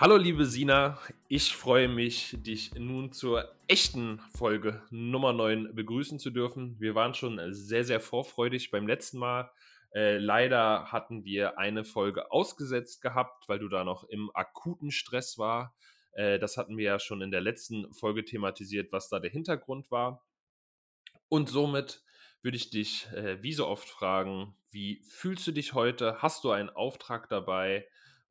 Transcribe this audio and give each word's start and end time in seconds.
Hallo 0.00 0.16
liebe 0.16 0.46
Sina, 0.46 0.98
ich 1.28 1.54
freue 1.54 1.86
mich, 1.86 2.34
dich 2.40 2.72
nun 2.72 3.12
zur 3.12 3.54
echten 3.68 4.18
Folge 4.34 4.82
Nummer 4.88 5.34
9 5.34 5.74
begrüßen 5.74 6.18
zu 6.18 6.30
dürfen. 6.30 6.74
Wir 6.80 6.94
waren 6.94 7.12
schon 7.12 7.38
sehr, 7.52 7.84
sehr 7.84 8.00
vorfreudig 8.00 8.70
beim 8.70 8.86
letzten 8.86 9.18
Mal. 9.18 9.50
Äh, 9.94 10.16
leider 10.16 10.90
hatten 10.90 11.26
wir 11.26 11.58
eine 11.58 11.84
Folge 11.84 12.32
ausgesetzt 12.32 13.02
gehabt, 13.02 13.46
weil 13.46 13.58
du 13.58 13.68
da 13.68 13.84
noch 13.84 14.04
im 14.04 14.30
akuten 14.32 14.90
Stress 14.90 15.36
war. 15.36 15.76
Äh, 16.12 16.38
das 16.38 16.56
hatten 16.56 16.78
wir 16.78 16.84
ja 16.86 16.98
schon 16.98 17.20
in 17.20 17.30
der 17.30 17.42
letzten 17.42 17.92
Folge 17.92 18.24
thematisiert, 18.24 18.92
was 18.92 19.10
da 19.10 19.20
der 19.20 19.30
Hintergrund 19.30 19.90
war. 19.90 20.24
Und 21.28 21.50
somit 21.50 22.02
würde 22.40 22.56
ich 22.56 22.70
dich 22.70 23.06
äh, 23.12 23.42
wie 23.42 23.52
so 23.52 23.66
oft 23.66 23.86
fragen, 23.86 24.56
wie 24.70 25.02
fühlst 25.10 25.46
du 25.46 25.52
dich 25.52 25.74
heute? 25.74 26.22
Hast 26.22 26.42
du 26.44 26.52
einen 26.52 26.70
Auftrag 26.70 27.28
dabei? 27.28 27.86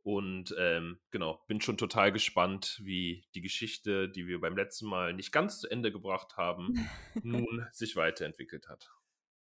Und 0.10 0.56
ähm, 0.58 0.98
genau, 1.12 1.40
bin 1.46 1.62
schon 1.62 1.78
total 1.78 2.12
gespannt, 2.12 2.82
wie 2.84 3.28
die 3.36 3.42
Geschichte, 3.42 4.10
die 4.10 4.26
wir 4.26 4.42
beim 4.42 4.58
letzten 4.58 4.88
Mal 4.88 5.14
nicht 5.14 5.32
ganz 5.32 5.60
zu 5.60 5.70
Ende 5.70 5.92
gebracht 5.92 6.36
haben, 6.36 6.90
nun 7.22 7.68
sich 7.74 7.96
weiterentwickelt 7.96 8.70
hat. 8.70 8.90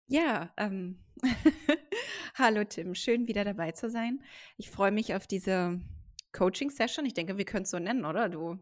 Ja, 0.09 0.53
ähm, 0.56 1.05
hallo 2.34 2.65
Tim, 2.65 2.97
schön 2.97 3.28
wieder 3.28 3.45
dabei 3.45 3.71
zu 3.71 3.89
sein. 3.91 4.25
Ich 4.56 4.71
freue 4.71 4.91
mich 4.91 5.15
auf 5.15 5.28
diese 5.28 5.81
Coaching-Session. 6.33 7.06
Ich 7.06 7.15
denke, 7.15 7.39
wir 7.39 7.45
können 7.45 7.62
es 7.62 7.71
so 7.71 7.78
nennen, 7.78 8.05
oder? 8.05 8.28
Du 8.28 8.59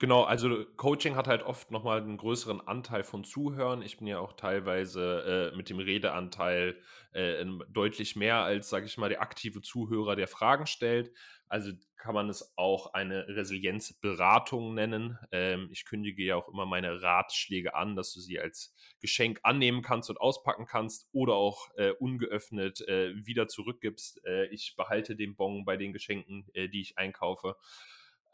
Genau, 0.00 0.24
also 0.24 0.64
Coaching 0.76 1.14
hat 1.14 1.28
halt 1.28 1.44
oft 1.44 1.70
nochmal 1.70 2.00
einen 2.02 2.16
größeren 2.16 2.60
Anteil 2.66 3.04
von 3.04 3.22
Zuhören. 3.24 3.80
Ich 3.80 3.96
bin 3.98 4.08
ja 4.08 4.18
auch 4.18 4.32
teilweise 4.32 5.52
äh, 5.52 5.56
mit 5.56 5.70
dem 5.70 5.78
Redeanteil 5.78 6.76
äh, 7.12 7.44
deutlich 7.68 8.16
mehr 8.16 8.38
als, 8.38 8.68
sage 8.68 8.86
ich 8.86 8.98
mal, 8.98 9.08
der 9.08 9.22
aktive 9.22 9.62
Zuhörer, 9.62 10.16
der 10.16 10.26
Fragen 10.26 10.66
stellt. 10.66 11.12
Also 11.48 11.70
kann 11.96 12.12
man 12.14 12.28
es 12.28 12.52
auch 12.56 12.92
eine 12.92 13.28
Resilienzberatung 13.28 14.74
nennen. 14.74 15.16
Ähm, 15.30 15.68
ich 15.70 15.84
kündige 15.84 16.24
ja 16.24 16.34
auch 16.36 16.48
immer 16.48 16.66
meine 16.66 17.00
Ratschläge 17.00 17.74
an, 17.76 17.94
dass 17.94 18.12
du 18.12 18.20
sie 18.20 18.40
als 18.40 18.74
Geschenk 19.00 19.40
annehmen 19.44 19.80
kannst 19.82 20.10
und 20.10 20.20
auspacken 20.20 20.66
kannst 20.66 21.08
oder 21.12 21.34
auch 21.34 21.68
äh, 21.76 21.90
ungeöffnet 21.92 22.80
äh, 22.88 23.14
wieder 23.24 23.46
zurückgibst. 23.46 24.22
Äh, 24.26 24.46
ich 24.46 24.74
behalte 24.76 25.14
den 25.14 25.36
Bon 25.36 25.64
bei 25.64 25.76
den 25.76 25.92
Geschenken, 25.92 26.46
äh, 26.52 26.68
die 26.68 26.80
ich 26.80 26.98
einkaufe. 26.98 27.56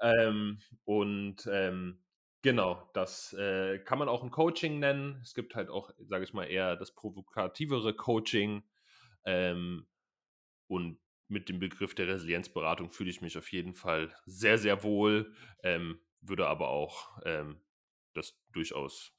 Ähm, 0.00 0.60
und 0.84 1.48
ähm, 1.50 2.02
genau, 2.42 2.90
das 2.94 3.32
äh, 3.34 3.78
kann 3.80 3.98
man 3.98 4.08
auch 4.08 4.22
ein 4.22 4.30
Coaching 4.30 4.78
nennen. 4.78 5.20
Es 5.22 5.34
gibt 5.34 5.54
halt 5.54 5.68
auch, 5.68 5.90
sage 5.98 6.24
ich 6.24 6.32
mal, 6.32 6.44
eher 6.44 6.76
das 6.76 6.94
provokativere 6.94 7.94
Coaching. 7.94 8.62
Ähm, 9.24 9.86
und 10.66 10.98
mit 11.28 11.48
dem 11.48 11.60
Begriff 11.60 11.94
der 11.94 12.08
Resilienzberatung 12.08 12.90
fühle 12.90 13.10
ich 13.10 13.20
mich 13.20 13.38
auf 13.38 13.50
jeden 13.52 13.74
Fall 13.74 14.14
sehr, 14.26 14.58
sehr 14.58 14.82
wohl, 14.82 15.34
ähm, 15.62 16.00
würde 16.20 16.48
aber 16.48 16.68
auch 16.68 17.18
ähm, 17.24 17.60
das 18.14 18.36
durchaus 18.52 19.12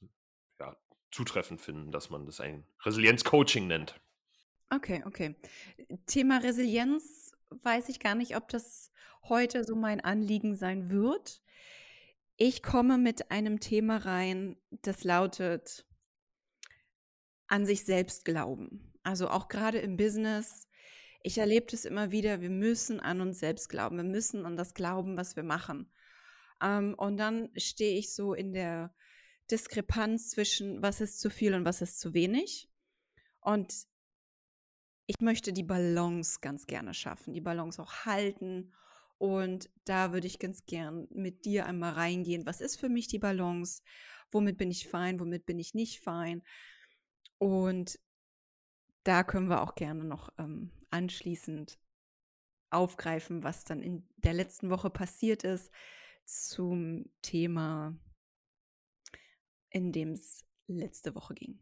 ja, 0.60 0.76
zutreffend 1.10 1.60
finden, 1.60 1.90
dass 1.90 2.10
man 2.10 2.26
das 2.26 2.40
ein 2.40 2.66
Resilienzcoaching 2.84 3.66
nennt. 3.66 4.00
Okay, 4.70 5.02
okay. 5.06 5.34
Thema 6.06 6.38
Resilienz 6.38 7.32
weiß 7.50 7.88
ich 7.88 8.00
gar 8.00 8.14
nicht, 8.14 8.36
ob 8.36 8.48
das 8.48 8.91
heute 9.28 9.64
so 9.64 9.74
mein 9.76 10.00
Anliegen 10.00 10.56
sein 10.56 10.90
wird. 10.90 11.42
Ich 12.36 12.62
komme 12.62 12.98
mit 12.98 13.30
einem 13.30 13.60
Thema 13.60 13.98
rein, 13.98 14.56
das 14.70 15.04
lautet 15.04 15.86
an 17.46 17.66
sich 17.66 17.84
selbst 17.84 18.24
glauben. 18.24 18.92
Also 19.02 19.28
auch 19.28 19.48
gerade 19.48 19.78
im 19.78 19.96
Business. 19.96 20.68
Ich 21.22 21.38
erlebe 21.38 21.66
das 21.70 21.84
immer 21.84 22.10
wieder, 22.10 22.40
wir 22.40 22.50
müssen 22.50 22.98
an 22.98 23.20
uns 23.20 23.38
selbst 23.38 23.68
glauben. 23.68 23.96
Wir 23.96 24.04
müssen 24.04 24.46
an 24.46 24.56
das 24.56 24.74
glauben, 24.74 25.16
was 25.16 25.36
wir 25.36 25.42
machen. 25.42 25.92
Ähm, 26.62 26.94
und 26.96 27.16
dann 27.16 27.50
stehe 27.56 27.98
ich 27.98 28.14
so 28.14 28.34
in 28.34 28.52
der 28.52 28.94
Diskrepanz 29.50 30.30
zwischen, 30.30 30.82
was 30.82 31.00
ist 31.00 31.20
zu 31.20 31.30
viel 31.30 31.54
und 31.54 31.64
was 31.64 31.82
ist 31.82 32.00
zu 32.00 32.14
wenig. 32.14 32.70
Und 33.40 33.86
ich 35.06 35.20
möchte 35.20 35.52
die 35.52 35.64
Balance 35.64 36.38
ganz 36.40 36.66
gerne 36.66 36.94
schaffen, 36.94 37.34
die 37.34 37.40
Balance 37.40 37.82
auch 37.82 38.06
halten 38.06 38.72
und 39.22 39.70
da 39.84 40.12
würde 40.12 40.26
ich 40.26 40.40
ganz 40.40 40.66
gern 40.66 41.06
mit 41.12 41.44
dir 41.44 41.66
einmal 41.66 41.92
reingehen. 41.92 42.44
Was 42.44 42.60
ist 42.60 42.80
für 42.80 42.88
mich 42.88 43.06
die 43.06 43.20
Balance? 43.20 43.80
Womit 44.32 44.58
bin 44.58 44.68
ich 44.68 44.88
fein? 44.88 45.20
Womit 45.20 45.46
bin 45.46 45.60
ich 45.60 45.74
nicht 45.74 46.00
fein? 46.00 46.42
Und 47.38 48.00
da 49.04 49.22
können 49.22 49.48
wir 49.48 49.62
auch 49.62 49.76
gerne 49.76 50.02
noch 50.02 50.30
ähm, 50.38 50.72
anschließend 50.90 51.78
aufgreifen, 52.70 53.44
was 53.44 53.62
dann 53.62 53.80
in 53.80 54.08
der 54.16 54.34
letzten 54.34 54.70
Woche 54.70 54.90
passiert 54.90 55.44
ist 55.44 55.70
zum 56.24 57.04
Thema, 57.22 57.96
in 59.70 59.92
dem 59.92 60.14
es 60.14 60.44
letzte 60.66 61.14
Woche 61.14 61.34
ging. 61.34 61.60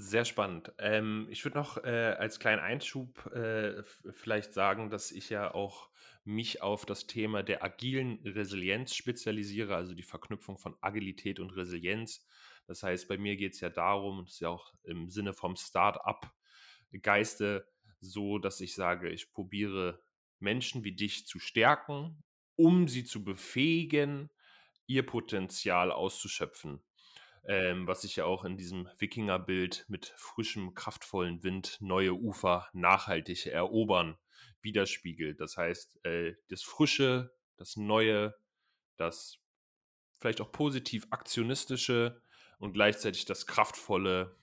Sehr 0.00 0.24
spannend. 0.24 0.72
Ähm, 0.78 1.26
ich 1.28 1.44
würde 1.44 1.58
noch 1.58 1.76
äh, 1.82 2.14
als 2.16 2.38
kleinen 2.38 2.60
Einschub 2.60 3.26
äh, 3.34 3.82
vielleicht 4.12 4.52
sagen, 4.54 4.90
dass 4.90 5.10
ich 5.10 5.28
ja 5.28 5.52
auch 5.52 5.90
mich 6.24 6.62
auf 6.62 6.86
das 6.86 7.08
Thema 7.08 7.42
der 7.42 7.64
agilen 7.64 8.20
Resilienz 8.24 8.94
spezialisiere, 8.94 9.74
also 9.74 9.94
die 9.94 10.04
Verknüpfung 10.04 10.56
von 10.56 10.76
Agilität 10.82 11.40
und 11.40 11.50
Resilienz. 11.50 12.24
Das 12.68 12.84
heißt, 12.84 13.08
bei 13.08 13.18
mir 13.18 13.36
geht 13.36 13.54
es 13.54 13.60
ja 13.60 13.70
darum, 13.70 14.24
das 14.24 14.34
ist 14.34 14.40
ja 14.40 14.50
auch 14.50 14.72
im 14.84 15.10
Sinne 15.10 15.32
vom 15.32 15.56
Start-up-Geiste 15.56 17.66
so, 18.00 18.38
dass 18.38 18.60
ich 18.60 18.74
sage, 18.74 19.10
ich 19.10 19.32
probiere 19.32 20.00
Menschen 20.38 20.84
wie 20.84 20.92
dich 20.94 21.26
zu 21.26 21.40
stärken, 21.40 22.22
um 22.54 22.86
sie 22.86 23.02
zu 23.04 23.24
befähigen, 23.24 24.30
ihr 24.86 25.04
Potenzial 25.04 25.90
auszuschöpfen. 25.90 26.84
Ähm, 27.46 27.86
was 27.86 28.02
sich 28.02 28.16
ja 28.16 28.24
auch 28.24 28.44
in 28.44 28.56
diesem 28.56 28.88
Wikingerbild 28.98 29.86
mit 29.88 30.12
frischem, 30.16 30.74
kraftvollen 30.74 31.42
Wind 31.42 31.78
neue 31.80 32.14
Ufer 32.14 32.68
nachhaltig 32.72 33.46
erobern 33.46 34.18
widerspiegelt. 34.60 35.40
Das 35.40 35.56
heißt, 35.56 36.04
äh, 36.04 36.34
das 36.48 36.62
Frische, 36.62 37.34
das 37.56 37.76
Neue, 37.76 38.34
das 38.96 39.38
vielleicht 40.18 40.40
auch 40.40 40.52
positiv 40.52 41.06
aktionistische 41.10 42.20
und 42.58 42.72
gleichzeitig 42.72 43.24
das 43.24 43.46
Kraftvolle 43.46 44.36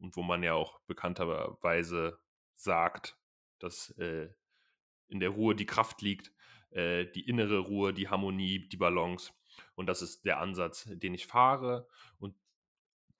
und 0.00 0.16
wo 0.16 0.22
man 0.22 0.42
ja 0.42 0.54
auch 0.54 0.80
bekannterweise 0.80 2.18
sagt, 2.54 3.16
dass 3.58 3.90
äh, 3.98 4.28
in 5.08 5.20
der 5.20 5.30
Ruhe 5.30 5.54
die 5.54 5.66
Kraft 5.66 6.02
liegt, 6.02 6.32
äh, 6.70 7.06
die 7.06 7.28
innere 7.28 7.58
Ruhe, 7.58 7.92
die 7.92 8.08
Harmonie, 8.08 8.68
die 8.68 8.76
Balance. 8.76 9.32
Und 9.74 9.86
das 9.86 10.02
ist 10.02 10.24
der 10.24 10.40
Ansatz, 10.40 10.88
den 10.90 11.14
ich 11.14 11.26
fahre. 11.26 11.86
Und 12.18 12.34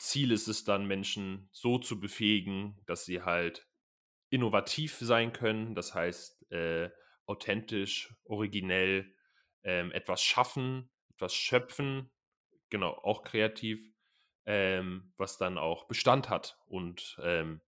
Ziel 0.02 0.32
ist 0.32 0.48
es 0.48 0.64
dann, 0.64 0.86
Menschen 0.86 1.48
so 1.52 1.78
zu 1.78 2.00
befähigen, 2.00 2.82
dass 2.86 3.04
sie 3.04 3.22
halt 3.22 3.68
innovativ 4.30 4.98
sein 4.98 5.32
können, 5.32 5.76
das 5.76 5.94
heißt 5.94 6.50
äh, 6.50 6.90
authentisch, 7.26 8.12
originell 8.24 9.14
ähm, 9.62 9.92
etwas 9.92 10.20
schaffen, 10.20 10.90
etwas 11.10 11.34
schöpfen, 11.34 12.10
genau, 12.68 12.90
auch 12.90 13.22
kreativ, 13.22 13.94
ähm, 14.44 15.12
was 15.18 15.38
dann 15.38 15.56
auch 15.56 15.86
Bestand 15.86 16.28
hat. 16.28 16.58
Und 16.66 17.16
ähm, 17.22 17.60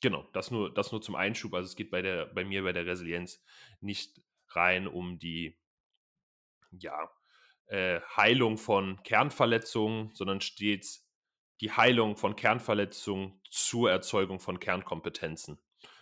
genau, 0.00 0.28
das 0.32 0.50
nur, 0.50 0.74
das 0.74 0.90
nur 0.90 1.02
zum 1.02 1.14
Einschub. 1.14 1.54
Also 1.54 1.68
es 1.68 1.76
geht 1.76 1.92
bei 1.92 2.02
der, 2.02 2.26
bei 2.26 2.44
mir 2.44 2.64
bei 2.64 2.72
der 2.72 2.86
Resilienz 2.86 3.44
nicht 3.80 4.20
rein 4.48 4.88
um 4.88 5.20
die 5.20 5.56
ja, 6.72 7.12
äh, 7.66 8.00
Heilung 8.16 8.58
von 8.58 9.00
Kernverletzungen, 9.04 10.12
sondern 10.14 10.40
stets 10.40 11.05
die 11.60 11.72
Heilung 11.72 12.16
von 12.16 12.36
Kernverletzungen 12.36 13.40
zur 13.50 13.90
Erzeugung 13.90 14.40
von 14.40 14.60
Kernkompetenzen. 14.60 15.58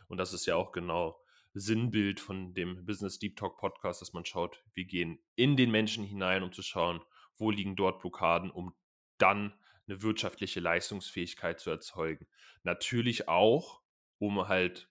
Und 0.09 0.19
das 0.19 0.33
ist 0.33 0.47
ja 0.47 0.57
auch 0.57 0.73
genau 0.73 1.21
Sinnbild 1.55 2.19
von 2.19 2.53
dem 2.55 2.85
Business 2.85 3.19
Deep 3.19 3.37
Talk 3.37 3.59
Podcast, 3.59 4.01
dass 4.01 4.13
man 4.13 4.25
schaut, 4.25 4.63
wir 4.75 4.85
gehen 4.85 5.21
in 5.37 5.57
den 5.57 5.71
Menschen 5.71 6.05
hinein, 6.05 6.43
um 6.43 6.53
zu 6.53 6.63
schauen, 6.63 7.01
wo 7.37 7.51
liegen 7.51 7.77
dort 7.77 8.01
Blockaden, 8.01 8.51
um 8.51 8.75
dann 9.19 9.55
eine 9.87 10.03
wirtschaftliche 10.03 10.61
Leistungsfähigkeit 10.61 11.61
zu 11.61 11.71
erzeugen. 11.71 12.27
Natürlich 12.65 13.29
auch, 13.29 13.83
um 14.19 14.49
halt 14.49 14.91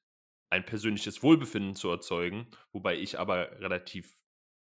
ein 0.50 0.66
persönliches 0.66 1.24
Wohlbefinden 1.24 1.76
zu 1.76 1.90
erzeugen, 1.90 2.48
wobei 2.72 2.98
ich 2.98 3.20
aber 3.20 3.60
relativ 3.60 4.18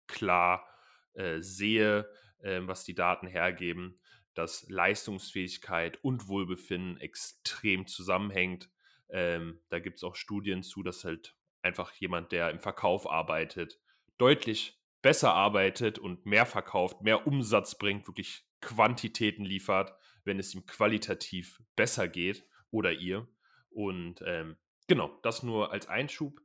klar 0.06 0.66
äh, 1.14 1.40
sehe, 1.40 2.08
äh, 2.38 2.60
was 2.62 2.84
die 2.84 2.94
Daten 2.94 3.26
hergeben, 3.26 4.00
dass 4.34 4.68
Leistungsfähigkeit 4.68 6.02
und 6.02 6.28
Wohlbefinden 6.28 6.98
extrem 6.98 7.86
zusammenhängt. 7.86 8.70
Ähm, 9.10 9.60
da 9.68 9.78
gibt 9.78 9.98
es 9.98 10.04
auch 10.04 10.16
Studien 10.16 10.62
zu, 10.62 10.82
dass 10.82 11.04
halt 11.04 11.36
einfach 11.62 11.92
jemand, 11.94 12.32
der 12.32 12.50
im 12.50 12.60
Verkauf 12.60 13.08
arbeitet, 13.10 13.78
deutlich 14.18 14.80
besser 15.02 15.34
arbeitet 15.34 15.98
und 15.98 16.26
mehr 16.26 16.46
verkauft, 16.46 17.02
mehr 17.02 17.26
Umsatz 17.26 17.76
bringt, 17.76 18.06
wirklich 18.06 18.46
Quantitäten 18.60 19.44
liefert, 19.44 19.92
wenn 20.24 20.38
es 20.38 20.54
ihm 20.54 20.64
qualitativ 20.66 21.60
besser 21.74 22.08
geht 22.08 22.46
oder 22.70 22.92
ihr. 22.92 23.28
Und 23.70 24.22
ähm, 24.24 24.56
genau, 24.86 25.18
das 25.22 25.42
nur 25.42 25.72
als 25.72 25.88
Einschub. 25.88 26.40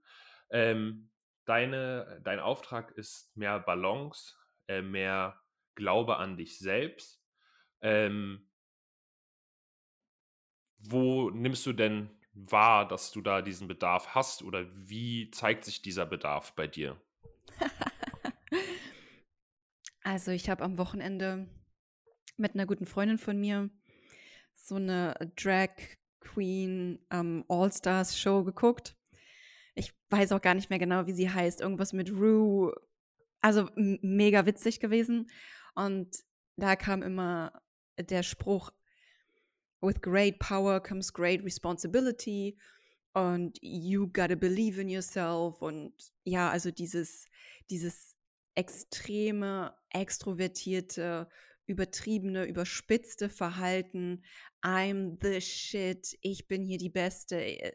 Ähm, 0.50 1.12
deine, 1.46 2.22
dein 2.24 2.40
Auftrag 2.40 2.92
ist 2.92 3.36
mehr 3.36 3.60
Balance, 3.60 4.34
äh, 4.68 4.82
mehr 4.82 5.40
Glaube 5.76 6.18
an 6.18 6.38
dich 6.38 6.58
selbst. 6.58 7.22
Ähm, 7.82 8.48
wo 10.80 11.30
nimmst 11.30 11.66
du 11.66 11.74
denn 11.74 12.10
wahr, 12.34 12.88
dass 12.88 13.12
du 13.12 13.22
da 13.22 13.42
diesen 13.42 13.68
Bedarf 13.68 14.10
hast 14.16 14.44
oder 14.44 14.66
wie 14.74 15.32
zeigt 15.32 15.66
sich 15.66 15.82
dieser 15.82 16.06
Bedarf 16.06 16.54
bei 16.54 16.68
dir? 16.68 17.00
also 20.04 20.32
ich 20.32 20.50
habe 20.50 20.64
am 20.64 20.78
Wochenende 20.78 21.48
mit 22.38 22.54
einer 22.54 22.66
guten 22.66 22.86
Freundin 22.86 23.18
von 23.18 23.40
mir 23.40 23.70
so 24.54 24.76
eine 24.76 25.16
Drag 25.36 25.72
Queen 26.20 27.00
ähm, 27.10 27.46
All-Stars 27.48 28.20
Show 28.20 28.44
geguckt. 28.44 28.96
Ich 29.76 29.94
weiß 30.10 30.32
auch 30.32 30.42
gar 30.42 30.54
nicht 30.54 30.70
mehr 30.70 30.80
genau, 30.80 31.08
wie 31.08 31.14
sie 31.14 31.30
heißt. 31.30 31.62
Irgendwas 31.62 31.94
mit 31.94 32.12
Rue. 32.12 32.74
Also 33.42 33.70
mega 33.76 34.46
witzig 34.46 34.80
gewesen. 34.80 35.30
Und 35.76 36.18
da 36.58 36.76
kam 36.76 37.04
immer 37.04 37.54
der 37.98 38.24
Spruch, 38.24 38.72
with 39.82 40.02
great 40.02 40.40
power 40.40 40.80
comes 40.80 41.12
great 41.12 41.44
responsibility 41.44 42.58
und 43.14 43.58
you 43.62 44.08
gotta 44.08 44.36
believe 44.36 44.80
in 44.80 44.90
yourself 44.90 45.62
und 45.62 45.94
ja, 46.24 46.50
also 46.50 46.72
dieses, 46.72 47.28
dieses 47.70 48.16
extreme, 48.56 49.74
extrovertierte, 49.92 51.28
übertriebene, 51.68 52.46
überspitzte 52.46 53.30
Verhalten. 53.30 54.24
I'm 54.64 55.18
the 55.22 55.42
shit, 55.42 56.18
ich 56.22 56.48
bin 56.48 56.64
hier 56.64 56.78
die 56.78 56.90
Beste, 56.90 57.40
äh, 57.40 57.74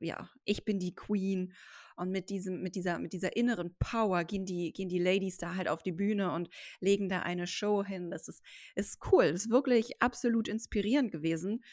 ja, 0.00 0.30
ich 0.44 0.64
bin 0.64 0.78
die 0.78 0.94
Queen. 0.94 1.54
Und 1.96 2.10
mit 2.10 2.30
diesem, 2.30 2.62
mit 2.62 2.76
dieser, 2.76 3.00
mit 3.00 3.12
dieser 3.12 3.36
inneren 3.36 3.74
Power 3.80 4.22
gehen 4.22 4.46
die, 4.46 4.72
gehen 4.72 4.88
die 4.88 5.00
Ladies 5.00 5.36
da 5.36 5.56
halt 5.56 5.68
auf 5.68 5.82
die 5.82 5.92
Bühne 5.92 6.32
und 6.32 6.48
legen 6.80 7.08
da 7.08 7.20
eine 7.20 7.48
Show 7.48 7.84
hin. 7.84 8.10
Das 8.10 8.28
ist, 8.28 8.42
ist 8.76 9.00
cool. 9.10 9.32
Das 9.32 9.46
ist 9.46 9.50
wirklich 9.50 10.00
absolut 10.00 10.46
inspirierend 10.46 11.10
gewesen. 11.10 11.64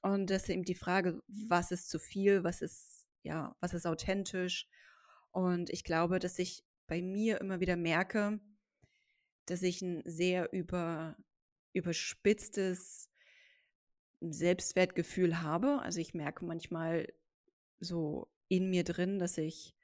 Und 0.00 0.30
das 0.30 0.44
ist 0.44 0.48
eben 0.48 0.64
die 0.64 0.74
Frage, 0.74 1.22
was 1.26 1.72
ist 1.72 1.90
zu 1.90 1.98
viel, 1.98 2.42
was 2.42 2.62
ist, 2.62 3.06
ja, 3.22 3.54
was 3.60 3.74
ist 3.74 3.86
authentisch. 3.86 4.66
Und 5.30 5.68
ich 5.68 5.84
glaube, 5.84 6.18
dass 6.18 6.38
ich 6.38 6.64
bei 6.86 7.02
mir 7.02 7.40
immer 7.40 7.60
wieder 7.60 7.76
merke, 7.76 8.40
dass 9.44 9.62
ich 9.62 9.82
ein 9.82 10.02
sehr 10.06 10.52
über, 10.52 11.16
überspitztes 11.72 13.10
Selbstwertgefühl 14.20 15.42
habe. 15.42 15.80
Also 15.82 16.00
ich 16.00 16.14
merke 16.14 16.44
manchmal 16.44 17.12
so 17.80 18.30
in 18.48 18.70
mir 18.70 18.84
drin, 18.84 19.18
dass 19.18 19.38
ich 19.38 19.76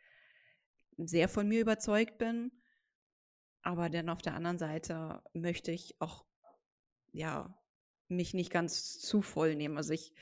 sehr 0.97 1.29
von 1.29 1.49
mir 1.49 1.61
überzeugt 1.61 2.19
bin. 2.19 2.53
Aber 3.63 3.89
dann 3.89 4.09
auf 4.09 4.23
der 4.23 4.35
anderen 4.35 4.59
Seite 4.59 5.23
möchte 5.35 5.71
ich 5.71 6.01
auch, 6.01 6.25
ja, 7.13 7.57
mich 8.09 8.35
nicht 8.35 8.51
ganz 8.51 8.99
zu 8.99 9.23
voll 9.23 9.55
nehmen. 9.55 9.77
Also 9.77 9.93
ich, 9.93 10.13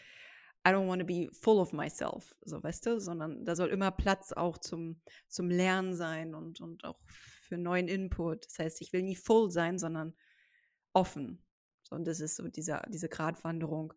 I 0.66 0.70
don't 0.70 0.88
want 0.88 1.00
to 1.00 1.06
be 1.06 1.28
full 1.32 1.58
of 1.58 1.72
myself, 1.72 2.34
so 2.42 2.62
weißt 2.62 2.86
du, 2.86 3.00
sondern 3.00 3.44
da 3.44 3.56
soll 3.56 3.68
immer 3.68 3.90
Platz 3.90 4.32
auch 4.32 4.58
zum, 4.58 5.00
zum 5.28 5.50
Lernen 5.50 5.94
sein 5.94 6.34
und, 6.34 6.60
und 6.60 6.84
auch 6.84 7.00
für 7.42 7.56
neuen 7.56 7.88
Input. 7.88 8.46
Das 8.46 8.58
heißt, 8.58 8.80
ich 8.82 8.92
will 8.92 9.02
nie 9.02 9.16
full 9.16 9.50
sein, 9.50 9.78
sondern 9.78 10.14
offen. 10.92 11.42
Und 11.90 12.06
das 12.06 12.20
ist 12.20 12.36
so 12.36 12.46
dieser, 12.48 12.82
diese 12.88 13.08
Gratwanderung, 13.08 13.92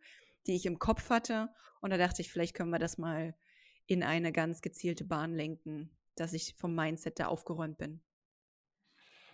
die 0.47 0.55
ich 0.55 0.65
im 0.65 0.79
Kopf 0.79 1.09
hatte. 1.09 1.49
Und 1.81 1.91
da 1.91 1.97
dachte 1.97 2.21
ich, 2.21 2.31
vielleicht 2.31 2.55
können 2.55 2.71
wir 2.71 2.79
das 2.79 2.97
mal 2.97 3.35
in 3.87 4.03
eine 4.03 4.31
ganz 4.31 4.61
gezielte 4.61 5.03
Bahn 5.05 5.33
lenken, 5.33 5.89
dass 6.15 6.33
ich 6.33 6.55
vom 6.55 6.75
Mindset 6.75 7.19
da 7.19 7.27
aufgeräumt 7.27 7.77
bin. 7.77 8.01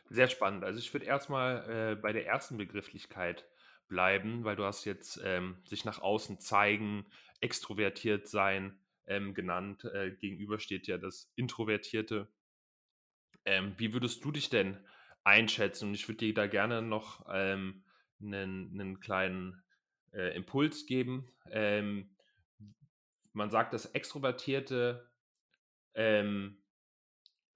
Sehr 0.09 0.27
spannend. 0.27 0.63
Also 0.63 0.79
ich 0.79 0.91
würde 0.93 1.05
erstmal 1.05 1.69
äh, 1.69 1.95
bei 1.95 2.11
der 2.11 2.25
ersten 2.25 2.57
Begrifflichkeit 2.57 3.47
bleiben, 3.87 4.43
weil 4.43 4.55
du 4.55 4.63
hast 4.63 4.85
jetzt 4.85 5.19
ähm, 5.23 5.57
sich 5.65 5.85
nach 5.85 5.99
außen 5.99 6.39
zeigen, 6.39 7.05
extrovertiert 7.41 8.27
sein 8.27 8.79
ähm, 9.05 9.33
genannt. 9.33 9.85
Äh, 9.85 10.11
gegenüber 10.11 10.59
steht 10.59 10.87
ja 10.87 10.97
das 10.97 11.31
Introvertierte. 11.35 12.27
Ähm, 13.45 13.73
wie 13.77 13.93
würdest 13.93 14.23
du 14.23 14.31
dich 14.31 14.49
denn 14.49 14.77
einschätzen? 15.23 15.89
Und 15.89 15.95
ich 15.95 16.07
würde 16.07 16.19
dir 16.19 16.33
da 16.33 16.47
gerne 16.47 16.81
noch 16.81 17.25
einen, 17.25 17.83
ähm, 18.21 18.71
einen 18.73 18.99
kleinen 18.99 19.63
äh, 20.13 20.35
Impuls 20.35 20.85
geben. 20.85 21.31
Ähm, 21.51 22.09
man 23.33 23.49
sagt, 23.49 23.73
dass 23.73 23.85
Extrovertierte 23.85 25.09
ähm, 25.93 26.61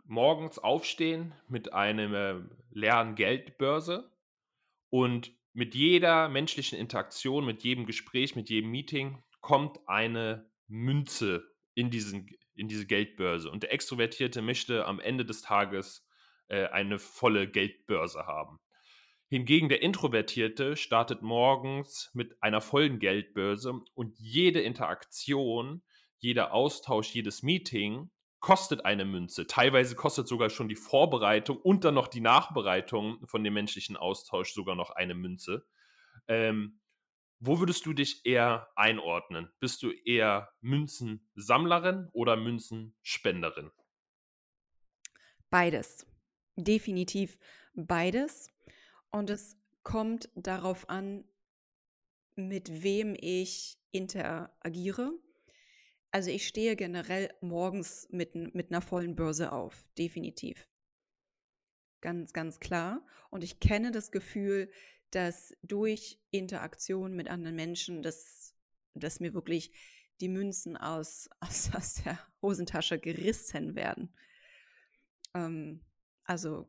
morgens 0.05 0.59
aufstehen 0.59 1.33
mit 1.47 1.73
einer 1.73 2.13
äh, 2.13 2.41
leeren 2.71 3.15
Geldbörse 3.15 4.11
und 4.89 5.31
mit 5.53 5.75
jeder 5.75 6.29
menschlichen 6.29 6.77
Interaktion, 6.77 7.45
mit 7.45 7.63
jedem 7.63 7.85
Gespräch, 7.85 8.35
mit 8.35 8.49
jedem 8.49 8.71
Meeting 8.71 9.23
kommt 9.41 9.79
eine 9.87 10.49
Münze 10.67 11.43
in, 11.75 11.91
diesen, 11.91 12.29
in 12.55 12.67
diese 12.67 12.85
Geldbörse. 12.85 13.49
Und 13.49 13.63
der 13.63 13.73
Extrovertierte 13.73 14.41
möchte 14.41 14.85
am 14.85 14.99
Ende 14.99 15.25
des 15.25 15.41
Tages 15.41 16.07
äh, 16.47 16.65
eine 16.67 16.97
volle 16.99 17.47
Geldbörse 17.47 18.25
haben. 18.25 18.59
Hingegen 19.33 19.67
der 19.67 19.81
Introvertierte 19.81 20.77
startet 20.77 21.23
morgens 21.23 22.11
mit 22.13 22.37
einer 22.43 22.61
vollen 22.61 22.99
Geldbörse 22.99 23.81
und 23.95 24.15
jede 24.19 24.61
Interaktion, 24.61 25.81
jeder 26.19 26.53
Austausch, 26.53 27.15
jedes 27.15 27.41
Meeting 27.41 28.11
kostet 28.39 28.85
eine 28.85 29.05
Münze. 29.05 29.47
Teilweise 29.47 29.95
kostet 29.95 30.27
sogar 30.27 30.51
schon 30.51 30.69
die 30.69 30.75
Vorbereitung 30.75 31.57
und 31.57 31.83
dann 31.83 31.95
noch 31.95 32.09
die 32.09 32.21
Nachbereitung 32.21 33.25
von 33.25 33.43
dem 33.43 33.55
menschlichen 33.55 33.97
Austausch 33.97 34.53
sogar 34.53 34.75
noch 34.75 34.91
eine 34.91 35.15
Münze. 35.15 35.65
Ähm, 36.27 36.79
wo 37.39 37.59
würdest 37.59 37.87
du 37.87 37.93
dich 37.93 38.27
eher 38.27 38.69
einordnen? 38.75 39.51
Bist 39.59 39.81
du 39.81 39.89
eher 39.89 40.51
Münzensammlerin 40.61 42.07
oder 42.13 42.35
Münzenspenderin? 42.35 43.71
Beides. 45.49 46.05
Definitiv 46.55 47.39
beides. 47.73 48.52
Und 49.13 49.29
es 49.29 49.55
kommt 49.83 50.29
darauf 50.33 50.89
an, 50.89 51.23
mit 52.35 52.81
wem 52.81 53.15
ich 53.15 53.77
interagiere. 53.91 55.13
Also 56.09 56.31
ich 56.31 56.47
stehe 56.47 56.75
generell 56.75 57.31
morgens 57.39 58.07
mit, 58.09 58.33
mit 58.33 58.71
einer 58.71 58.81
vollen 58.81 59.15
Börse 59.15 59.51
auf, 59.51 59.85
definitiv. 59.99 60.67
Ganz, 62.01 62.33
ganz 62.33 62.59
klar. 62.59 63.05
Und 63.29 63.43
ich 63.43 63.59
kenne 63.59 63.91
das 63.91 64.11
Gefühl, 64.11 64.71
dass 65.11 65.55
durch 65.61 66.19
Interaktion 66.31 67.15
mit 67.15 67.29
anderen 67.29 67.55
Menschen, 67.55 68.01
dass, 68.01 68.55
dass 68.95 69.19
mir 69.19 69.35
wirklich 69.35 69.71
die 70.21 70.27
Münzen 70.27 70.75
aus, 70.75 71.29
aus, 71.39 71.69
aus 71.75 71.93
der 72.03 72.17
Hosentasche 72.41 72.97
gerissen 72.97 73.75
werden. 73.75 74.11
Ähm, 75.35 75.85
also 76.23 76.67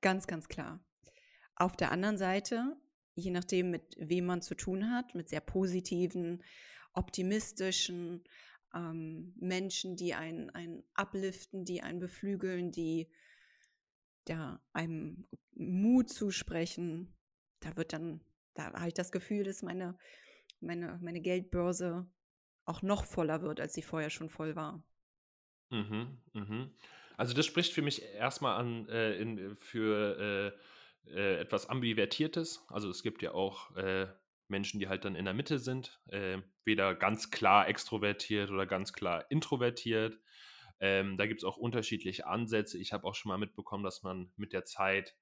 ganz, 0.00 0.26
ganz 0.26 0.48
klar. 0.48 0.84
Auf 1.54 1.76
der 1.76 1.92
anderen 1.92 2.16
Seite, 2.16 2.76
je 3.14 3.30
nachdem, 3.30 3.70
mit 3.70 3.96
wem 3.98 4.26
man 4.26 4.42
zu 4.42 4.54
tun 4.54 4.90
hat, 4.90 5.14
mit 5.14 5.28
sehr 5.28 5.40
positiven, 5.40 6.42
optimistischen 6.94 8.24
ähm, 8.74 9.34
Menschen, 9.38 9.96
die 9.96 10.14
einen, 10.14 10.50
einen 10.50 10.82
upliften, 10.94 11.64
die 11.64 11.82
einen 11.82 12.00
beflügeln, 12.00 12.72
die 12.72 13.10
ja, 14.28 14.60
einem 14.72 15.26
Mut 15.54 16.10
zusprechen, 16.10 17.14
da 17.60 17.76
wird 17.76 17.92
dann, 17.92 18.20
da 18.54 18.72
habe 18.72 18.88
ich 18.88 18.94
das 18.94 19.12
Gefühl, 19.12 19.44
dass 19.44 19.62
meine, 19.62 19.96
meine, 20.60 20.98
meine 21.02 21.20
Geldbörse 21.20 22.06
auch 22.64 22.82
noch 22.82 23.04
voller 23.04 23.42
wird, 23.42 23.60
als 23.60 23.74
sie 23.74 23.82
vorher 23.82 24.10
schon 24.10 24.30
voll 24.30 24.54
war. 24.54 24.84
Mhm, 25.70 26.18
mhm. 26.32 26.70
Also 27.16 27.34
das 27.34 27.46
spricht 27.46 27.72
für 27.72 27.82
mich 27.82 28.02
erstmal 28.02 28.58
an 28.58 28.88
äh, 28.88 29.16
in, 29.16 29.56
für 29.56 30.52
äh, 30.54 30.58
äh, 31.06 31.40
etwas 31.40 31.68
Ambivertiertes. 31.68 32.64
Also 32.68 32.88
es 32.90 33.02
gibt 33.02 33.22
ja 33.22 33.32
auch 33.32 33.74
äh, 33.76 34.06
Menschen, 34.48 34.80
die 34.80 34.88
halt 34.88 35.04
dann 35.04 35.16
in 35.16 35.24
der 35.24 35.34
Mitte 35.34 35.58
sind, 35.58 36.00
äh, 36.08 36.38
weder 36.64 36.94
ganz 36.94 37.30
klar 37.30 37.68
extrovertiert 37.68 38.50
oder 38.50 38.66
ganz 38.66 38.92
klar 38.92 39.30
introvertiert. 39.30 40.18
Ähm, 40.80 41.16
da 41.16 41.26
gibt 41.26 41.40
es 41.40 41.44
auch 41.44 41.56
unterschiedliche 41.56 42.26
Ansätze. 42.26 42.78
Ich 42.78 42.92
habe 42.92 43.06
auch 43.06 43.14
schon 43.14 43.30
mal 43.30 43.38
mitbekommen, 43.38 43.84
dass 43.84 44.02
man 44.02 44.32
mit 44.36 44.52
der 44.52 44.64
Zeit 44.64 45.16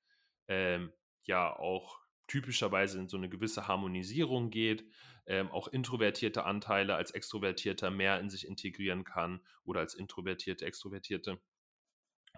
ähm, 0.49 0.93
ja 1.23 1.55
auch 1.57 2.01
typischerweise 2.27 2.99
in 2.99 3.09
so 3.09 3.17
eine 3.17 3.29
gewisse 3.29 3.67
Harmonisierung 3.67 4.51
geht, 4.51 4.85
ähm, 5.27 5.51
auch 5.51 5.69
introvertierte 5.69 6.45
Anteile 6.45 6.95
als 6.95 7.11
Extrovertierter 7.11 7.91
mehr 7.91 8.21
in 8.21 8.31
sich 8.31 8.47
integrieren 8.47 9.05
kann 9.05 9.41
oder 9.65 9.81
als 9.81 9.95
Introvertierte, 9.95 10.65
Extrovertierte. 10.65 11.41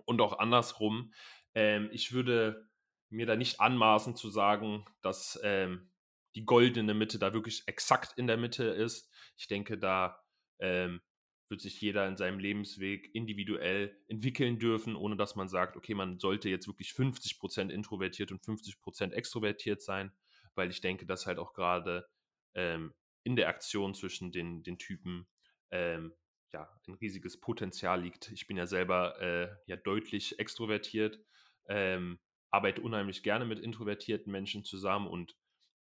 Und 0.05 0.21
auch 0.21 0.39
andersrum. 0.39 1.13
Ähm, 1.55 1.91
ich 1.93 2.13
würde 2.13 2.71
mir 3.13 3.27
da 3.27 3.37
nicht 3.37 3.61
anmaßen 3.61 4.17
zu 4.17 4.31
sagen, 4.31 4.85
dass 5.03 5.39
ähm, 5.43 5.91
die 6.35 6.45
goldene 6.45 6.95
Mitte 6.95 7.19
da 7.19 7.35
wirklich 7.35 7.63
exakt 7.67 8.17
in 8.17 8.27
der 8.27 8.37
Mitte 8.37 8.65
ist. 8.65 9.11
Ich 9.37 9.49
denke, 9.49 9.79
da 9.79 10.23
ähm, 10.59 11.01
wird 11.49 11.61
sich 11.61 11.81
jeder 11.81 12.09
in 12.09 12.17
seinem 12.17 12.39
Lebensweg 12.39 13.15
individuell 13.15 13.95
entwickeln 14.09 14.59
dürfen, 14.59 14.97
ohne 14.97 15.17
dass 15.17 15.37
man 15.37 15.49
sagt, 15.49 15.77
okay, 15.77 15.95
man 15.95 16.19
sollte 16.19 16.49
jetzt 16.49 16.67
wirklich 16.67 16.91
50% 16.91 17.69
introvertiert 17.69 18.33
und 18.33 18.43
50% 18.43 19.13
extrovertiert 19.13 19.83
sein, 19.83 20.13
weil 20.55 20.71
ich 20.71 20.81
denke, 20.81 21.05
dass 21.05 21.27
halt 21.27 21.39
auch 21.39 21.53
gerade 21.53 22.09
ähm, 22.55 22.95
in 23.23 23.37
der 23.37 23.49
Aktion 23.49 23.95
zwischen 23.95 24.33
den, 24.33 24.63
den 24.63 24.79
Typen 24.79 25.29
ähm, 25.71 26.15
ja, 26.53 26.69
ein 26.87 26.95
riesiges 26.95 27.39
Potenzial 27.39 28.03
liegt. 28.03 28.31
Ich 28.33 28.47
bin 28.47 28.57
ja 28.57 28.67
selber 28.67 29.21
äh, 29.21 29.55
ja 29.67 29.77
deutlich 29.77 30.39
extrovertiert, 30.39 31.21
ähm, 31.69 32.19
arbeite 32.53 32.83
unheimlich 32.83 33.23
gerne 33.23 33.45
mit 33.45 33.59
introvertierten 33.59 34.31
Menschen 34.31 34.63
zusammen 34.63 35.09
und 35.09 35.37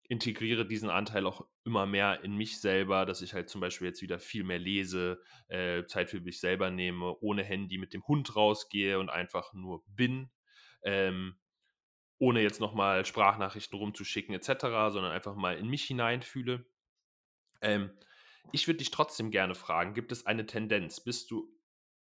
integriere 0.08 0.66
diesen 0.66 0.90
Anteil 0.90 1.26
auch 1.26 1.46
immer 1.64 1.86
mehr 1.86 2.24
in 2.24 2.36
mich 2.36 2.60
selber, 2.60 3.06
dass 3.06 3.22
ich 3.22 3.32
halt 3.32 3.48
zum 3.48 3.60
Beispiel 3.60 3.88
jetzt 3.88 4.02
wieder 4.02 4.18
viel 4.18 4.42
mehr 4.42 4.58
lese, 4.58 5.22
äh, 5.48 5.84
Zeit 5.86 6.10
für 6.10 6.20
mich 6.20 6.40
selber 6.40 6.70
nehme, 6.70 7.16
ohne 7.20 7.44
Handy 7.44 7.78
mit 7.78 7.92
dem 7.92 8.06
Hund 8.08 8.34
rausgehe 8.34 8.98
und 8.98 9.08
einfach 9.08 9.52
nur 9.52 9.84
bin, 9.86 10.30
ähm, 10.82 11.38
ohne 12.18 12.42
jetzt 12.42 12.60
nochmal 12.60 13.04
Sprachnachrichten 13.04 13.78
rumzuschicken 13.78 14.34
etc., 14.34 14.90
sondern 14.90 15.12
einfach 15.12 15.36
mal 15.36 15.56
in 15.56 15.68
mich 15.68 15.84
hineinfühle. 15.84 16.66
Ähm, 17.62 17.90
ich 18.52 18.66
würde 18.66 18.78
dich 18.78 18.90
trotzdem 18.90 19.30
gerne 19.30 19.54
fragen, 19.54 19.94
gibt 19.94 20.10
es 20.10 20.26
eine 20.26 20.46
Tendenz? 20.46 21.00
Bist 21.00 21.30
du 21.30 21.56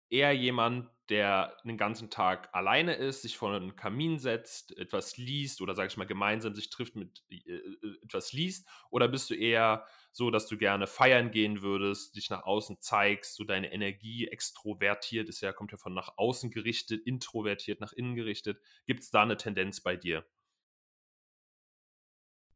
eher 0.10 0.32
jemand, 0.32 0.90
der 1.10 1.58
den 1.64 1.78
ganzen 1.78 2.10
Tag 2.10 2.50
alleine 2.54 2.94
ist, 2.96 3.24
sich 3.24 3.38
vor 3.38 3.54
einen 3.54 3.76
Kamin 3.76 4.20
setzt, 4.20 4.78
etwas 4.78 5.18
liest 5.18 5.62
oder 5.62 5.76
sage 5.76 5.88
ich 5.88 5.98
mal 5.98 6.06
gemeinsam 6.06 6.54
sich 6.54 6.70
trifft 6.70 6.96
mit 6.96 7.24
äh, 7.30 7.36
äh, 7.36 7.98
etwas 8.04 8.34
liest? 8.34 8.68
Oder 8.90 9.08
bist 9.08 9.30
du 9.30 9.36
eher 9.36 9.86
so, 10.12 10.32
dass 10.32 10.48
du 10.48 10.58
gerne 10.58 10.88
feiern 10.88 11.32
gehen 11.32 11.62
würdest, 11.62 12.16
dich 12.16 12.30
nach 12.30 12.44
außen 12.44 12.80
zeigst, 12.80 13.36
so 13.36 13.44
deine 13.44 13.72
Energie 13.72 14.28
extrovertiert 14.28 15.30
ist 15.30 15.42
ja, 15.42 15.54
kommt 15.54 15.72
ja 15.72 15.78
von 15.78 15.94
nach 15.94 16.18
außen 16.18 16.52
gerichtet, 16.52 17.06
introvertiert 17.06 17.82
nach 17.82 17.94
innen 17.94 18.16
gerichtet. 18.16 18.62
Gibt 18.86 19.04
es 19.04 19.12
da 19.12 19.24
eine 19.24 19.38
Tendenz 19.38 19.82
bei 19.82 19.96
dir? 19.96 20.26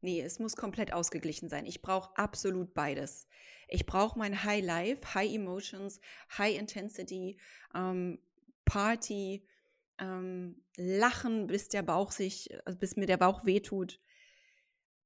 Nee, 0.04 0.20
es 0.20 0.38
muss 0.38 0.54
komplett 0.54 0.92
ausgeglichen 0.92 1.48
sein. 1.48 1.64
Ich 1.64 1.80
brauche 1.80 2.14
absolut 2.18 2.74
beides. 2.74 3.26
Ich 3.68 3.86
brauche 3.86 4.18
mein 4.18 4.44
High 4.44 4.62
Life, 4.62 5.14
High 5.14 5.32
Emotions, 5.32 5.98
High 6.36 6.58
Intensity, 6.58 7.40
ähm, 7.74 8.18
Party, 8.64 9.46
ähm, 9.98 10.62
Lachen, 10.76 11.46
bis 11.46 11.68
der 11.68 11.82
Bauch 11.82 12.12
sich, 12.12 12.50
also 12.66 12.78
bis 12.78 12.96
mir 12.96 13.06
der 13.06 13.16
Bauch 13.16 13.44
wehtut. 13.44 14.00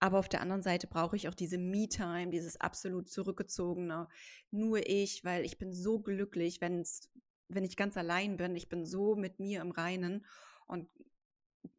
Aber 0.00 0.18
auf 0.18 0.28
der 0.28 0.40
anderen 0.40 0.62
Seite 0.62 0.86
brauche 0.86 1.16
ich 1.16 1.28
auch 1.28 1.34
diese 1.34 1.58
Me-Time, 1.58 2.30
dieses 2.30 2.60
absolut 2.60 3.08
zurückgezogene, 3.08 4.08
nur 4.50 4.88
ich, 4.88 5.24
weil 5.24 5.44
ich 5.44 5.58
bin 5.58 5.72
so 5.72 5.98
glücklich, 5.98 6.60
wenn's, 6.60 7.10
wenn 7.48 7.64
ich 7.64 7.76
ganz 7.76 7.96
allein 7.96 8.36
bin. 8.36 8.54
Ich 8.54 8.68
bin 8.68 8.86
so 8.86 9.16
mit 9.16 9.40
mir 9.40 9.60
im 9.60 9.72
Reinen. 9.72 10.24
Und 10.66 10.88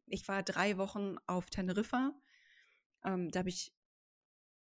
ich 0.06 0.28
war 0.28 0.42
drei 0.42 0.76
Wochen 0.76 1.16
auf 1.26 1.48
Teneriffa 1.48 2.12
ähm, 3.04 3.30
da 3.30 3.40
habe 3.40 3.48
ich 3.48 3.72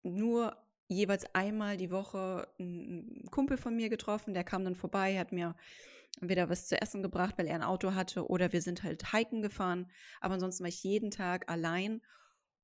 nur 0.04 0.56
jeweils 0.88 1.26
einmal 1.34 1.78
die 1.78 1.92
Woche 1.92 2.48
einen 2.60 3.26
Kumpel 3.32 3.58
von 3.58 3.76
mir 3.76 3.90
getroffen, 3.90 4.34
der 4.34 4.44
kam 4.44 4.64
dann 4.64 4.76
vorbei, 4.76 5.18
hat 5.18 5.32
mir 5.32 5.56
entweder 6.22 6.50
was 6.50 6.68
zu 6.68 6.82
essen 6.82 7.04
gebracht, 7.04 7.38
weil 7.38 7.48
er 7.48 7.56
ein 7.56 7.64
Auto 7.64 7.94
hatte, 7.94 8.28
oder 8.28 8.54
wir 8.54 8.62
sind 8.62 8.84
halt 8.84 9.12
hiken 9.12 9.42
gefahren. 9.42 9.92
Aber 10.22 10.36
ansonsten 10.36 10.64
war 10.64 10.70
ich 10.70 10.84
jeden 10.84 11.12
Tag 11.12 11.50
allein 11.50 12.02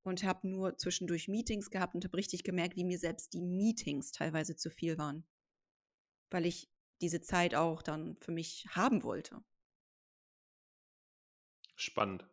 und 0.03 0.23
habe 0.23 0.47
nur 0.47 0.77
zwischendurch 0.77 1.27
Meetings 1.27 1.69
gehabt 1.69 1.95
und 1.95 2.03
habe 2.03 2.17
richtig 2.17 2.43
gemerkt, 2.43 2.75
wie 2.75 2.83
mir 2.83 2.97
selbst 2.97 3.33
die 3.33 3.41
Meetings 3.41 4.11
teilweise 4.11 4.55
zu 4.55 4.69
viel 4.69 4.97
waren, 4.97 5.25
weil 6.29 6.45
ich 6.45 6.69
diese 7.01 7.21
Zeit 7.21 7.55
auch 7.55 7.81
dann 7.81 8.17
für 8.21 8.31
mich 8.31 8.67
haben 8.69 9.03
wollte. 9.03 9.43
Spannend. 11.75 12.25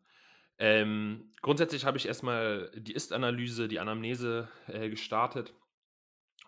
Ähm, 0.58 1.32
grundsätzlich 1.40 1.84
habe 1.84 1.96
ich 1.98 2.06
erstmal 2.06 2.70
die 2.74 2.92
Ist-Analyse, 2.92 3.68
die 3.68 3.78
Anamnese 3.78 4.48
äh, 4.66 4.90
gestartet, 4.90 5.54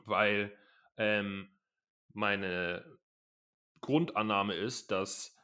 weil 0.04 0.56
ähm, 0.96 1.48
meine 2.12 2.99
Grundannahme 3.80 4.54
ist, 4.54 4.90
dass 4.90 5.36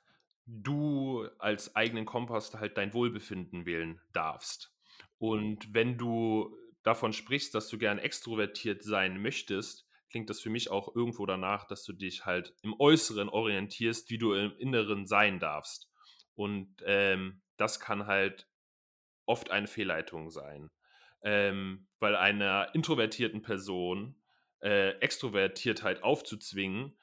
du 0.46 1.26
als 1.38 1.74
eigenen 1.74 2.04
Kompass 2.04 2.54
halt 2.54 2.76
dein 2.76 2.94
Wohlbefinden 2.94 3.66
wählen 3.66 4.00
darfst. 4.12 4.72
Und 5.18 5.74
wenn 5.74 5.98
du 5.98 6.56
davon 6.82 7.12
sprichst, 7.12 7.54
dass 7.54 7.68
du 7.68 7.78
gern 7.78 7.98
extrovertiert 7.98 8.82
sein 8.82 9.20
möchtest, 9.20 9.88
klingt 10.10 10.30
das 10.30 10.40
für 10.40 10.50
mich 10.50 10.70
auch 10.70 10.94
irgendwo 10.94 11.26
danach, 11.26 11.66
dass 11.66 11.84
du 11.84 11.92
dich 11.92 12.24
halt 12.24 12.54
im 12.62 12.74
Äußeren 12.78 13.28
orientierst, 13.28 14.08
wie 14.10 14.18
du 14.18 14.34
im 14.34 14.56
Inneren 14.58 15.06
sein 15.06 15.40
darfst. 15.40 15.90
Und 16.34 16.76
ähm, 16.84 17.42
das 17.56 17.80
kann 17.80 18.06
halt 18.06 18.48
oft 19.24 19.50
eine 19.50 19.66
Fehlleitung 19.66 20.30
sein. 20.30 20.70
Ähm, 21.22 21.88
weil 21.98 22.14
einer 22.14 22.72
introvertierten 22.74 23.42
Person 23.42 24.22
äh, 24.60 24.90
Extrovertiertheit 25.00 26.02
aufzuzwingen, 26.04 26.96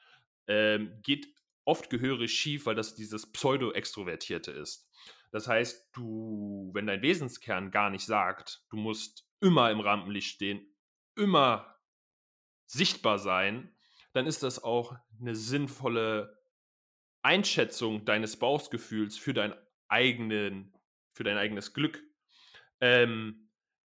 ähm, 0.46 1.00
geht 1.02 1.28
oft 1.64 1.90
gehörig 1.90 2.32
schief, 2.32 2.66
weil 2.66 2.74
das 2.74 2.94
dieses 2.94 3.30
Pseudo-Extrovertierte 3.32 4.50
ist. 4.52 4.90
Das 5.30 5.48
heißt, 5.48 5.90
du, 5.92 6.70
wenn 6.74 6.86
dein 6.86 7.02
Wesenskern 7.02 7.70
gar 7.70 7.90
nicht 7.90 8.06
sagt, 8.06 8.64
du 8.70 8.76
musst 8.76 9.26
immer 9.40 9.70
im 9.70 9.80
Rampenlicht 9.80 10.30
stehen, 10.30 10.64
immer 11.16 11.76
sichtbar 12.66 13.18
sein, 13.18 13.74
dann 14.12 14.26
ist 14.26 14.42
das 14.42 14.62
auch 14.62 14.96
eine 15.20 15.34
sinnvolle 15.34 16.38
Einschätzung 17.22 18.04
deines 18.04 18.38
Bauchgefühls 18.38 19.16
für 19.18 19.34
dein 19.34 19.54
eigenen, 19.88 20.72
für 21.14 21.24
dein 21.24 21.36
eigenes 21.36 21.72
Glück. 21.72 22.02
Ähm, 22.80 23.43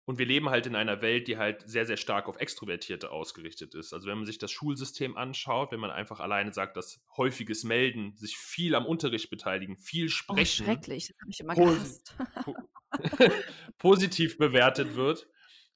und 0.08 0.16
wir 0.18 0.24
leben 0.24 0.48
halt 0.48 0.64
in 0.66 0.74
einer 0.74 1.02
Welt, 1.02 1.28
die 1.28 1.36
halt 1.36 1.68
sehr, 1.68 1.84
sehr 1.84 1.98
stark 1.98 2.28
auf 2.28 2.40
Extrovertierte 2.40 3.10
ausgerichtet 3.10 3.74
ist. 3.74 3.92
Also 3.92 4.08
wenn 4.08 4.16
man 4.16 4.24
sich 4.24 4.38
das 4.38 4.50
Schulsystem 4.50 5.18
anschaut, 5.18 5.70
wenn 5.70 5.80
man 5.80 5.90
einfach 5.90 6.18
alleine 6.18 6.50
sagt, 6.54 6.78
dass 6.78 6.98
häufiges 7.18 7.62
Melden, 7.62 8.16
sich 8.16 8.38
viel 8.38 8.74
am 8.74 8.86
Unterricht 8.86 9.28
beteiligen, 9.28 9.76
viel 9.76 10.06
oh, 10.06 10.08
sprechen. 10.08 10.62
Oh, 10.62 10.64
schrecklich, 10.64 11.08
das 11.08 11.16
habe 11.20 11.30
ich 11.30 11.40
immer 11.40 11.54
gehasst. 11.54 12.16
positiv 13.78 14.38
bewertet 14.38 14.94
wird, 14.96 15.28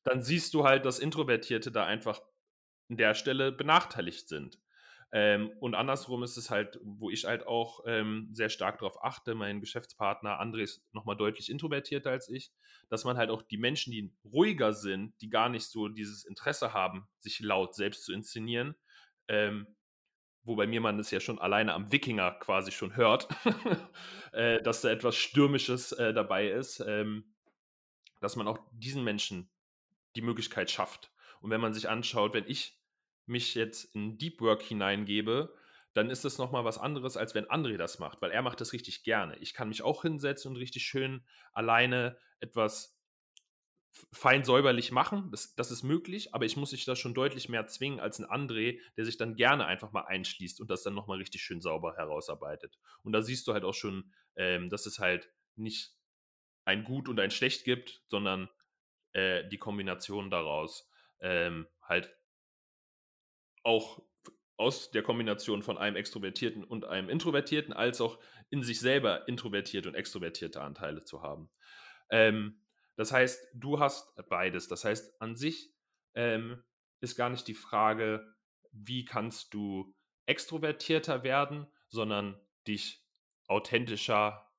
dann 0.03 0.23
siehst 0.23 0.55
du 0.55 0.65
halt, 0.65 0.87
dass 0.87 0.99
Introvertierte 0.99 1.71
da 1.71 1.85
einfach 1.85 2.23
an 2.89 2.97
der 2.97 3.12
Stelle 3.12 3.53
benachteiligt 3.53 4.29
sind. 4.29 4.62
Ähm, 5.14 5.50
und 5.61 5.75
andersrum 5.75 6.23
ist 6.23 6.38
es 6.38 6.50
halt, 6.50 6.81
wo 6.83 7.11
ich 7.11 7.26
halt 7.26 7.47
auch 7.47 7.81
ähm, 7.87 8.31
sehr 8.33 8.49
stark 8.49 8.78
darauf 8.78 9.04
achte, 9.04 9.35
mein 9.35 9.61
Geschäftspartner 9.61 10.40
André 10.40 10.62
ist 10.62 10.83
nochmal 10.95 11.16
deutlich 11.16 11.50
introvertierter 11.50 12.11
als 12.11 12.31
ich, 12.31 12.50
dass 12.88 13.04
man 13.04 13.19
halt 13.19 13.28
auch 13.28 13.42
die 13.42 13.59
Menschen, 13.59 13.92
die 13.92 14.11
ruhiger 14.25 14.73
sind, 14.73 15.12
die 15.21 15.28
gar 15.28 15.50
nicht 15.50 15.66
so 15.66 15.88
dieses 15.88 16.25
Interesse 16.25 16.73
haben, 16.73 17.09
sich 17.19 17.40
laut 17.40 17.75
selbst 17.75 18.04
zu 18.04 18.14
inszenieren, 18.14 18.75
ähm, 19.28 19.66
wo 20.45 20.57
bei 20.57 20.66
mir 20.66 20.81
man 20.81 20.99
es 20.99 21.11
ja 21.11 21.21
schon 21.21 21.38
alleine 21.38 21.75
am 21.75 21.92
Wikinger 21.92 22.33
quasi 22.33 22.73
schon 22.73 22.97
hört, 22.97 23.28
äh, 24.33 24.62
dass 24.62 24.81
da 24.81 24.88
etwas 24.88 25.16
Stürmisches 25.16 25.92
äh, 25.92 26.14
dabei 26.14 26.49
ist, 26.49 26.81
ähm, 26.81 27.35
dass 28.23 28.37
man 28.37 28.49
auch 28.49 28.59
diesen 28.73 29.04
Menschen 29.04 29.50
die 30.16 30.23
Möglichkeit 30.23 30.71
schafft. 30.71 31.12
Und 31.42 31.50
wenn 31.50 31.61
man 31.61 31.75
sich 31.75 31.90
anschaut, 31.90 32.33
wenn 32.33 32.47
ich 32.47 32.82
mich 33.26 33.55
jetzt 33.55 33.95
in 33.95 34.19
Deep 34.19 34.41
Work 34.41 34.62
hineingebe, 34.62 35.55
dann 35.95 36.11
ist 36.11 36.25
das 36.25 36.38
nochmal 36.38 36.64
was 36.64 36.79
anderes, 36.79 37.17
als 37.17 37.35
wenn 37.35 37.47
André 37.47 37.76
das 37.76 37.99
macht, 37.99 38.23
weil 38.23 38.31
er 38.31 38.43
macht 38.43 38.61
das 38.61 38.73
richtig 38.73 39.05
gerne. 39.05 39.37
Ich 39.38 39.52
kann 39.52 39.69
mich 39.69 39.83
auch 39.83 40.02
hinsetzen 40.02 40.50
und 40.50 40.57
richtig 40.57 40.85
schön 40.85 41.25
alleine 41.52 42.17
etwas 42.41 42.99
fein 44.11 44.43
säuberlich 44.43 44.91
machen. 44.91 45.31
Das, 45.31 45.55
das 45.55 45.71
ist 45.71 45.83
möglich, 45.83 46.35
aber 46.35 46.47
ich 46.47 46.57
muss 46.57 46.71
sich 46.71 46.87
da 46.87 46.97
schon 46.97 47.12
deutlich 47.12 47.50
mehr 47.50 47.67
zwingen 47.67 48.00
als 48.00 48.19
ein 48.19 48.26
André, 48.26 48.81
der 48.97 49.05
sich 49.05 49.19
dann 49.19 49.37
gerne 49.37 49.67
einfach 49.67 49.93
mal 49.93 50.07
einschließt 50.07 50.61
und 50.61 50.71
das 50.71 50.83
dann 50.83 50.95
nochmal 50.95 51.19
richtig 51.19 51.43
schön 51.43 51.61
sauber 51.61 51.95
herausarbeitet. 51.97 52.79
Und 53.02 53.12
da 53.12 53.21
siehst 53.21 53.47
du 53.47 53.52
halt 53.52 53.64
auch 53.64 53.75
schon, 53.75 54.12
ähm, 54.37 54.71
dass 54.71 54.87
es 54.87 54.99
halt 54.99 55.31
nicht 55.57 55.95
ein 56.64 56.85
Gut 56.85 57.09
und 57.09 57.21
ein 57.21 57.31
Schlecht 57.31 57.64
gibt, 57.64 58.02
sondern 58.07 58.49
äh, 59.12 59.47
die 59.49 59.59
Kombination 59.59 60.31
daraus. 60.31 60.88
ähm, 61.21 61.69
halt 61.83 62.17
auch 63.62 64.02
aus 64.57 64.90
der 64.90 65.02
Kombination 65.02 65.62
von 65.62 65.78
einem 65.78 65.97
Extrovertierten 65.97 66.64
und 66.64 66.85
einem 66.85 67.09
Introvertierten, 67.09 67.73
als 67.73 68.00
auch 68.00 68.19
in 68.50 68.62
sich 68.62 68.81
selber 68.81 69.26
introvertierte 69.28 69.88
und 69.88 69.95
extrovertierte 69.95 70.61
Anteile 70.61 71.04
zu 71.04 71.23
haben. 71.23 71.50
Ähm, 72.11 72.61
das 72.97 73.12
heißt, 73.12 73.49
du 73.54 73.81
hast 73.81 74.14
beides. 74.28 74.69
Das 74.69 74.85
heißt, 74.85 75.21
an 75.21 75.37
sich 75.37 75.75
ähm, 76.14 76.62
ist 77.00 77.16
gar 77.16 77.31
nicht 77.31 77.49
die 77.49 77.54
Frage, 77.54 78.35
wie 78.71 79.04
kannst 79.04 79.54
du 79.54 79.95
extrovertierter 80.26 81.25
werden, 81.25 81.66
sondern 81.88 82.40
dich 82.66 83.04
authentischer 83.49 84.50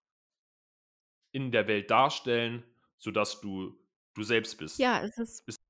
in 1.32 1.52
der 1.52 1.68
Welt 1.68 1.90
darstellen, 1.90 2.64
sodass 2.98 3.42
du 3.42 3.80
du 4.14 4.24
selbst 4.24 4.58
bist. 4.58 4.80
Ja, 4.80 5.02
es 5.04 5.18
ist, 5.18 5.63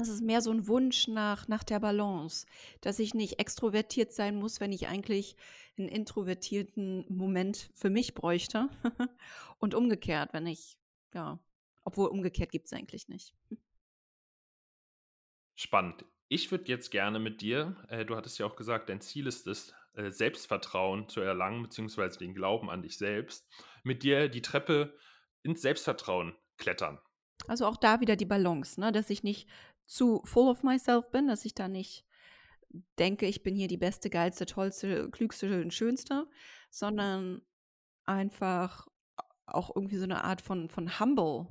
es 0.00 0.08
ist 0.08 0.22
mehr 0.22 0.40
so 0.40 0.50
ein 0.50 0.66
Wunsch 0.66 1.08
nach, 1.08 1.48
nach 1.48 1.64
der 1.64 1.80
Balance, 1.80 2.46
dass 2.80 2.98
ich 2.98 3.14
nicht 3.14 3.38
extrovertiert 3.38 4.12
sein 4.12 4.36
muss, 4.36 4.60
wenn 4.60 4.72
ich 4.72 4.88
eigentlich 4.88 5.36
einen 5.78 5.88
introvertierten 5.88 7.04
Moment 7.08 7.70
für 7.74 7.90
mich 7.90 8.14
bräuchte. 8.14 8.68
Und 9.58 9.74
umgekehrt, 9.74 10.32
wenn 10.32 10.46
ich, 10.46 10.76
ja, 11.14 11.38
obwohl 11.84 12.08
umgekehrt 12.08 12.50
gibt 12.50 12.66
es 12.66 12.72
eigentlich 12.72 13.08
nicht. 13.08 13.34
Spannend. 15.54 16.04
Ich 16.28 16.50
würde 16.50 16.68
jetzt 16.68 16.90
gerne 16.90 17.18
mit 17.18 17.40
dir, 17.40 17.76
äh, 17.88 18.04
du 18.04 18.16
hattest 18.16 18.38
ja 18.38 18.46
auch 18.46 18.56
gesagt, 18.56 18.88
dein 18.88 19.00
Ziel 19.00 19.26
ist 19.26 19.46
es, 19.46 19.74
äh, 19.94 20.10
Selbstvertrauen 20.10 21.08
zu 21.08 21.20
erlangen, 21.20 21.62
beziehungsweise 21.62 22.18
den 22.18 22.34
Glauben 22.34 22.70
an 22.70 22.82
dich 22.82 22.96
selbst, 22.96 23.48
mit 23.82 24.02
dir 24.02 24.28
die 24.28 24.42
Treppe 24.42 24.96
ins 25.42 25.62
Selbstvertrauen 25.62 26.36
klettern. 26.56 26.98
Also 27.48 27.66
auch 27.66 27.76
da 27.76 28.00
wieder 28.00 28.16
die 28.16 28.26
Balance, 28.26 28.80
ne? 28.80 28.92
dass 28.92 29.10
ich 29.10 29.22
nicht 29.22 29.48
zu 29.90 30.22
full 30.24 30.48
of 30.48 30.62
myself 30.62 31.10
bin, 31.10 31.26
dass 31.26 31.44
ich 31.44 31.54
da 31.54 31.68
nicht 31.68 32.06
denke, 32.98 33.26
ich 33.26 33.42
bin 33.42 33.56
hier 33.56 33.66
die 33.66 33.76
beste, 33.76 34.08
geilste, 34.08 34.46
tollste, 34.46 35.10
klügste 35.10 35.60
und 35.60 35.74
schönste, 35.74 36.28
sondern 36.70 37.42
einfach 38.04 38.86
auch 39.46 39.74
irgendwie 39.74 39.96
so 39.96 40.04
eine 40.04 40.22
Art 40.22 40.40
von, 40.40 40.70
von 40.70 41.00
Humble 41.00 41.48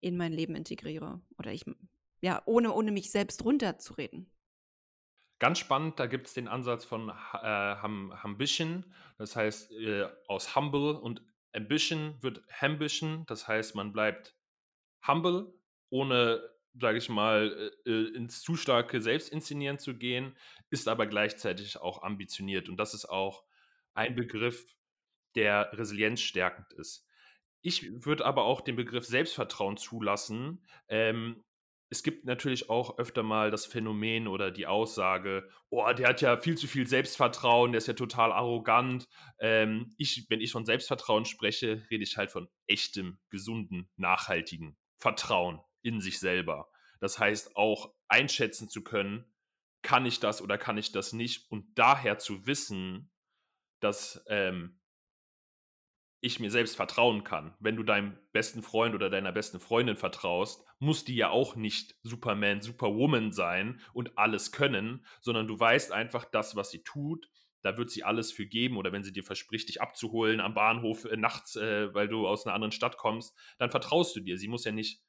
in 0.00 0.16
mein 0.16 0.32
Leben 0.32 0.54
integriere. 0.54 1.20
Oder 1.38 1.52
ich, 1.52 1.64
ja, 2.20 2.40
ohne, 2.46 2.72
ohne 2.72 2.92
mich 2.92 3.10
selbst 3.10 3.44
runterzureden. 3.44 4.30
Ganz 5.40 5.58
spannend, 5.58 5.98
da 5.98 6.06
gibt 6.06 6.28
es 6.28 6.34
den 6.34 6.46
Ansatz 6.46 6.84
von 6.84 7.08
äh, 7.08 7.12
Ambition, 7.34 8.84
das 9.18 9.34
heißt 9.34 9.72
äh, 9.72 10.06
aus 10.28 10.54
Humble 10.54 10.94
und 10.94 11.20
Ambition 11.52 12.16
wird 12.22 12.42
Ambition, 12.60 13.24
das 13.26 13.48
heißt 13.48 13.74
man 13.74 13.92
bleibt 13.92 14.36
humble, 15.06 15.52
ohne, 15.90 16.40
sage 16.80 16.98
ich 16.98 17.08
mal, 17.08 17.72
äh, 17.86 17.90
äh, 17.90 18.14
ins 18.14 18.42
zu 18.42 18.56
starke 18.56 19.00
Selbstinszenieren 19.00 19.78
zu 19.78 19.96
gehen, 19.96 20.36
ist 20.70 20.88
aber 20.88 21.06
gleichzeitig 21.06 21.78
auch 21.78 22.02
ambitioniert 22.02 22.68
und 22.68 22.76
das 22.76 22.94
ist 22.94 23.06
auch 23.06 23.44
ein 23.94 24.14
Begriff, 24.14 24.76
der 25.34 25.70
resilienzstärkend 25.72 26.72
ist. 26.72 27.06
Ich 27.62 28.04
würde 28.04 28.24
aber 28.24 28.44
auch 28.44 28.60
den 28.60 28.76
Begriff 28.76 29.06
Selbstvertrauen 29.06 29.76
zulassen. 29.76 30.64
Ähm, 30.88 31.44
es 31.88 32.02
gibt 32.02 32.24
natürlich 32.24 32.68
auch 32.68 32.98
öfter 32.98 33.22
mal 33.22 33.50
das 33.50 33.66
Phänomen 33.66 34.26
oder 34.26 34.50
die 34.50 34.66
Aussage, 34.66 35.48
oh, 35.70 35.84
der 35.92 36.08
hat 36.08 36.20
ja 36.20 36.36
viel 36.36 36.56
zu 36.56 36.66
viel 36.66 36.86
Selbstvertrauen, 36.86 37.72
der 37.72 37.78
ist 37.78 37.86
ja 37.86 37.94
total 37.94 38.32
arrogant. 38.32 39.06
Ähm, 39.38 39.94
ich, 39.98 40.26
wenn 40.28 40.40
ich 40.40 40.52
von 40.52 40.64
Selbstvertrauen 40.64 41.24
spreche, 41.24 41.86
rede 41.90 42.02
ich 42.02 42.16
halt 42.16 42.30
von 42.30 42.48
echtem, 42.66 43.18
gesunden, 43.30 43.88
nachhaltigen 43.96 44.76
Vertrauen 44.98 45.60
in 45.82 46.00
sich 46.00 46.18
selber. 46.18 46.70
Das 47.00 47.18
heißt 47.18 47.56
auch 47.56 47.94
einschätzen 48.08 48.68
zu 48.68 48.82
können, 48.82 49.24
kann 49.82 50.06
ich 50.06 50.20
das 50.20 50.42
oder 50.42 50.58
kann 50.58 50.78
ich 50.78 50.92
das 50.92 51.12
nicht 51.12 51.50
und 51.50 51.78
daher 51.78 52.18
zu 52.18 52.46
wissen, 52.46 53.10
dass 53.80 54.24
ähm, 54.28 54.80
ich 56.20 56.40
mir 56.40 56.50
selbst 56.50 56.76
vertrauen 56.76 57.24
kann. 57.24 57.54
Wenn 57.60 57.76
du 57.76 57.82
deinem 57.82 58.18
besten 58.32 58.62
Freund 58.62 58.94
oder 58.94 59.10
deiner 59.10 59.32
besten 59.32 59.60
Freundin 59.60 59.96
vertraust, 59.96 60.64
muss 60.78 61.04
die 61.04 61.14
ja 61.14 61.30
auch 61.30 61.56
nicht 61.56 61.94
Superman, 62.02 62.62
Superwoman 62.62 63.32
sein 63.32 63.80
und 63.92 64.18
alles 64.18 64.50
können, 64.50 65.04
sondern 65.20 65.46
du 65.46 65.58
weißt 65.58 65.92
einfach, 65.92 66.24
das, 66.24 66.56
was 66.56 66.70
sie 66.70 66.82
tut, 66.82 67.28
da 67.62 67.76
wird 67.76 67.90
sie 67.90 68.04
alles 68.04 68.32
für 68.32 68.46
geben 68.46 68.76
oder 68.76 68.92
wenn 68.92 69.02
sie 69.02 69.12
dir 69.12 69.24
verspricht, 69.24 69.68
dich 69.68 69.80
abzuholen 69.80 70.40
am 70.40 70.54
Bahnhof 70.54 71.04
äh, 71.04 71.16
nachts, 71.16 71.56
äh, 71.56 71.92
weil 71.94 72.08
du 72.08 72.26
aus 72.26 72.46
einer 72.46 72.54
anderen 72.54 72.72
Stadt 72.72 72.96
kommst, 72.96 73.36
dann 73.58 73.70
vertraust 73.70 74.14
du 74.16 74.20
dir. 74.20 74.38
Sie 74.38 74.48
muss 74.48 74.64
ja 74.64 74.72
nicht 74.72 75.02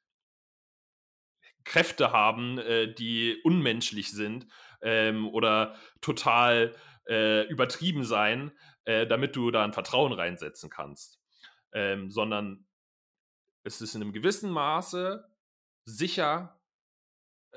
Kräfte 1.68 2.12
haben, 2.12 2.58
äh, 2.58 2.92
die 2.92 3.40
unmenschlich 3.44 4.10
sind 4.10 4.46
ähm, 4.80 5.28
oder 5.28 5.76
total 6.00 6.74
äh, 7.06 7.46
übertrieben 7.48 8.04
sein, 8.04 8.52
äh, 8.84 9.06
damit 9.06 9.36
du 9.36 9.50
da 9.50 9.64
ein 9.64 9.74
Vertrauen 9.74 10.14
reinsetzen 10.14 10.70
kannst, 10.70 11.20
ähm, 11.72 12.10
sondern 12.10 12.66
es 13.64 13.82
ist 13.82 13.94
in 13.94 14.00
einem 14.00 14.14
gewissen 14.14 14.50
Maße 14.50 15.30
sicher, 15.84 16.58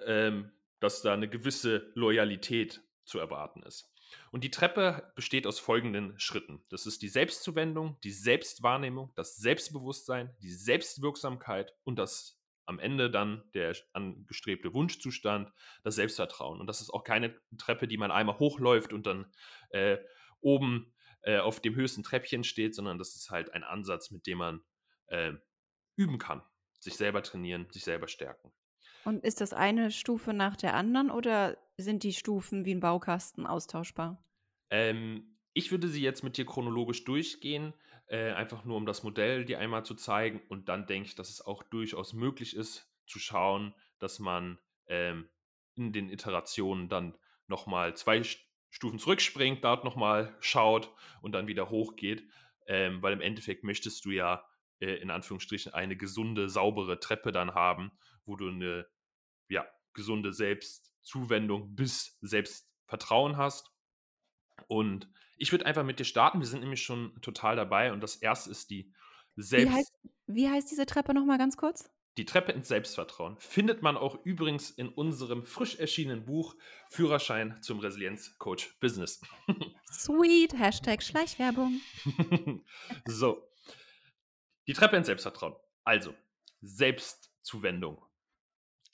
ähm, 0.05 0.51
dass 0.81 1.01
da 1.01 1.13
eine 1.13 1.29
gewisse 1.29 1.91
Loyalität 1.95 2.81
zu 3.05 3.17
erwarten 3.17 3.63
ist. 3.63 3.93
Und 4.31 4.43
die 4.43 4.51
Treppe 4.51 5.13
besteht 5.15 5.47
aus 5.47 5.57
folgenden 5.59 6.19
Schritten. 6.19 6.65
Das 6.67 6.85
ist 6.85 7.01
die 7.01 7.07
Selbstzuwendung, 7.07 7.97
die 8.03 8.11
Selbstwahrnehmung, 8.11 9.13
das 9.15 9.37
Selbstbewusstsein, 9.37 10.35
die 10.41 10.51
Selbstwirksamkeit 10.51 11.73
und 11.85 11.97
das 11.97 12.40
am 12.65 12.79
Ende 12.79 13.09
dann 13.09 13.43
der 13.53 13.75
angestrebte 13.93 14.73
Wunschzustand, 14.73 15.51
das 15.83 15.95
Selbstvertrauen. 15.95 16.59
Und 16.59 16.67
das 16.67 16.81
ist 16.81 16.91
auch 16.91 17.03
keine 17.03 17.35
Treppe, 17.57 17.87
die 17.87 17.97
man 17.97 18.11
einmal 18.11 18.39
hochläuft 18.39 18.93
und 18.93 19.05
dann 19.05 19.31
äh, 19.69 19.97
oben 20.39 20.93
äh, 21.21 21.39
auf 21.39 21.59
dem 21.59 21.75
höchsten 21.75 22.03
Treppchen 22.03 22.43
steht, 22.43 22.75
sondern 22.75 22.97
das 22.97 23.15
ist 23.15 23.29
halt 23.29 23.53
ein 23.53 23.63
Ansatz, 23.63 24.11
mit 24.11 24.27
dem 24.27 24.39
man 24.39 24.61
äh, 25.07 25.33
üben 25.95 26.17
kann, 26.17 26.41
sich 26.79 26.95
selber 26.95 27.23
trainieren, 27.23 27.67
sich 27.71 27.83
selber 27.83 28.07
stärken. 28.07 28.51
Und 29.03 29.23
ist 29.23 29.41
das 29.41 29.53
eine 29.53 29.91
Stufe 29.91 30.33
nach 30.33 30.55
der 30.55 30.75
anderen 30.75 31.09
oder 31.09 31.57
sind 31.77 32.03
die 32.03 32.13
Stufen 32.13 32.65
wie 32.65 32.75
ein 32.75 32.79
Baukasten 32.79 33.47
austauschbar? 33.47 34.23
Ähm, 34.69 35.37
ich 35.53 35.71
würde 35.71 35.87
sie 35.87 36.01
jetzt 36.01 36.23
mit 36.23 36.37
dir 36.37 36.45
chronologisch 36.45 37.03
durchgehen, 37.03 37.73
äh, 38.07 38.31
einfach 38.31 38.65
nur 38.65 38.77
um 38.77 38.85
das 38.85 39.03
Modell 39.03 39.45
dir 39.45 39.59
einmal 39.59 39.85
zu 39.85 39.95
zeigen. 39.95 40.41
Und 40.49 40.69
dann 40.69 40.87
denke 40.87 41.09
ich, 41.09 41.15
dass 41.15 41.29
es 41.29 41.41
auch 41.41 41.63
durchaus 41.63 42.13
möglich 42.13 42.55
ist, 42.55 42.91
zu 43.05 43.19
schauen, 43.19 43.73
dass 43.99 44.19
man 44.19 44.59
ähm, 44.87 45.29
in 45.75 45.93
den 45.93 46.09
Iterationen 46.09 46.89
dann 46.89 47.17
nochmal 47.47 47.95
zwei 47.95 48.21
Stufen 48.69 48.99
zurückspringt, 48.99 49.63
dort 49.63 49.83
nochmal 49.83 50.35
schaut 50.39 50.93
und 51.21 51.33
dann 51.33 51.47
wieder 51.47 51.69
hochgeht. 51.69 52.27
Ähm, 52.67 53.01
weil 53.01 53.13
im 53.13 53.21
Endeffekt 53.21 53.63
möchtest 53.63 54.05
du 54.05 54.11
ja 54.11 54.45
äh, 54.79 54.95
in 54.95 55.09
Anführungsstrichen 55.09 55.73
eine 55.73 55.95
gesunde, 55.95 56.49
saubere 56.49 56.99
Treppe 56.99 57.31
dann 57.31 57.53
haben, 57.53 57.91
wo 58.25 58.35
du 58.35 58.49
eine 58.49 58.87
ja, 59.47 59.65
gesunde 59.93 60.33
Selbstzuwendung 60.33 61.75
bis 61.75 62.17
Selbstvertrauen 62.21 63.37
hast. 63.37 63.70
Und 64.67 65.09
ich 65.37 65.51
würde 65.51 65.65
einfach 65.65 65.83
mit 65.83 65.99
dir 65.99 66.05
starten. 66.05 66.39
Wir 66.39 66.47
sind 66.47 66.61
nämlich 66.61 66.83
schon 66.83 67.19
total 67.21 67.55
dabei. 67.55 67.91
Und 67.91 68.01
das 68.01 68.15
erste 68.15 68.51
ist 68.51 68.69
die 68.69 68.93
Selbst. 69.35 69.67
Wie 69.67 69.77
heißt, 69.77 69.99
wie 70.27 70.49
heißt 70.49 70.71
diese 70.71 70.85
Treppe 70.85 71.13
nochmal 71.13 71.37
ganz 71.37 71.57
kurz? 71.57 71.89
Die 72.17 72.25
Treppe 72.25 72.51
ins 72.51 72.67
Selbstvertrauen 72.67 73.37
findet 73.39 73.81
man 73.81 73.95
auch 73.95 74.25
übrigens 74.25 74.69
in 74.69 74.89
unserem 74.89 75.45
frisch 75.45 75.77
erschienenen 75.79 76.25
Buch 76.25 76.55
Führerschein 76.89 77.61
zum 77.61 77.79
Resilienzcoach 77.79 78.77
Business. 78.81 79.21
Sweet, 79.91 80.57
Hashtag 80.57 81.01
Schleichwerbung. 81.01 81.79
so, 83.05 83.47
die 84.67 84.73
Treppe 84.73 84.97
ins 84.97 85.07
Selbstvertrauen. 85.07 85.55
Also, 85.85 86.13
Selbstzuwendung. 86.61 88.05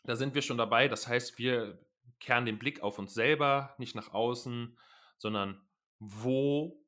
Da 0.04 0.16
sind 0.16 0.36
wir 0.36 0.44
schon 0.44 0.58
dabei. 0.60 0.88
Das 0.88 1.08
heißt, 1.08 1.40
wir 1.40 1.80
kehren 2.20 2.46
den 2.46 2.60
Blick 2.60 2.82
auf 2.82 3.00
uns 3.00 3.14
selber, 3.14 3.76
nicht 3.80 3.96
nach 3.96 4.14
außen, 4.14 4.78
sondern 5.18 5.62
wo 6.00 6.84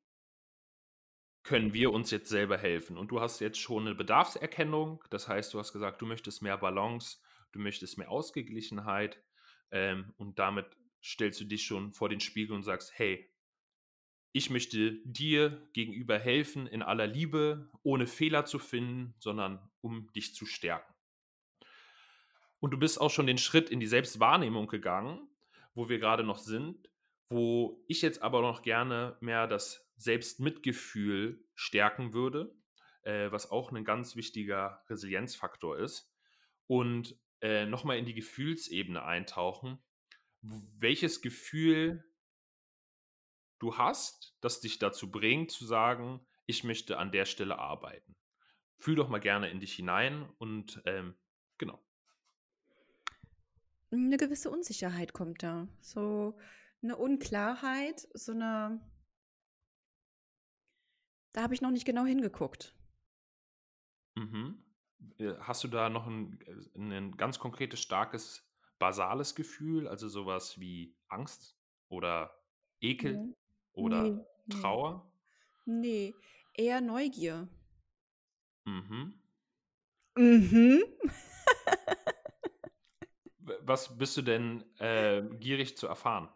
können 1.42 1.72
wir 1.72 1.92
uns 1.92 2.10
jetzt 2.10 2.28
selber 2.28 2.58
helfen? 2.58 2.96
Und 2.96 3.10
du 3.10 3.20
hast 3.20 3.40
jetzt 3.40 3.58
schon 3.58 3.86
eine 3.86 3.94
Bedarfserkennung. 3.94 5.02
Das 5.10 5.28
heißt, 5.28 5.52
du 5.54 5.58
hast 5.58 5.72
gesagt, 5.72 6.00
du 6.02 6.06
möchtest 6.06 6.42
mehr 6.42 6.58
Balance, 6.58 7.18
du 7.52 7.58
möchtest 7.58 7.98
mehr 7.98 8.10
Ausgeglichenheit. 8.10 9.22
Ähm, 9.70 10.12
und 10.16 10.38
damit 10.38 10.66
stellst 11.02 11.40
du 11.40 11.44
dich 11.44 11.64
schon 11.64 11.92
vor 11.92 12.08
den 12.08 12.20
Spiegel 12.20 12.54
und 12.54 12.62
sagst, 12.62 12.92
hey, 12.94 13.30
ich 14.32 14.50
möchte 14.50 15.00
dir 15.04 15.66
gegenüber 15.72 16.18
helfen 16.18 16.66
in 16.66 16.82
aller 16.82 17.06
Liebe, 17.06 17.68
ohne 17.82 18.06
Fehler 18.06 18.44
zu 18.44 18.58
finden, 18.58 19.14
sondern 19.18 19.70
um 19.80 20.12
dich 20.12 20.34
zu 20.34 20.46
stärken. 20.46 20.94
Und 22.60 22.72
du 22.72 22.78
bist 22.78 23.00
auch 23.00 23.10
schon 23.10 23.26
den 23.26 23.38
Schritt 23.38 23.70
in 23.70 23.80
die 23.80 23.86
Selbstwahrnehmung 23.86 24.68
gegangen, 24.68 25.26
wo 25.74 25.88
wir 25.88 25.98
gerade 25.98 26.22
noch 26.22 26.38
sind, 26.38 26.89
wo 27.30 27.82
ich 27.86 28.02
jetzt 28.02 28.22
aber 28.22 28.42
noch 28.42 28.62
gerne 28.62 29.16
mehr 29.20 29.46
das 29.46 29.88
Selbstmitgefühl 29.96 31.42
stärken 31.54 32.12
würde, 32.12 32.54
äh, 33.02 33.30
was 33.30 33.50
auch 33.50 33.72
ein 33.72 33.84
ganz 33.84 34.16
wichtiger 34.16 34.82
Resilienzfaktor 34.88 35.78
ist. 35.78 36.12
Und 36.66 37.18
äh, 37.40 37.66
nochmal 37.66 37.98
in 37.98 38.04
die 38.04 38.14
Gefühlsebene 38.14 39.02
eintauchen. 39.04 39.78
Welches 40.42 41.22
Gefühl 41.22 42.04
du 43.60 43.76
hast, 43.78 44.36
das 44.40 44.60
dich 44.60 44.78
dazu 44.78 45.10
bringt, 45.10 45.52
zu 45.52 45.64
sagen, 45.64 46.26
ich 46.46 46.64
möchte 46.64 46.98
an 46.98 47.12
der 47.12 47.26
Stelle 47.26 47.58
arbeiten. 47.58 48.16
Fühl 48.78 48.96
doch 48.96 49.08
mal 49.08 49.20
gerne 49.20 49.50
in 49.50 49.60
dich 49.60 49.74
hinein 49.74 50.28
und 50.38 50.82
ähm, 50.84 51.14
genau. 51.58 51.78
Eine 53.92 54.16
gewisse 54.16 54.50
Unsicherheit 54.50 55.12
kommt 55.12 55.42
da. 55.42 55.68
So 55.80 56.38
eine 56.82 56.96
Unklarheit, 56.96 58.08
so 58.14 58.32
eine. 58.32 58.80
Da 61.32 61.42
habe 61.42 61.54
ich 61.54 61.60
noch 61.60 61.70
nicht 61.70 61.84
genau 61.84 62.04
hingeguckt. 62.04 62.74
Mhm. 64.16 64.64
Äh, 65.18 65.34
hast 65.40 65.62
du 65.64 65.68
da 65.68 65.88
noch 65.88 66.06
ein, 66.06 66.40
äh, 66.42 66.78
ein 66.78 67.16
ganz 67.16 67.38
konkretes, 67.38 67.80
starkes, 67.80 68.46
basales 68.78 69.34
Gefühl, 69.34 69.86
also 69.86 70.08
sowas 70.08 70.58
wie 70.58 70.96
Angst 71.08 71.56
oder 71.88 72.34
Ekel 72.80 73.16
Nee. 73.16 73.34
oder 73.72 74.02
Nee, 74.02 74.24
nee. 74.46 74.54
Trauer? 74.60 75.12
Nee, 75.66 76.14
eher 76.54 76.80
Neugier. 76.80 77.48
Mhm. 78.64 79.14
Mhm. 80.16 80.82
Was 83.62 83.96
bist 83.98 84.16
du 84.16 84.22
denn 84.22 84.64
äh, 84.78 85.22
gierig 85.38 85.76
zu 85.76 85.86
erfahren? 85.86 86.28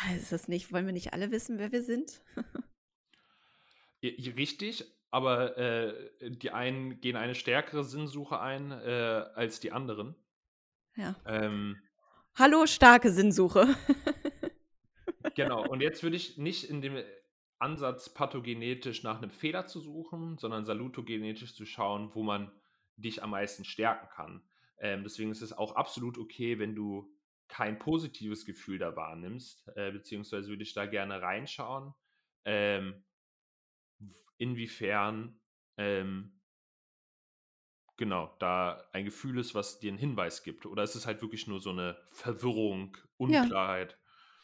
Ah, 0.00 0.14
ist 0.14 0.30
das 0.30 0.46
nicht, 0.46 0.72
wollen 0.72 0.86
wir 0.86 0.92
nicht 0.92 1.12
alle 1.12 1.32
wissen, 1.32 1.58
wer 1.58 1.72
wir 1.72 1.82
sind? 1.82 2.20
Richtig, 4.02 4.84
aber 5.10 5.58
äh, 5.58 6.30
die 6.30 6.52
einen 6.52 7.00
gehen 7.00 7.16
eine 7.16 7.34
stärkere 7.34 7.82
Sinnsuche 7.82 8.38
ein 8.38 8.70
äh, 8.70 9.24
als 9.34 9.58
die 9.58 9.72
anderen. 9.72 10.14
Ja. 10.94 11.16
Ähm, 11.26 11.78
Hallo, 12.36 12.66
starke 12.66 13.10
Sinnsuche. 13.10 13.74
genau, 15.34 15.66
und 15.66 15.80
jetzt 15.80 16.04
würde 16.04 16.14
ich 16.14 16.38
nicht 16.38 16.70
in 16.70 16.80
dem 16.80 17.02
Ansatz 17.58 18.14
pathogenetisch 18.14 19.02
nach 19.02 19.18
einem 19.18 19.30
Fehler 19.30 19.66
zu 19.66 19.80
suchen, 19.80 20.38
sondern 20.38 20.64
salutogenetisch 20.64 21.56
zu 21.56 21.66
schauen, 21.66 22.14
wo 22.14 22.22
man 22.22 22.52
dich 22.96 23.24
am 23.24 23.30
meisten 23.30 23.64
stärken 23.64 24.08
kann. 24.10 24.44
Ähm, 24.78 25.02
deswegen 25.02 25.32
ist 25.32 25.42
es 25.42 25.52
auch 25.52 25.74
absolut 25.74 26.18
okay, 26.18 26.60
wenn 26.60 26.76
du 26.76 27.12
kein 27.48 27.78
positives 27.78 28.44
Gefühl 28.44 28.78
da 28.78 28.94
wahrnimmst, 28.94 29.68
äh, 29.76 29.90
beziehungsweise 29.90 30.48
würde 30.48 30.62
ich 30.62 30.74
da 30.74 30.86
gerne 30.86 31.20
reinschauen, 31.20 31.94
ähm, 32.44 33.04
inwiefern 34.36 35.40
ähm, 35.76 36.38
genau 37.96 38.34
da 38.38 38.88
ein 38.92 39.04
Gefühl 39.04 39.38
ist, 39.38 39.54
was 39.54 39.80
dir 39.80 39.90
einen 39.90 39.98
Hinweis 39.98 40.42
gibt. 40.42 40.66
Oder 40.66 40.82
ist 40.82 40.94
es 40.94 41.06
halt 41.06 41.20
wirklich 41.20 41.46
nur 41.46 41.60
so 41.60 41.70
eine 41.70 41.98
Verwirrung, 42.12 42.96
Unklarheit? 43.16 43.98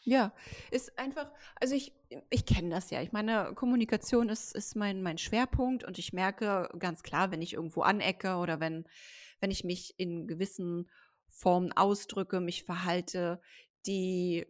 Ja, 0.07 0.33
ist 0.69 0.99
einfach, 0.99 1.31
also 1.55 1.73
ich, 1.73 1.91
ich 2.29 2.45
kenne 2.45 2.69
das 2.69 2.91
ja. 2.91 3.01
Ich 3.01 3.11
meine, 3.11 3.53
Kommunikation 3.55 4.29
ist, 4.29 4.55
ist 4.55 4.75
mein, 4.75 5.01
mein 5.01 5.17
Schwerpunkt 5.17 5.83
und 5.83 5.97
ich 5.97 6.13
merke 6.13 6.69
ganz 6.77 7.01
klar, 7.01 7.31
wenn 7.31 7.41
ich 7.41 7.53
irgendwo 7.53 7.81
anecke 7.81 8.35
oder 8.35 8.59
wenn, 8.59 8.85
wenn 9.39 9.49
ich 9.49 9.63
mich 9.63 9.95
in 9.97 10.27
gewissen 10.27 10.91
Formen 11.35 11.73
ausdrücke, 11.73 12.39
mich 12.39 12.63
verhalte, 12.63 13.41
die 13.85 14.47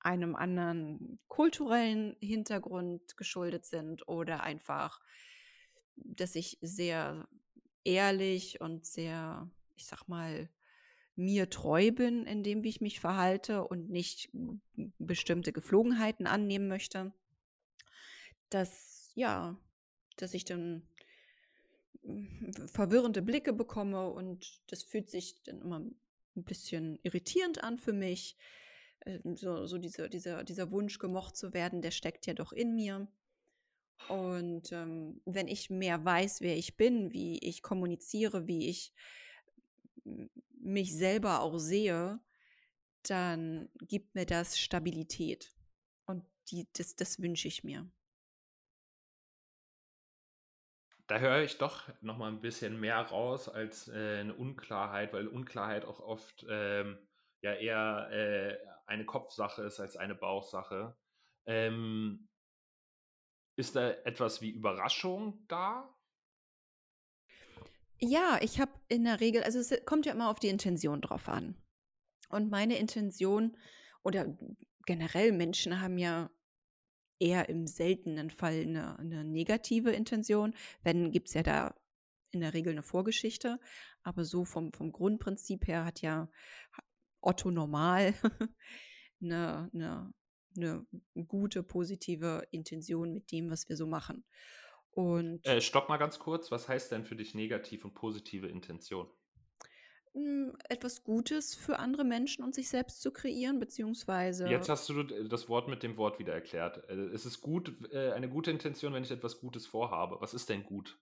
einem 0.00 0.36
anderen 0.36 1.18
kulturellen 1.26 2.16
Hintergrund 2.20 3.16
geschuldet 3.16 3.64
sind 3.64 4.06
oder 4.06 4.42
einfach, 4.42 5.00
dass 5.96 6.34
ich 6.34 6.58
sehr 6.60 7.28
ehrlich 7.84 8.60
und 8.60 8.84
sehr, 8.84 9.50
ich 9.74 9.86
sag 9.86 10.06
mal, 10.06 10.48
mir 11.16 11.50
treu 11.50 11.90
bin 11.92 12.26
in 12.26 12.42
dem, 12.42 12.62
wie 12.62 12.68
ich 12.68 12.80
mich 12.80 13.00
verhalte 13.00 13.64
und 13.64 13.90
nicht 13.90 14.30
bestimmte 14.98 15.52
Geflogenheiten 15.52 16.26
annehmen 16.26 16.68
möchte, 16.68 17.12
dass 18.50 19.12
ja, 19.14 19.56
dass 20.16 20.34
ich 20.34 20.44
dann 20.44 20.82
verwirrende 22.66 23.22
Blicke 23.22 23.52
bekomme 23.52 24.10
und 24.10 24.60
das 24.68 24.82
fühlt 24.82 25.10
sich 25.10 25.42
dann 25.44 25.60
immer 25.60 25.82
ein 26.36 26.44
bisschen 26.44 26.98
irritierend 27.02 27.62
an 27.62 27.78
für 27.78 27.92
mich. 27.92 28.36
Ähm, 29.06 29.36
so, 29.36 29.66
so 29.66 29.78
diese, 29.78 30.08
dieser, 30.08 30.44
dieser 30.44 30.70
Wunsch, 30.70 30.98
gemocht 30.98 31.36
zu 31.36 31.52
werden, 31.52 31.82
der 31.82 31.90
steckt 31.90 32.26
ja 32.26 32.34
doch 32.34 32.52
in 32.52 32.74
mir. 32.74 33.08
Und 34.08 34.72
ähm, 34.72 35.20
wenn 35.24 35.48
ich 35.48 35.70
mehr 35.70 36.04
weiß, 36.04 36.40
wer 36.40 36.56
ich 36.56 36.76
bin, 36.76 37.12
wie 37.12 37.38
ich 37.38 37.62
kommuniziere, 37.62 38.46
wie 38.46 38.68
ich 38.68 38.92
mich 40.60 40.94
selber 40.94 41.40
auch 41.40 41.58
sehe, 41.58 42.20
dann 43.02 43.68
gibt 43.78 44.14
mir 44.14 44.26
das 44.26 44.58
Stabilität. 44.58 45.54
Und 46.06 46.24
die, 46.50 46.66
das, 46.72 46.96
das 46.96 47.20
wünsche 47.20 47.48
ich 47.48 47.64
mir. 47.64 47.90
Da 51.08 51.18
höre 51.18 51.42
ich 51.42 51.58
doch 51.58 51.88
noch 52.00 52.16
mal 52.16 52.28
ein 52.28 52.40
bisschen 52.40 52.78
mehr 52.78 52.98
raus 52.98 53.48
als 53.48 53.88
äh, 53.88 54.20
eine 54.20 54.34
Unklarheit, 54.34 55.12
weil 55.12 55.26
Unklarheit 55.26 55.84
auch 55.84 56.00
oft 56.00 56.46
ähm, 56.48 56.98
ja 57.42 57.54
eher 57.54 58.08
äh, 58.10 58.56
eine 58.86 59.04
Kopfsache 59.04 59.62
ist 59.62 59.80
als 59.80 59.96
eine 59.96 60.14
Bauchsache. 60.14 60.96
Ähm, 61.46 62.28
ist 63.56 63.76
da 63.76 63.90
etwas 63.90 64.40
wie 64.40 64.50
Überraschung 64.50 65.44
da? 65.48 65.94
Ja, 67.98 68.38
ich 68.40 68.60
habe 68.60 68.72
in 68.88 69.04
der 69.04 69.20
Regel, 69.20 69.44
also 69.44 69.58
es 69.58 69.84
kommt 69.84 70.06
ja 70.06 70.12
immer 70.12 70.30
auf 70.30 70.40
die 70.40 70.48
Intention 70.48 71.00
drauf 71.00 71.28
an. 71.28 71.56
Und 72.30 72.50
meine 72.50 72.78
Intention 72.78 73.56
oder 74.02 74.26
generell 74.86 75.32
Menschen 75.32 75.80
haben 75.80 75.98
ja 75.98 76.30
eher 77.22 77.48
im 77.48 77.66
seltenen 77.66 78.30
Fall 78.30 78.62
eine, 78.62 78.98
eine 78.98 79.24
negative 79.24 79.90
Intention. 79.92 80.54
Wenn, 80.82 81.12
gibt 81.12 81.28
es 81.28 81.34
ja 81.34 81.42
da 81.42 81.74
in 82.32 82.40
der 82.40 82.54
Regel 82.54 82.72
eine 82.72 82.82
Vorgeschichte. 82.82 83.60
Aber 84.02 84.24
so 84.24 84.44
vom, 84.44 84.72
vom 84.72 84.90
Grundprinzip 84.90 85.68
her 85.68 85.84
hat 85.84 86.00
ja 86.02 86.28
Otto 87.20 87.50
normal 87.50 88.14
eine, 89.20 89.70
eine, 89.74 90.12
eine 90.56 90.86
gute, 91.28 91.62
positive 91.62 92.46
Intention 92.50 93.14
mit 93.14 93.30
dem, 93.30 93.50
was 93.50 93.68
wir 93.68 93.76
so 93.76 93.86
machen. 93.86 94.24
Und 94.90 95.46
Äh, 95.46 95.60
stopp 95.60 95.88
mal 95.88 95.98
ganz 95.98 96.18
kurz. 96.18 96.50
Was 96.50 96.68
heißt 96.68 96.92
denn 96.92 97.04
für 97.04 97.16
dich 97.16 97.34
negativ 97.34 97.84
und 97.84 97.94
positive 97.94 98.48
Intention? 98.48 99.08
Hm, 100.14 100.56
etwas 100.68 101.04
Gutes 101.04 101.54
für 101.54 101.78
andere 101.78 102.04
Menschen 102.04 102.44
und 102.44 102.54
sich 102.54 102.68
selbst 102.68 103.00
zu 103.02 103.10
kreieren, 103.12 103.58
Jetzt 104.44 104.68
beziehungsweise 104.68 104.68
hast 104.68 104.88
du 104.88 105.02
d- 105.02 105.26
das 105.28 105.48
Wort 105.48 105.66
mit 105.68 105.82
dem 105.82 105.96
Wort 105.96 106.18
wieder 106.20 106.32
erklärt. 106.32 106.88
Äh, 106.88 106.94
Es 107.12 107.26
ist 107.26 107.40
gut, 107.40 107.90
äh, 107.92 108.12
eine 108.12 108.28
gute 108.28 108.50
Intention, 108.52 108.92
wenn 108.92 109.02
ich 109.02 109.10
etwas 109.10 109.40
Gutes 109.40 109.66
vorhabe. 109.66 110.20
Was 110.20 110.32
ist 110.34 110.48
denn 110.48 110.62
gut? 110.64 111.00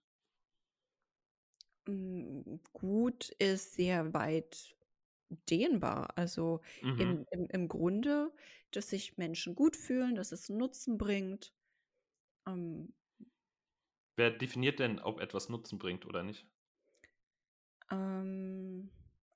mm, 1.87 2.59
gut 2.73 3.29
ist 3.39 3.73
sehr 3.73 4.13
weit 4.13 4.75
dehnbar. 5.49 6.17
Also 6.17 6.61
Mhm. 6.81 7.13
im, 7.13 7.25
im, 7.31 7.47
im 7.51 7.67
Grunde, 7.67 8.33
dass 8.71 8.89
sich 8.89 9.17
Menschen 9.17 9.55
gut 9.55 9.75
fühlen, 9.77 10.15
dass 10.15 10.31
es 10.31 10.49
Nutzen 10.49 10.97
bringt. 10.97 11.53
Ähm, 12.47 12.93
Wer 14.15 14.31
definiert 14.31 14.79
denn, 14.79 15.01
ob 15.01 15.19
etwas 15.19 15.49
Nutzen 15.49 15.77
bringt 15.77 16.05
oder 16.05 16.23
nicht? 16.23 16.47
ähm, 17.91 18.89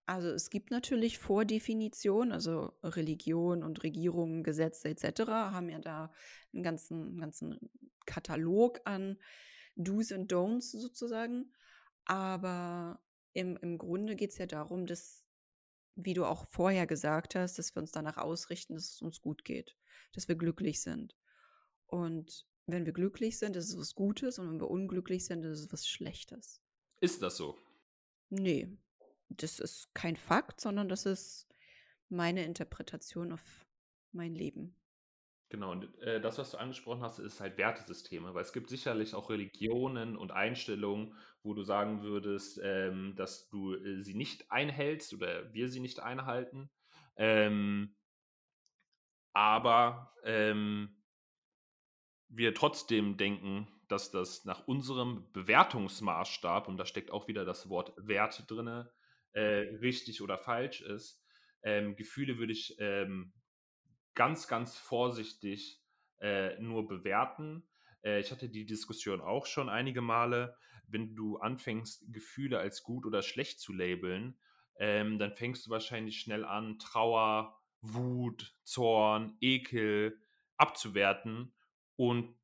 also 0.06 0.30
es 0.30 0.50
gibt 0.50 0.72
natürlich 0.72 1.18
Vordefinitionen, 1.18 2.32
also 2.32 2.74
Religion 2.84 3.64
und 3.64 3.84
Regierungen, 3.84 4.44
Gesetze 4.44 4.90
etc. 4.90 5.22
haben 5.28 5.70
ja 5.70 5.80
da 5.80 6.12
einen 6.54 6.64
ganzen, 6.64 7.18
ganzen 7.20 7.60
Katalog 8.06 8.82
an 8.86 9.18
Do's 9.76 10.12
und 10.12 10.32
Don'ts 10.32 10.78
sozusagen. 10.78 11.52
Aber 12.06 13.02
im, 13.34 13.58
im 13.58 13.78
Grunde 13.78 14.16
geht 14.16 14.32
es 14.32 14.38
ja 14.38 14.46
darum, 14.46 14.86
dass, 14.86 15.26
wie 15.96 16.14
du 16.14 16.26
auch 16.26 16.46
vorher 16.50 16.86
gesagt 16.86 17.36
hast, 17.36 17.58
dass 17.58 17.76
wir 17.76 17.82
uns 17.82 17.92
danach 17.92 18.18
ausrichten, 18.18 18.76
dass 18.76 18.92
es 18.92 19.02
uns 19.02 19.22
gut 19.22 19.44
geht, 19.44 19.76
dass 20.14 20.28
wir 20.28 20.36
glücklich 20.36 20.82
sind. 20.82 21.18
Und 21.88 22.48
wenn 22.68 22.86
wir 22.86 22.94
glücklich 22.94 23.40
sind, 23.40 23.56
ist 23.56 23.70
es 23.70 23.78
was 23.78 23.96
Gutes 23.96 24.38
und 24.38 24.50
wenn 24.50 24.60
wir 24.60 24.70
unglücklich 24.70 25.26
sind, 25.26 25.44
ist 25.46 25.60
es 25.60 25.72
was 25.72 25.88
Schlechtes. 25.88 26.62
Ist 27.02 27.22
das 27.22 27.38
so? 27.38 27.58
Nee, 28.30 28.78
das 29.38 29.60
ist 29.60 29.94
kein 29.94 30.16
Fakt, 30.16 30.62
sondern 30.62 30.90
das 30.90 31.06
ist 31.06 31.48
meine 32.10 32.44
Interpretation 32.44 33.32
auf 33.32 33.66
mein 34.12 34.36
Leben. 34.36 34.76
Genau, 35.50 35.72
und 35.72 35.98
äh, 36.02 36.20
das, 36.20 36.38
was 36.38 36.52
du 36.52 36.58
angesprochen 36.58 37.02
hast, 37.02 37.20
ist 37.20 37.40
halt 37.40 37.58
Wertesysteme, 37.58 38.34
weil 38.34 38.42
es 38.42 38.52
gibt 38.52 38.70
sicherlich 38.70 39.14
auch 39.14 39.30
Religionen 39.30 40.18
und 40.18 40.32
Einstellungen, 40.32 41.16
wo 41.44 41.54
du 41.54 41.64
sagen 41.64 42.02
würdest, 42.02 42.60
ähm, 42.64 43.16
dass 43.16 43.48
du 43.50 43.76
äh, 43.76 44.02
sie 44.02 44.16
nicht 44.16 44.52
einhältst 44.52 45.14
oder 45.14 45.54
wir 45.54 45.70
sie 45.70 45.80
nicht 45.80 46.00
einhalten. 46.00 46.72
Ähm, 47.16 47.96
aber 49.34 50.14
ähm, 50.24 51.02
wir 52.28 52.56
trotzdem 52.56 53.18
denken, 53.18 53.68
dass 53.88 54.10
das 54.10 54.46
nach 54.46 54.68
unserem 54.68 55.32
Bewertungsmaßstab, 55.32 56.68
und 56.68 56.78
da 56.78 56.86
steckt 56.86 57.12
auch 57.12 57.28
wieder 57.28 57.46
das 57.46 57.70
Wort 57.70 57.94
Wert 57.98 58.50
drin, 58.50 58.88
äh, 59.36 59.76
richtig 59.82 60.22
oder 60.22 60.38
falsch 60.38 60.82
ist. 60.82 61.22
Ähm, 61.62 61.96
Gefühle 61.96 62.38
würde 62.38 62.54
ich 62.54 62.76
ähm, 62.80 63.34
ganz, 64.14 64.48
ganz 64.48 64.78
vorsichtig 64.78 65.82
äh, 66.20 66.60
nur 66.60 66.88
bewerten. 66.88 67.68
Äh, 68.04 68.20
ich 68.22 68.32
hatte 68.32 68.50
die 68.50 68.66
Diskussion 68.66 69.22
auch 69.22 69.46
schon 69.46 69.70
einige 69.70 70.02
Male. 70.02 70.58
Wenn 70.88 71.16
du 71.16 71.38
anfängst, 71.38 72.06
Gefühle 72.14 72.60
als 72.60 72.84
gut 72.84 73.06
oder 73.06 73.22
schlecht 73.22 73.60
zu 73.60 73.74
labeln, 73.74 74.40
ähm, 74.78 75.20
dann 75.20 75.36
fängst 75.36 75.66
du 75.66 75.70
wahrscheinlich 75.70 76.20
schnell 76.20 76.46
an, 76.46 76.80
Trauer, 76.80 77.60
Wut, 77.82 78.56
Zorn, 78.64 79.38
Ekel 79.42 80.20
abzuwerten 80.58 81.54
und 81.98 82.36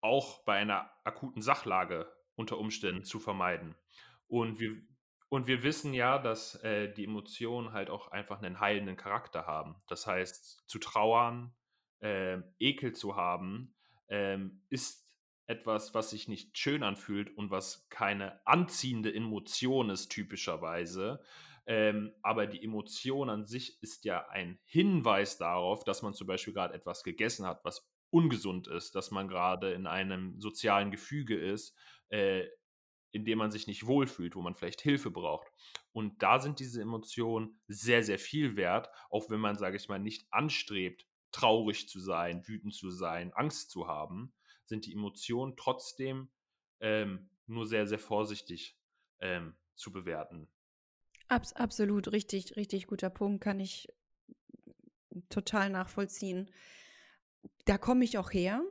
auch 0.00 0.44
bei 0.44 0.56
einer 0.56 0.90
akuten 1.04 1.42
Sachlage 1.42 2.12
unter 2.34 2.58
Umständen 2.58 3.04
zu 3.04 3.18
vermeiden. 3.18 3.74
Und 4.26 4.60
wir, 4.60 4.80
und 5.32 5.46
wir 5.46 5.62
wissen 5.62 5.94
ja, 5.94 6.18
dass 6.18 6.56
äh, 6.56 6.92
die 6.92 7.04
Emotionen 7.04 7.72
halt 7.72 7.88
auch 7.88 8.08
einfach 8.08 8.42
einen 8.42 8.60
heilenden 8.60 8.98
Charakter 8.98 9.46
haben. 9.46 9.76
Das 9.88 10.06
heißt, 10.06 10.64
zu 10.66 10.78
trauern, 10.78 11.54
äh, 12.00 12.36
Ekel 12.58 12.92
zu 12.92 13.16
haben, 13.16 13.74
äh, 14.08 14.36
ist 14.68 15.10
etwas, 15.46 15.94
was 15.94 16.10
sich 16.10 16.28
nicht 16.28 16.58
schön 16.58 16.82
anfühlt 16.82 17.34
und 17.34 17.50
was 17.50 17.88
keine 17.88 18.46
anziehende 18.46 19.14
Emotion 19.14 19.88
ist, 19.88 20.10
typischerweise. 20.10 21.24
Ähm, 21.64 22.12
aber 22.20 22.46
die 22.46 22.62
Emotion 22.62 23.30
an 23.30 23.46
sich 23.46 23.82
ist 23.82 24.04
ja 24.04 24.28
ein 24.28 24.58
Hinweis 24.66 25.38
darauf, 25.38 25.82
dass 25.82 26.02
man 26.02 26.12
zum 26.12 26.26
Beispiel 26.26 26.52
gerade 26.52 26.74
etwas 26.74 27.04
gegessen 27.04 27.46
hat, 27.46 27.64
was 27.64 27.90
ungesund 28.10 28.68
ist, 28.68 28.94
dass 28.96 29.10
man 29.10 29.28
gerade 29.28 29.72
in 29.72 29.86
einem 29.86 30.38
sozialen 30.42 30.90
Gefüge 30.90 31.38
ist, 31.38 31.74
äh, 32.10 32.48
in 33.12 33.24
dem 33.24 33.38
man 33.38 33.50
sich 33.50 33.66
nicht 33.66 33.86
wohlfühlt, 33.86 34.34
wo 34.34 34.42
man 34.42 34.54
vielleicht 34.54 34.80
Hilfe 34.80 35.10
braucht. 35.10 35.46
Und 35.92 36.22
da 36.22 36.40
sind 36.40 36.58
diese 36.58 36.80
Emotionen 36.80 37.60
sehr, 37.68 38.02
sehr 38.02 38.18
viel 38.18 38.56
wert, 38.56 38.88
auch 39.10 39.30
wenn 39.30 39.40
man, 39.40 39.56
sage 39.56 39.76
ich 39.76 39.88
mal, 39.88 39.98
nicht 39.98 40.26
anstrebt, 40.30 41.06
traurig 41.30 41.88
zu 41.88 42.00
sein, 42.00 42.46
wütend 42.48 42.74
zu 42.74 42.90
sein, 42.90 43.32
Angst 43.34 43.70
zu 43.70 43.86
haben, 43.86 44.32
sind 44.64 44.86
die 44.86 44.92
Emotionen 44.92 45.56
trotzdem 45.56 46.30
ähm, 46.80 47.30
nur 47.46 47.66
sehr, 47.66 47.86
sehr 47.86 47.98
vorsichtig 47.98 48.78
ähm, 49.20 49.54
zu 49.74 49.92
bewerten. 49.92 50.48
Abs 51.28 51.52
absolut, 51.52 52.12
richtig, 52.12 52.56
richtig 52.56 52.86
guter 52.86 53.10
Punkt, 53.10 53.42
kann 53.42 53.60
ich 53.60 53.88
total 55.28 55.70
nachvollziehen. 55.70 56.50
Da 57.64 57.78
komme 57.78 58.04
ich 58.04 58.18
auch 58.18 58.32
her, 58.32 58.62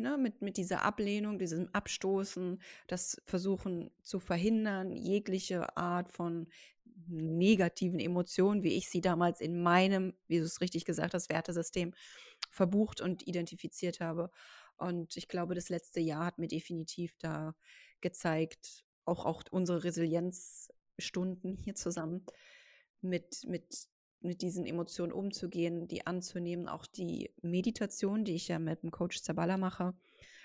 ne, 0.00 0.18
mit, 0.18 0.42
mit 0.42 0.56
dieser 0.56 0.82
Ablehnung, 0.82 1.38
diesem 1.38 1.68
Abstoßen, 1.72 2.60
das 2.86 3.20
Versuchen 3.24 3.90
zu 4.02 4.18
verhindern, 4.18 4.92
jegliche 4.92 5.76
Art 5.76 6.10
von 6.10 6.48
negativen 7.06 7.98
Emotionen, 7.98 8.62
wie 8.62 8.76
ich 8.76 8.88
sie 8.88 9.00
damals 9.00 9.40
in 9.40 9.62
meinem, 9.62 10.14
wie 10.28 10.38
du 10.38 10.44
es 10.44 10.60
richtig 10.60 10.84
gesagt 10.84 11.14
hast, 11.14 11.28
Wertesystem 11.30 11.94
verbucht 12.50 13.00
und 13.00 13.26
identifiziert 13.26 14.00
habe. 14.00 14.30
Und 14.76 15.16
ich 15.16 15.28
glaube, 15.28 15.54
das 15.54 15.68
letzte 15.68 16.00
Jahr 16.00 16.26
hat 16.26 16.38
mir 16.38 16.48
definitiv 16.48 17.14
da 17.18 17.54
gezeigt, 18.00 18.84
auch, 19.04 19.24
auch 19.26 19.42
unsere 19.50 19.84
Resilienzstunden 19.84 21.56
hier 21.56 21.74
zusammen 21.74 22.24
mit, 23.00 23.44
mit 23.46 23.88
mit 24.20 24.42
diesen 24.42 24.66
Emotionen 24.66 25.12
umzugehen, 25.12 25.88
die 25.88 26.06
anzunehmen. 26.06 26.68
Auch 26.68 26.86
die 26.86 27.32
Meditation, 27.42 28.24
die 28.24 28.34
ich 28.34 28.48
ja 28.48 28.58
mit 28.58 28.82
dem 28.82 28.90
Coach 28.90 29.22
Zabala 29.22 29.56
mache, 29.56 29.94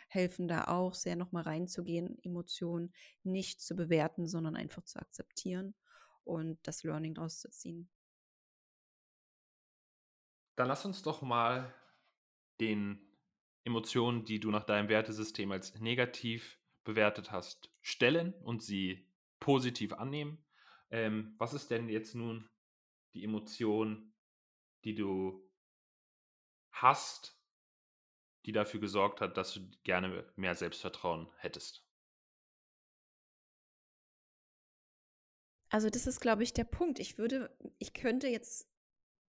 helfen 0.07 0.47
da 0.47 0.65
auch 0.65 0.93
sehr 0.93 1.15
nochmal 1.15 1.43
reinzugehen, 1.43 2.17
Emotionen 2.23 2.93
nicht 3.23 3.61
zu 3.61 3.75
bewerten, 3.75 4.27
sondern 4.27 4.55
einfach 4.55 4.83
zu 4.83 4.99
akzeptieren 4.99 5.75
und 6.23 6.59
das 6.67 6.83
Learning 6.83 7.13
daraus 7.13 7.39
zu 7.39 7.49
ziehen. 7.49 7.89
Dann 10.55 10.67
lass 10.67 10.85
uns 10.85 11.03
doch 11.03 11.21
mal 11.21 11.73
den 12.61 12.99
Emotionen, 13.65 14.25
die 14.25 14.39
du 14.39 14.51
nach 14.51 14.63
deinem 14.63 14.89
Wertesystem 14.89 15.51
als 15.51 15.75
negativ 15.79 16.59
bewertet 16.83 17.31
hast, 17.31 17.71
stellen 17.81 18.33
und 18.43 18.63
sie 18.63 19.11
positiv 19.39 19.93
annehmen. 19.93 20.37
Ähm, 20.91 21.35
was 21.37 21.53
ist 21.53 21.71
denn 21.71 21.89
jetzt 21.89 22.15
nun 22.15 22.47
die 23.15 23.23
Emotion, 23.23 24.13
die 24.83 24.93
du 24.93 25.49
hast, 26.69 27.39
die 28.45 28.51
dafür 28.51 28.79
gesorgt 28.79 29.21
hat, 29.21 29.37
dass 29.37 29.53
du 29.53 29.61
gerne 29.83 30.31
mehr 30.35 30.53
Selbstvertrauen 30.53 31.27
hättest? 31.37 31.83
Also 35.69 35.89
das 35.89 36.05
ist, 36.05 36.19
glaube 36.19 36.43
ich, 36.43 36.53
der 36.53 36.63
Punkt. 36.63 36.99
Ich 36.99 37.17
würde, 37.17 37.57
ich 37.79 37.93
könnte 37.93 38.27
jetzt, 38.27 38.69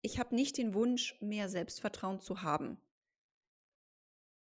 ich 0.01 0.17
habe 0.17 0.33
nicht 0.33 0.57
den 0.57 0.73
Wunsch, 0.73 1.19
mehr 1.19 1.49
Selbstvertrauen 1.49 2.19
zu 2.21 2.41
haben. 2.41 2.79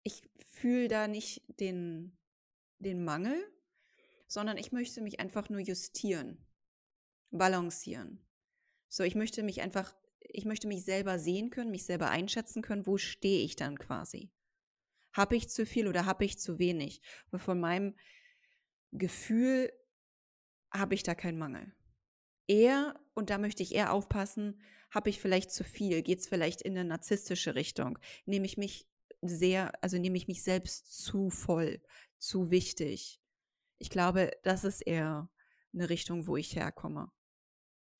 Ich 0.04 0.22
fühle 0.46 0.88
da 0.88 1.08
nicht 1.08 1.42
den, 1.60 2.16
den 2.78 3.04
Mangel, 3.04 3.36
sondern 4.26 4.56
ich 4.56 4.72
möchte 4.72 5.00
mich 5.00 5.20
einfach 5.20 5.48
nur 5.48 5.60
justieren, 5.60 6.46
balancieren. 7.30 8.24
So, 8.94 9.05
ich 9.05 9.14
möchte 9.14 9.42
mich 9.42 9.62
einfach, 9.62 9.94
ich 10.20 10.44
möchte 10.44 10.68
mich 10.68 10.85
selber 10.85 11.18
sehen 11.18 11.48
können, 11.48 11.70
mich 11.70 11.87
selber 11.87 12.11
einschätzen 12.11 12.61
können, 12.61 12.87
wo 12.87 12.98
stehe 12.98 13.42
ich 13.42 13.57
dann 13.57 13.78
quasi? 13.78 14.31
Habe 15.14 15.35
ich 15.35 15.48
zu 15.48 15.64
viel 15.64 15.88
oder 15.88 16.05
habe 16.05 16.26
ich 16.26 16.38
zu 16.38 16.59
wenig? 16.59 17.00
Und 17.31 17.38
von 17.38 17.59
meinem 17.59 17.96
Gefühl 18.90 19.72
habe 20.70 20.94
ich 20.94 21.05
da 21.05 21.14
keinen 21.14 21.38
Mangel. 21.38 21.74
Eher, 22.46 23.00
und 23.14 23.31
da 23.31 23.38
möchte 23.38 23.62
ich 23.62 23.74
eher 23.74 23.94
aufpassen, 23.94 24.61
habe 24.90 25.09
ich 25.09 25.22
vielleicht 25.22 25.52
zu 25.52 25.64
viel? 25.64 26.02
Geht 26.02 26.18
es 26.18 26.28
vielleicht 26.28 26.61
in 26.61 26.76
eine 26.76 26.87
narzisstische 26.87 27.55
Richtung? 27.55 27.98
Nehme 28.26 28.44
ich 28.44 28.59
mich 28.59 28.87
sehr, 29.22 29.72
also 29.83 29.96
nehme 29.96 30.18
ich 30.18 30.28
mich 30.28 30.42
selbst 30.42 31.02
zu 31.02 31.31
voll, 31.31 31.81
zu 32.18 32.50
wichtig? 32.50 33.22
Ich 33.78 33.88
glaube, 33.88 34.33
das 34.42 34.64
ist 34.64 34.83
eher 34.83 35.31
eine 35.72 35.88
Richtung, 35.88 36.26
wo 36.26 36.37
ich 36.37 36.57
herkomme 36.57 37.11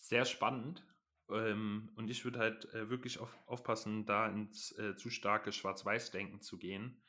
sehr 0.03 0.25
spannend. 0.25 0.85
Ähm, 1.31 1.91
und 1.97 2.11
ich 2.11 2.25
würde 2.25 2.41
halt 2.41 2.67
äh, 2.75 2.91
wirklich 2.91 3.19
auf, 3.21 3.35
aufpassen, 3.47 4.05
da 4.05 4.29
ins 4.29 4.77
äh, 4.79 4.97
zu 4.97 5.09
starke 5.09 5.53
Schwarz-Weiß-Denken 5.53 6.43
zu 6.43 6.59
gehen, 6.59 7.03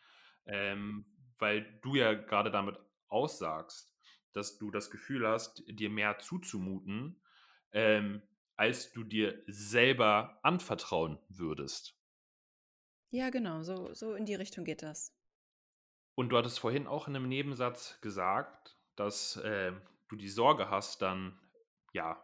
ähm, 0.46 1.06
weil 1.40 1.80
du 1.82 1.96
ja 1.96 2.14
gerade 2.14 2.52
damit 2.52 2.80
aussagst, 3.10 3.92
dass 4.32 4.58
du 4.58 4.72
das 4.72 4.90
Gefühl 4.90 5.28
hast, 5.28 5.64
dir 5.68 5.90
mehr 5.90 6.20
zuzumuten, 6.20 7.22
ähm, 7.72 8.22
als 8.56 8.94
du 8.94 9.04
dir 9.04 9.44
selber 9.48 10.40
anvertrauen 10.44 11.20
würdest. 11.28 12.00
Ja, 13.10 13.30
genau, 13.30 13.64
so, 13.64 13.94
so 13.94 14.14
in 14.16 14.26
die 14.26 14.36
Richtung 14.36 14.64
geht 14.64 14.84
das. 14.84 15.16
Und 16.16 16.30
du 16.30 16.38
hattest 16.38 16.60
vorhin 16.60 16.88
auch 16.88 17.08
in 17.08 17.16
einem 17.16 17.28
Nebensatz 17.28 18.00
gesagt, 18.02 18.78
dass 18.96 19.38
äh, 19.38 19.74
du 20.08 20.16
die 20.16 20.30
Sorge 20.30 20.70
hast, 20.70 21.02
dann 21.02 21.40
ja 21.94 22.24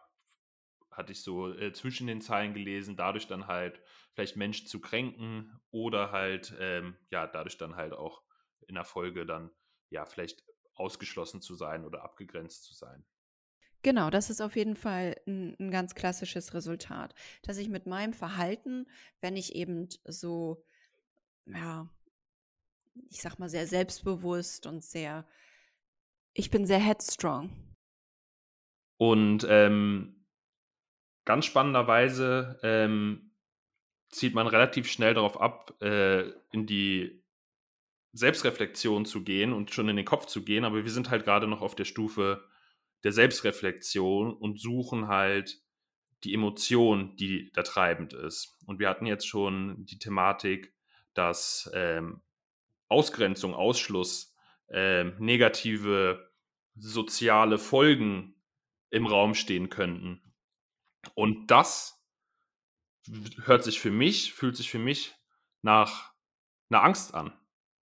hatte 1.00 1.12
ich 1.12 1.22
so 1.22 1.52
äh, 1.52 1.72
zwischen 1.72 2.06
den 2.06 2.20
Zeilen 2.20 2.54
gelesen, 2.54 2.96
dadurch 2.96 3.26
dann 3.26 3.46
halt 3.46 3.80
vielleicht 4.12 4.36
Menschen 4.36 4.66
zu 4.66 4.80
kränken 4.80 5.58
oder 5.70 6.12
halt, 6.12 6.54
ähm, 6.60 6.96
ja, 7.10 7.26
dadurch 7.26 7.56
dann 7.56 7.74
halt 7.74 7.92
auch 7.94 8.22
in 8.68 8.74
der 8.74 8.84
Folge 8.84 9.26
dann, 9.26 9.50
ja, 9.88 10.04
vielleicht 10.04 10.44
ausgeschlossen 10.74 11.40
zu 11.40 11.54
sein 11.54 11.84
oder 11.84 12.04
abgegrenzt 12.04 12.64
zu 12.64 12.74
sein. 12.74 13.04
Genau, 13.82 14.10
das 14.10 14.28
ist 14.28 14.42
auf 14.42 14.56
jeden 14.56 14.76
Fall 14.76 15.16
ein, 15.26 15.56
ein 15.58 15.70
ganz 15.70 15.94
klassisches 15.94 16.52
Resultat, 16.52 17.14
dass 17.42 17.56
ich 17.56 17.70
mit 17.70 17.86
meinem 17.86 18.12
Verhalten, 18.12 18.86
wenn 19.22 19.36
ich 19.36 19.54
eben 19.54 19.88
so, 20.04 20.62
ja, 21.46 21.88
ich 23.08 23.22
sag 23.22 23.38
mal, 23.38 23.48
sehr 23.48 23.66
selbstbewusst 23.66 24.66
und 24.66 24.84
sehr, 24.84 25.26
ich 26.34 26.50
bin 26.50 26.66
sehr 26.66 26.78
headstrong. 26.78 27.50
Und 28.98 29.46
ähm, 29.48 30.19
ganz 31.30 31.46
spannenderweise 31.46 32.58
ähm, 32.64 33.30
zieht 34.08 34.34
man 34.34 34.48
relativ 34.48 34.90
schnell 34.90 35.14
darauf 35.14 35.40
ab, 35.40 35.80
äh, 35.80 36.22
in 36.50 36.66
die 36.66 37.22
Selbstreflexion 38.12 39.04
zu 39.04 39.22
gehen 39.22 39.52
und 39.52 39.72
schon 39.72 39.88
in 39.88 39.94
den 39.94 40.04
Kopf 40.04 40.26
zu 40.26 40.44
gehen, 40.44 40.64
aber 40.64 40.82
wir 40.82 40.90
sind 40.90 41.08
halt 41.08 41.22
gerade 41.22 41.46
noch 41.46 41.60
auf 41.60 41.76
der 41.76 41.84
Stufe 41.84 42.42
der 43.04 43.12
Selbstreflexion 43.12 44.34
und 44.34 44.60
suchen 44.60 45.06
halt 45.06 45.62
die 46.24 46.34
Emotion, 46.34 47.14
die 47.14 47.52
da 47.52 47.62
treibend 47.62 48.12
ist. 48.12 48.58
Und 48.66 48.80
wir 48.80 48.88
hatten 48.88 49.06
jetzt 49.06 49.28
schon 49.28 49.86
die 49.86 50.00
Thematik, 50.00 50.74
dass 51.14 51.70
ähm, 51.74 52.22
Ausgrenzung, 52.88 53.54
Ausschluss, 53.54 54.34
ähm, 54.68 55.14
negative 55.20 56.28
soziale 56.74 57.56
Folgen 57.56 58.34
im 58.90 59.06
Raum 59.06 59.34
stehen 59.34 59.70
könnten. 59.70 60.20
Und 61.14 61.50
das 61.50 62.04
hört 63.44 63.64
sich 63.64 63.80
für 63.80 63.90
mich, 63.90 64.32
fühlt 64.32 64.56
sich 64.56 64.70
für 64.70 64.78
mich 64.78 65.14
nach 65.62 66.12
einer 66.70 66.82
Angst 66.82 67.14
an, 67.14 67.32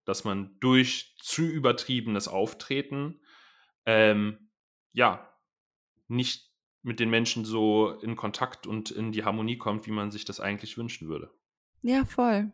dass 0.04 0.24
man 0.24 0.58
durch 0.60 1.16
zu 1.20 1.42
übertriebenes 1.42 2.28
Auftreten 2.28 3.20
ähm, 3.84 4.50
ja 4.92 5.34
nicht 6.08 6.48
mit 6.82 7.00
den 7.00 7.10
Menschen 7.10 7.44
so 7.44 7.90
in 8.00 8.16
Kontakt 8.16 8.66
und 8.66 8.90
in 8.90 9.12
die 9.12 9.24
Harmonie 9.24 9.58
kommt, 9.58 9.86
wie 9.86 9.90
man 9.92 10.10
sich 10.10 10.24
das 10.24 10.40
eigentlich 10.40 10.78
wünschen 10.78 11.08
würde. 11.08 11.30
Ja, 11.82 12.04
voll. 12.04 12.52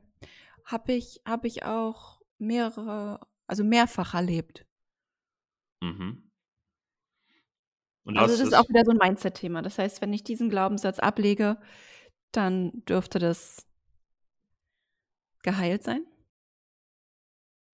Habe 0.65 0.95
ich, 0.95 1.21
hab 1.25 1.45
ich 1.45 1.63
auch 1.65 2.23
mehrere, 2.39 3.21
also 3.47 3.63
mehrfach 3.63 4.15
erlebt. 4.15 4.67
Mhm. 5.81 6.24
Und 8.05 8.19
also 8.19 8.37
das 8.37 8.47
ist 8.47 8.55
auch 8.55 8.69
wieder 8.69 8.85
so 8.85 8.91
ein 8.91 8.99
Mindset-Thema. 8.99 9.63
Das 9.63 9.79
heißt, 9.79 10.03
wenn 10.03 10.13
ich 10.13 10.25
diesen 10.25 10.51
Glaubenssatz 10.51 10.99
ablege, 10.99 11.57
dann 12.33 12.85
dürfte 12.87 13.19
das 13.19 13.67
geheilt 15.43 15.83
sein. 15.83 16.05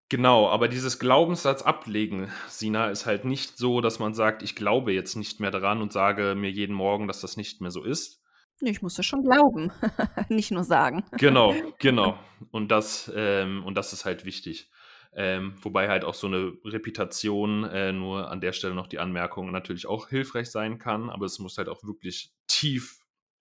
Genau, 0.09 0.49
aber 0.49 0.67
dieses 0.67 0.97
Glaubenssatz 0.97 1.61
ablegen, 1.61 2.31
Sina, 2.47 2.89
ist 2.89 3.05
halt 3.05 3.25
nicht 3.25 3.57
so, 3.57 3.79
dass 3.79 3.99
man 3.99 4.15
sagt, 4.15 4.41
ich 4.41 4.55
glaube 4.55 4.91
jetzt 4.91 5.15
nicht 5.15 5.39
mehr 5.39 5.51
daran 5.51 5.83
und 5.83 5.93
sage 5.93 6.33
mir 6.35 6.49
jeden 6.49 6.75
Morgen, 6.75 7.07
dass 7.07 7.21
das 7.21 7.37
nicht 7.37 7.61
mehr 7.61 7.69
so 7.69 7.83
ist. 7.83 8.19
Nee, 8.59 8.71
ich 8.71 8.81
muss 8.81 8.97
es 8.97 9.05
schon 9.05 9.23
glauben, 9.23 9.71
nicht 10.29 10.49
nur 10.49 10.63
sagen. 10.63 11.05
Genau, 11.11 11.53
genau. 11.79 12.17
Und 12.49 12.69
das, 12.69 13.11
ähm, 13.15 13.63
und 13.63 13.75
das 13.75 13.93
ist 13.93 14.03
halt 14.03 14.25
wichtig. 14.25 14.71
Ähm, 15.13 15.55
wobei 15.61 15.89
halt 15.89 16.05
auch 16.05 16.13
so 16.13 16.27
eine 16.27 16.53
Reputation, 16.63 17.63
äh, 17.63 17.91
nur 17.91 18.29
an 18.29 18.41
der 18.41 18.53
Stelle 18.53 18.75
noch 18.75 18.87
die 18.87 18.99
Anmerkung, 18.99 19.51
natürlich 19.51 19.87
auch 19.87 20.09
hilfreich 20.09 20.51
sein 20.51 20.77
kann, 20.77 21.09
aber 21.09 21.25
es 21.25 21.39
muss 21.39 21.57
halt 21.57 21.67
auch 21.67 21.83
wirklich 21.83 22.31
tief 22.47 22.99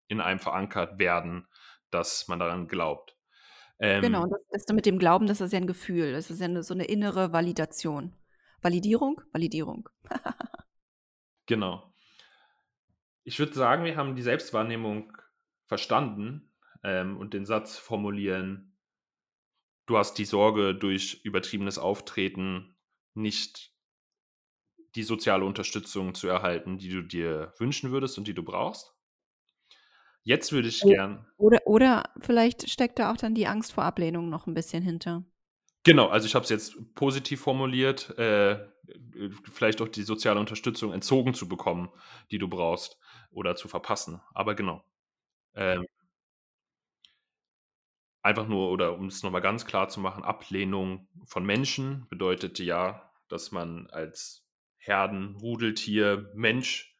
in 0.08 0.20
einem 0.20 0.40
verankert 0.40 0.98
werden, 0.98 1.46
dass 1.90 2.26
man 2.28 2.38
daran 2.38 2.68
glaubt. 2.68 3.16
Ähm, 3.80 4.02
genau, 4.02 4.22
und 4.24 4.30
das, 4.30 4.64
das 4.66 4.74
mit 4.74 4.86
dem 4.86 4.98
Glauben, 4.98 5.26
das 5.26 5.40
ist 5.40 5.52
ja 5.52 5.58
ein 5.58 5.66
Gefühl, 5.66 6.12
das 6.12 6.30
ist 6.30 6.40
ja 6.40 6.46
eine, 6.46 6.62
so 6.62 6.74
eine 6.74 6.84
innere 6.84 7.32
Validation. 7.32 8.14
Validierung? 8.60 9.20
Validierung. 9.32 9.88
genau. 11.46 11.92
Ich 13.24 13.38
würde 13.38 13.52
sagen, 13.52 13.84
wir 13.84 13.96
haben 13.96 14.16
die 14.16 14.22
Selbstwahrnehmung 14.22 15.12
verstanden 15.66 16.50
ähm, 16.82 17.18
und 17.18 17.34
den 17.34 17.44
Satz 17.44 17.76
formulieren, 17.76 18.67
du 19.88 19.96
hast 19.96 20.14
die 20.14 20.24
Sorge 20.24 20.74
durch 20.74 21.20
übertriebenes 21.24 21.78
Auftreten 21.78 22.76
nicht 23.14 23.72
die 24.94 25.02
soziale 25.02 25.44
Unterstützung 25.44 26.14
zu 26.14 26.28
erhalten, 26.28 26.78
die 26.78 26.90
du 26.90 27.02
dir 27.02 27.52
wünschen 27.58 27.90
würdest 27.90 28.18
und 28.18 28.28
die 28.28 28.34
du 28.34 28.42
brauchst. 28.42 28.94
Jetzt 30.22 30.52
würde 30.52 30.68
ich 30.68 30.80
gern. 30.82 31.26
Oder, 31.36 31.66
oder 31.66 32.12
vielleicht 32.20 32.68
steckt 32.68 32.98
da 32.98 33.10
auch 33.12 33.16
dann 33.16 33.34
die 33.34 33.46
Angst 33.46 33.72
vor 33.72 33.84
Ablehnung 33.84 34.28
noch 34.28 34.46
ein 34.46 34.54
bisschen 34.54 34.82
hinter. 34.82 35.24
Genau, 35.84 36.08
also 36.08 36.26
ich 36.26 36.34
habe 36.34 36.42
es 36.42 36.50
jetzt 36.50 36.94
positiv 36.94 37.40
formuliert, 37.40 38.10
äh, 38.18 38.58
vielleicht 39.50 39.80
auch 39.80 39.88
die 39.88 40.02
soziale 40.02 40.38
Unterstützung 40.38 40.92
entzogen 40.92 41.32
zu 41.32 41.48
bekommen, 41.48 41.88
die 42.30 42.38
du 42.38 42.48
brauchst 42.48 42.98
oder 43.30 43.56
zu 43.56 43.68
verpassen. 43.68 44.20
Aber 44.34 44.54
genau. 44.54 44.84
Ähm, 45.54 45.86
einfach 48.28 48.46
nur, 48.46 48.70
oder 48.70 48.94
um 48.94 49.06
es 49.06 49.22
nochmal 49.22 49.40
ganz 49.40 49.64
klar 49.64 49.88
zu 49.88 50.00
machen, 50.00 50.22
Ablehnung 50.22 51.08
von 51.24 51.44
Menschen 51.44 52.06
bedeutet 52.10 52.58
ja, 52.58 53.10
dass 53.28 53.52
man 53.52 53.88
als 53.90 54.46
Herden, 54.76 55.36
Rudeltier, 55.36 56.30
Mensch 56.34 56.94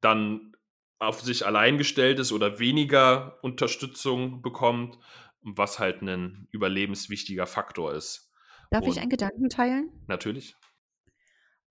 dann 0.00 0.56
auf 0.98 1.20
sich 1.20 1.46
allein 1.46 1.78
gestellt 1.78 2.18
ist 2.18 2.32
oder 2.32 2.58
weniger 2.58 3.38
Unterstützung 3.42 4.42
bekommt, 4.42 4.98
was 5.40 5.78
halt 5.78 6.02
ein 6.02 6.48
überlebenswichtiger 6.50 7.46
Faktor 7.46 7.94
ist. 7.94 8.30
Darf 8.70 8.84
Und 8.84 8.90
ich 8.90 9.00
einen 9.00 9.10
Gedanken 9.10 9.48
teilen? 9.48 9.90
Natürlich. 10.08 10.56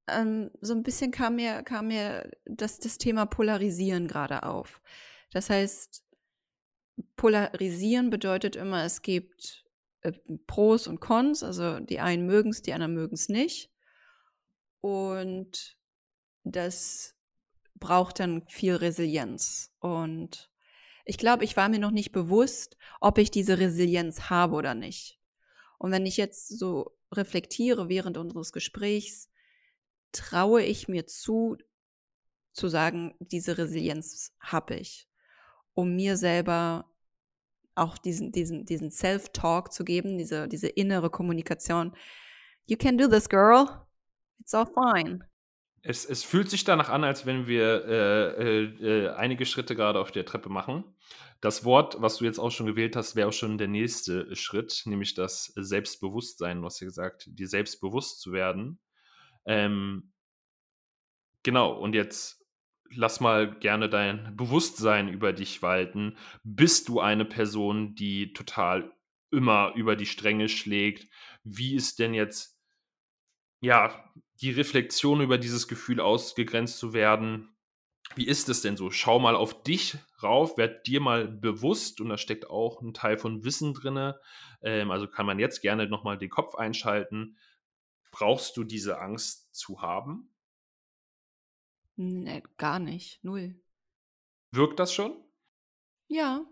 Ähm, 0.08 0.52
so 0.62 0.74
ein 0.74 0.84
bisschen 0.84 1.12
kam 1.12 1.36
mir, 1.36 1.64
kam 1.64 1.88
mir 1.88 2.32
das, 2.46 2.80
das 2.80 2.98
Thema 2.98 3.26
Polarisieren 3.26 4.08
gerade 4.08 4.44
auf. 4.44 4.82
Das 5.32 5.50
heißt, 5.50 6.09
Polarisieren 7.16 8.10
bedeutet 8.10 8.56
immer, 8.56 8.84
es 8.84 9.02
gibt 9.02 9.66
äh, 10.02 10.14
Pros 10.48 10.88
und 10.88 11.00
Cons, 11.00 11.44
also 11.44 11.80
die 11.80 12.00
einen 12.00 12.26
mögen 12.26 12.50
es, 12.50 12.62
die 12.62 12.74
anderen 12.74 12.94
mögen 12.94 13.16
es 13.16 13.30
nicht. 13.30 13.72
Und 14.82 15.78
das 16.44 17.16
braucht 17.76 18.20
dann 18.20 18.48
viel 18.48 18.76
Resilienz. 18.76 19.74
Und 19.80 20.50
ich 21.06 21.18
glaube, 21.18 21.44
ich 21.44 21.58
war 21.58 21.70
mir 21.70 21.80
noch 21.80 21.92
nicht 21.92 22.12
bewusst, 22.12 22.78
ob 23.02 23.18
ich 23.18 23.32
diese 23.32 23.60
Resilienz 23.60 24.30
habe 24.30 24.56
oder 24.56 24.76
nicht. 24.76 25.20
Und 25.78 25.92
wenn 25.92 26.06
ich 26.06 26.18
jetzt 26.18 26.60
so 26.60 26.98
reflektiere 27.12 27.90
während 27.90 28.18
unseres 28.18 28.52
Gesprächs, 28.52 29.30
traue 30.12 30.64
ich 30.64 30.88
mir 30.88 31.08
zu, 31.08 31.58
zu 32.54 32.68
sagen, 32.68 33.16
diese 33.20 33.58
Resilienz 33.58 34.34
habe 34.40 34.76
ich, 34.76 35.09
um 35.74 35.96
mir 35.96 36.18
selber 36.18 36.86
auch 37.76 37.98
diesen, 37.98 38.32
diesen, 38.32 38.66
diesen 38.66 38.92
Self-Talk 38.92 39.72
zu 39.72 39.84
geben, 39.84 40.18
diese, 40.18 40.48
diese 40.48 40.68
innere 40.68 41.10
Kommunikation. 41.10 41.96
You 42.66 42.78
can 42.78 42.98
do 42.98 43.08
this, 43.08 43.30
girl. 43.30 43.68
It's 44.40 44.54
all 44.54 44.68
fine. 44.68 45.28
Es, 45.82 46.06
es 46.06 46.24
fühlt 46.24 46.50
sich 46.50 46.66
danach 46.66 46.90
an, 46.90 47.04
als 47.04 47.26
wenn 47.26 47.48
wir 47.48 47.86
äh, 47.86 48.44
äh, 48.44 49.06
äh, 49.06 49.10
einige 49.12 49.46
Schritte 49.46 49.76
gerade 49.76 50.00
auf 50.00 50.12
der 50.12 50.26
Treppe 50.26 50.50
machen. 50.50 50.84
Das 51.42 51.64
Wort, 51.64 52.02
was 52.02 52.18
du 52.18 52.26
jetzt 52.26 52.38
auch 52.38 52.52
schon 52.52 52.66
gewählt 52.66 52.98
hast, 52.98 53.16
wäre 53.16 53.30
auch 53.30 53.34
schon 53.34 53.58
der 53.58 53.70
nächste 53.70 54.36
Schritt, 54.36 54.82
nämlich 54.86 55.14
das 55.14 55.54
Selbstbewusstsein. 55.56 56.60
Du 56.60 56.66
hast 56.66 56.82
ja 56.82 56.86
gesagt, 56.86 57.30
dir 57.32 57.48
selbstbewusst 57.48 58.20
zu 58.20 58.34
werden. 58.34 58.80
Ähm, 59.46 60.12
genau, 61.44 61.72
und 61.80 61.96
jetzt 61.96 62.39
lass 62.94 63.20
mal 63.20 63.60
gerne 63.60 63.90
dein 63.90 64.36
Bewusstsein 64.36 65.10
über 65.10 65.34
dich 65.34 65.62
walten. 65.62 66.18
Bist 66.44 66.90
du 66.90 67.00
eine 67.00 67.26
Person, 67.26 67.96
die 67.96 68.34
total 68.34 68.92
immer 69.32 69.74
über 69.76 69.96
die 69.96 70.06
Stränge 70.06 70.50
schlägt? 70.50 71.10
Wie 71.44 71.76
ist 71.76 72.00
denn 72.00 72.14
jetzt, 72.14 72.60
ja, 73.62 74.10
die 74.42 74.52
Reflexion 74.52 75.22
über 75.22 75.38
dieses 75.38 75.68
Gefühl 75.68 76.00
ausgegrenzt 76.00 76.78
zu 76.78 76.94
werden. 76.94 77.56
Wie 78.16 78.26
ist 78.26 78.50
es 78.50 78.62
denn 78.62 78.78
so? 78.78 78.90
Schau 78.90 79.20
mal 79.20 79.36
auf 79.36 79.64
dich 79.64 79.98
rauf, 80.24 80.58
werd 80.58 80.88
dir 80.88 81.02
mal 81.02 81.28
bewusst, 81.28 82.02
und 82.02 82.10
da 82.10 82.18
steckt 82.18 82.50
auch 82.50 82.82
ein 82.82 82.94
Teil 82.94 83.18
von 83.18 83.44
Wissen 83.44 83.74
drin. 83.74 84.14
Ähm, 84.62 84.92
also 84.92 85.08
kann 85.08 85.26
man 85.26 85.40
jetzt 85.40 85.62
gerne 85.62 85.88
nochmal 85.88 86.18
den 86.18 86.30
Kopf 86.30 86.56
einschalten. 86.56 87.38
Brauchst 88.12 88.58
du 88.58 88.64
diese 88.64 89.00
Angst 89.00 89.54
zu 89.54 89.82
haben? 89.82 90.32
Nee, 92.02 92.44
gar 92.56 92.80
nicht. 92.80 93.22
Null. 93.26 93.60
Wirkt 94.52 94.80
das 94.80 94.94
schon? 94.94 95.22
Ja. 96.08 96.46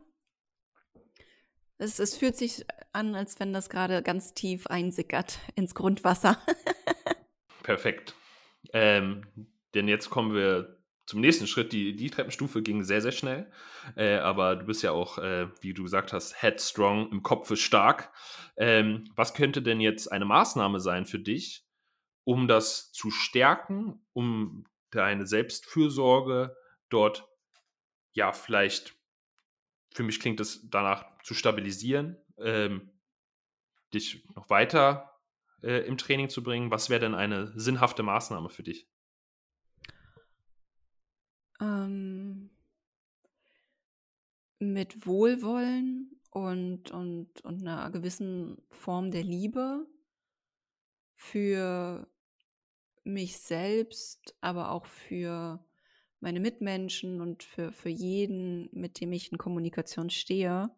Es, 1.78 2.00
es 2.00 2.18
fühlt 2.18 2.36
sich 2.36 2.66
an, 2.92 3.16
als 3.16 3.40
wenn 3.40 3.54
das 3.54 3.70
gerade 3.70 4.04
ganz 4.04 4.34
tief 4.34 4.68
einsickert 4.68 5.40
ins 5.56 5.74
Grundwasser. 5.74 6.38
Perfekt. 7.64 8.14
Ähm, 8.74 9.26
denn 9.74 9.88
jetzt 9.88 10.10
kommen 10.10 10.34
wir 10.34 10.84
zum 11.06 11.22
nächsten 11.22 11.48
Schritt. 11.48 11.72
Die, 11.72 11.96
die 11.96 12.10
Treppenstufe 12.10 12.62
ging 12.62 12.84
sehr, 12.84 13.02
sehr 13.02 13.14
schnell. 13.14 13.50
Äh, 13.96 14.18
aber 14.18 14.58
du 14.58 14.66
bist 14.66 14.84
ja 14.84 14.92
auch, 14.92 15.18
äh, 15.18 15.48
wie 15.62 15.74
du 15.74 15.84
gesagt 15.84 16.12
hast, 16.12 16.42
headstrong, 16.42 17.10
im 17.10 17.24
Kopf 17.24 17.56
stark. 17.56 18.12
Ähm, 18.58 19.10
was 19.16 19.34
könnte 19.34 19.62
denn 19.62 19.80
jetzt 19.80 20.12
eine 20.12 20.26
Maßnahme 20.26 20.82
sein 20.82 21.06
für 21.06 21.20
dich, 21.20 21.66
um 22.26 22.50
das 22.50 22.92
zu 22.92 23.12
stärken, 23.12 24.06
um 24.12 24.66
deine 24.92 25.28
Selbstfürsorge 25.28 26.56
dort, 26.90 27.28
ja, 28.14 28.32
vielleicht, 28.32 28.96
für 29.94 30.04
mich 30.04 30.20
klingt 30.20 30.40
es 30.40 30.68
danach, 30.70 31.06
zu 31.24 31.34
stabilisieren, 31.34 32.18
ähm, 32.38 32.92
dich 33.94 34.26
noch 34.36 34.50
weiter 34.50 35.20
äh, 35.62 35.86
im 35.88 35.98
Training 35.98 36.30
zu 36.30 36.44
bringen. 36.44 36.72
Was 36.72 36.90
wäre 36.90 37.02
denn 37.02 37.16
eine 37.16 37.52
sinnhafte 37.60 38.04
Maßnahme 38.04 38.50
für 38.50 38.64
dich? 38.64 38.90
Ähm, 41.60 42.50
mit 44.60 45.06
Wohlwollen 45.06 46.22
und, 46.32 46.92
und, 46.92 47.42
und 47.42 47.62
einer 47.62 47.90
gewissen 47.92 48.62
Form 48.70 49.12
der 49.12 49.24
Liebe 49.24 49.86
für 51.16 52.08
mich 53.08 53.38
selbst, 53.38 54.36
aber 54.42 54.72
auch 54.72 54.86
für 54.86 55.64
meine 56.20 56.40
Mitmenschen 56.40 57.22
und 57.22 57.44
für, 57.44 57.72
für 57.72 57.90
jeden, 57.90 58.70
mit 58.72 59.00
dem 59.00 59.12
ich 59.12 59.32
in 59.32 59.38
Kommunikation 59.38 60.10
stehe, 60.10 60.70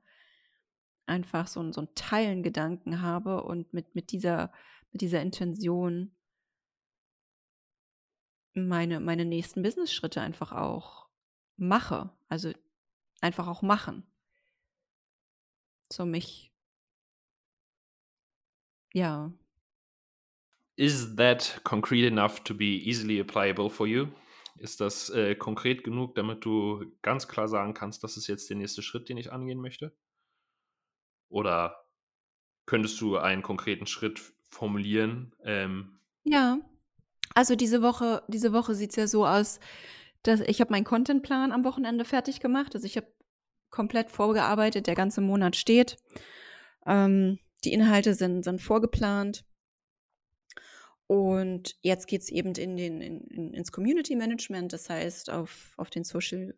einfach 1.06 1.48
so, 1.48 1.72
so 1.72 1.82
einen 1.82 1.96
Teilen-Gedanken 1.96 3.02
habe 3.02 3.44
und 3.44 3.74
mit, 3.74 3.96
mit, 3.96 4.12
dieser, 4.12 4.52
mit 4.92 5.02
dieser 5.02 5.22
Intention 5.22 6.16
meine, 8.54 9.00
meine 9.00 9.26
nächsten 9.26 9.62
Business-Schritte 9.64 10.22
einfach 10.22 10.52
auch 10.52 11.08
mache. 11.58 12.10
Also 12.28 12.52
einfach 13.22 13.48
auch 13.48 13.62
machen. 13.62 14.06
So 15.92 16.06
mich, 16.06 16.54
ja. 18.94 19.32
Is 20.80 21.18
that 21.18 21.60
concrete 21.66 22.08
enough 22.08 22.40
to 22.46 22.54
be 22.54 22.78
easily 22.88 23.20
applicable 23.20 23.70
for 23.70 23.86
you? 23.86 24.08
Ist 24.58 24.80
das 24.80 25.10
äh, 25.10 25.36
konkret 25.36 25.84
genug, 25.84 26.16
damit 26.16 26.46
du 26.46 26.86
ganz 27.02 27.28
klar 27.28 27.50
sagen 27.50 27.74
kannst, 27.74 28.02
das 28.02 28.16
ist 28.16 28.28
jetzt 28.28 28.50
der 28.50 28.56
nächste 28.56 28.82
Schritt, 28.82 29.10
den 29.10 29.18
ich 29.18 29.30
angehen 29.30 29.60
möchte? 29.60 29.94
Oder 31.28 31.84
könntest 32.66 33.02
du 33.02 33.18
einen 33.18 33.42
konkreten 33.42 33.88
Schritt 33.88 34.22
formulieren? 34.50 35.36
Ähm, 35.44 36.00
Ja, 36.24 36.60
also 37.36 37.58
diese 37.58 37.82
Woche, 37.82 38.24
diese 38.30 38.54
Woche 38.54 38.74
sieht 38.74 38.92
es 38.92 38.96
ja 38.96 39.08
so 39.08 39.28
aus, 39.28 39.60
dass 40.24 40.40
ich 40.40 40.62
habe 40.62 40.72
meinen 40.72 40.86
Contentplan 40.86 41.52
am 41.52 41.66
Wochenende 41.66 42.06
fertig 42.06 42.40
gemacht. 42.40 42.74
Also 42.74 42.88
ich 42.88 42.96
habe 42.96 43.14
komplett 43.70 44.12
vorgearbeitet, 44.12 44.88
der 44.88 44.96
ganze 44.96 45.20
Monat 45.20 45.58
steht. 45.58 45.98
Ähm, 46.86 47.38
die 47.66 47.74
Inhalte 47.74 48.14
sind, 48.14 48.44
sind 48.44 48.62
vorgeplant. 48.62 49.44
Und 51.10 51.76
jetzt 51.82 52.06
geht 52.06 52.22
es 52.22 52.30
eben 52.30 52.54
in 52.54 52.78
den, 52.78 53.02
in, 53.02 53.22
in, 53.30 53.54
ins 53.56 53.72
Community 53.72 54.16
Management, 54.16 54.74
das 54.74 54.92
heißt 54.92 55.32
auf, 55.32 55.74
auf 55.76 55.90
den 55.90 56.04
Social 56.04 56.56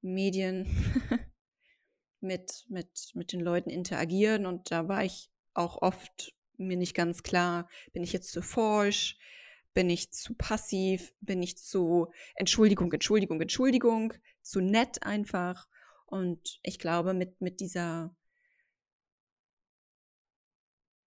Medien 0.00 0.66
mit, 2.20 2.64
mit, 2.70 3.10
mit 3.12 3.30
den 3.34 3.40
Leuten 3.40 3.68
interagieren. 3.68 4.46
Und 4.46 4.70
da 4.70 4.88
war 4.88 5.04
ich 5.04 5.30
auch 5.52 5.82
oft 5.82 6.34
mir 6.56 6.78
nicht 6.78 6.94
ganz 6.94 7.22
klar, 7.22 7.68
bin 7.92 8.02
ich 8.02 8.14
jetzt 8.14 8.32
zu 8.32 8.40
forsch, 8.40 9.18
bin 9.74 9.90
ich 9.90 10.10
zu 10.12 10.32
passiv, 10.32 11.12
bin 11.20 11.42
ich 11.42 11.58
zu 11.58 12.10
Entschuldigung, 12.36 12.90
Entschuldigung, 12.90 13.38
Entschuldigung, 13.38 14.14
zu 14.40 14.60
nett 14.62 15.02
einfach. 15.02 15.68
Und 16.06 16.58
ich 16.62 16.78
glaube, 16.78 17.12
mit, 17.12 17.42
mit 17.42 17.60
dieser 17.60 18.16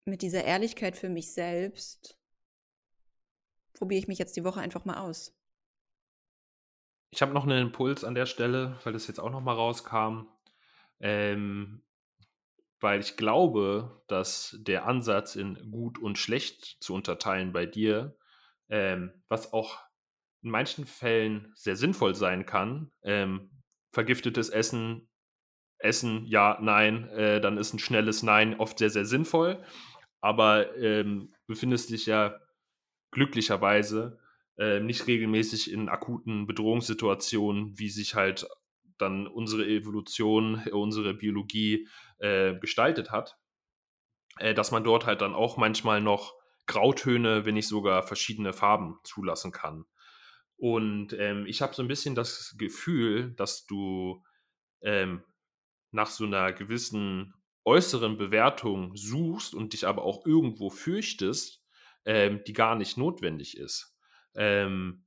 mit 0.05 0.23
dieser 0.23 0.43
Ehrlichkeit 0.43 0.97
für 0.97 1.09
mich 1.09 1.33
selbst 1.33 2.19
probiere 3.75 3.99
ich 3.99 4.09
mich 4.09 4.19
jetzt 4.19 4.37
die 4.37 4.45
Woche 4.45 4.61
einfach 4.61 4.85
mal 4.85 4.99
aus. 4.99 5.35
Ich 7.11 7.21
habe 7.21 7.33
noch 7.33 7.45
einen 7.45 7.67
Impuls 7.67 8.05
an 8.05 8.15
der 8.15 8.27
Stelle, 8.27 8.79
weil 8.85 8.93
das 8.93 9.07
jetzt 9.07 9.21
auch 9.21 9.31
noch 9.31 9.43
mal 9.43 9.55
rauskam. 9.55 10.29
Ähm, 11.01 11.83
weil 12.81 13.01
ich 13.01 13.17
glaube, 13.17 14.03
dass 14.09 14.57
der 14.61 14.87
Ansatz 14.87 15.37
in 15.37 15.71
gut 15.71 15.99
und 15.99 16.19
schlecht 16.19 16.83
zu 16.83 16.95
unterteilen 16.95 17.53
bei 17.53 17.65
dir, 17.65 18.17
ähm, 18.69 19.13
was 19.29 19.53
auch 19.53 19.79
in 20.43 20.51
manchen 20.51 20.87
Fällen 20.87 21.53
sehr 21.55 21.77
sinnvoll 21.77 22.15
sein 22.15 22.45
kann, 22.45 22.91
ähm, 23.03 23.51
vergiftetes 23.93 24.49
Essen, 24.49 25.09
Essen, 25.79 26.27
ja, 26.27 26.59
nein, 26.61 27.09
äh, 27.11 27.41
dann 27.41 27.59
ist 27.59 27.73
ein 27.73 27.79
schnelles 27.79 28.23
Nein 28.23 28.59
oft 28.59 28.79
sehr, 28.79 28.91
sehr 28.91 29.05
sinnvoll. 29.05 29.63
Aber 30.21 30.77
ähm, 30.77 31.35
befindest 31.47 31.91
dich 31.91 32.07
ja 32.07 32.39
glücklicherweise 33.13 34.19
äh, 34.59 34.81
nicht 34.81 35.07
regelmäßig 35.07 35.71
in 35.71 35.89
akuten 35.89 36.47
Bedrohungssituationen, 36.47 37.79
wie 37.79 37.89
sich 37.89 38.15
halt 38.15 38.47
dann 38.99 39.27
unsere 39.27 39.67
Evolution, 39.67 40.63
unsere 40.73 41.15
Biologie 41.15 41.89
äh, 42.19 42.55
gestaltet 42.59 43.11
hat, 43.11 43.39
äh, 44.39 44.55
dass 44.55 44.71
man 44.73 44.85
dort 44.85 45.07
halt 45.07 45.21
dann 45.21 45.35
auch 45.35 45.57
manchmal 45.57 46.01
noch 46.01 46.35
Grautöne, 46.67 47.45
wenn 47.45 47.55
nicht 47.55 47.69
sogar 47.69 48.03
verschiedene 48.03 48.53
Farben 48.53 48.99
zulassen 49.05 49.53
kann. 49.53 49.85
Und 50.57 51.13
ähm, 51.15 51.47
ich 51.47 51.61
habe 51.61 51.75
so 51.75 51.83
ein 51.83 51.89
bisschen 51.89 52.15
das 52.15 52.55
Gefühl, 52.57 53.33
dass 53.35 53.67
du 53.67 54.23
ähm, 54.81 55.25
nach 55.91 56.09
so 56.09 56.25
einer 56.25 56.53
gewissen 56.53 57.35
äußeren 57.65 58.17
Bewertung 58.17 58.97
suchst 58.97 59.55
und 59.55 59.73
dich 59.73 59.87
aber 59.87 60.03
auch 60.03 60.25
irgendwo 60.25 60.71
fürchtest, 60.71 61.62
ähm, 62.05 62.43
die 62.47 62.53
gar 62.53 62.75
nicht 62.75 62.97
notwendig 62.97 63.57
ist. 63.57 63.97
Ähm, 64.35 65.07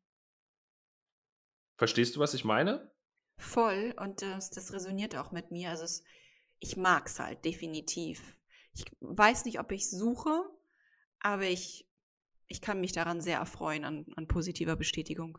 verstehst 1.78 2.16
du, 2.16 2.20
was 2.20 2.34
ich 2.34 2.46
meine? 2.46 2.92
Voll, 3.38 3.94
und 3.98 4.22
das, 4.22 4.50
das 4.50 4.74
resoniert 4.74 5.16
auch 5.16 5.32
mit 5.32 5.52
mir. 5.52 5.70
Also 5.70 5.84
es, 5.84 6.04
ich 6.60 6.78
mag 6.78 7.08
es 7.08 7.20
halt 7.20 7.44
definitiv. 7.44 8.38
Ich 8.74 8.86
weiß 9.00 9.46
nicht, 9.46 9.60
ob 9.60 9.72
ich 9.72 9.90
suche, 9.90 10.44
aber 11.20 11.44
ich, 11.44 11.90
ich 12.48 12.62
kann 12.62 12.82
mich 12.82 12.92
daran 12.92 13.22
sehr 13.22 13.40
erfreuen, 13.40 13.84
an, 13.84 14.06
an 14.16 14.28
positiver 14.28 14.76
Bestätigung. 14.76 15.38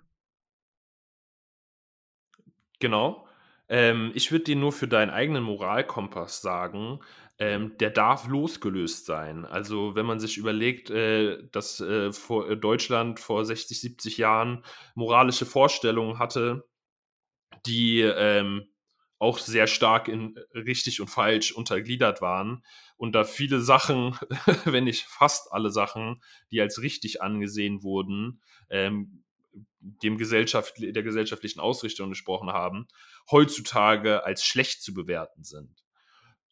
Genau. 2.79 3.27
Ähm, 3.69 4.13
ich 4.15 4.31
würde 4.31 4.45
dir 4.45 4.57
nur 4.57 4.73
für 4.73 4.89
deinen 4.89 5.11
eigenen 5.11 5.43
Moralkompass 5.43 6.41
sagen, 6.41 7.01
ähm, 7.39 7.77
der 7.79 7.91
darf 7.91 8.27
losgelöst 8.29 9.07
sein. 9.07 9.45
Also 9.45 9.95
wenn 9.95 10.07
man 10.07 10.21
sich 10.21 10.39
überlegt, 10.39 10.91
äh, 10.91 11.39
dass 11.53 11.81
äh, 11.81 12.13
vor, 12.13 12.51
äh, 12.51 12.57
Deutschland 12.57 13.21
vor 13.21 13.45
60, 13.45 13.81
70 13.81 14.17
Jahren 14.17 14.65
moralische 14.95 15.45
Vorstellungen 15.45 16.19
hatte, 16.19 16.67
die 17.67 18.01
ähm, 18.01 18.69
auch 19.19 19.39
sehr 19.39 19.67
stark 19.67 20.09
in 20.09 20.39
richtig 20.55 21.01
und 21.01 21.09
falsch 21.09 21.53
untergliedert 21.53 22.21
waren 22.23 22.65
und 22.97 23.15
da 23.15 23.25
viele 23.25 23.61
Sachen, 23.61 24.19
wenn 24.65 24.85
nicht 24.85 25.05
fast 25.05 25.53
alle 25.53 25.71
Sachen, 25.71 26.23
die 26.51 26.61
als 26.61 26.81
richtig 26.81 27.23
angesehen 27.23 27.83
wurden, 27.83 28.41
ähm, 28.71 29.25
dem 29.79 30.19
Gesellschaft, 30.19 30.75
der 30.79 31.03
gesellschaftlichen 31.03 31.61
Ausrichtung 31.61 32.09
gesprochen 32.09 32.49
haben, 32.51 32.89
heutzutage 33.31 34.25
als 34.25 34.45
schlecht 34.45 34.83
zu 34.83 34.93
bewerten 34.95 35.45
sind. 35.45 35.85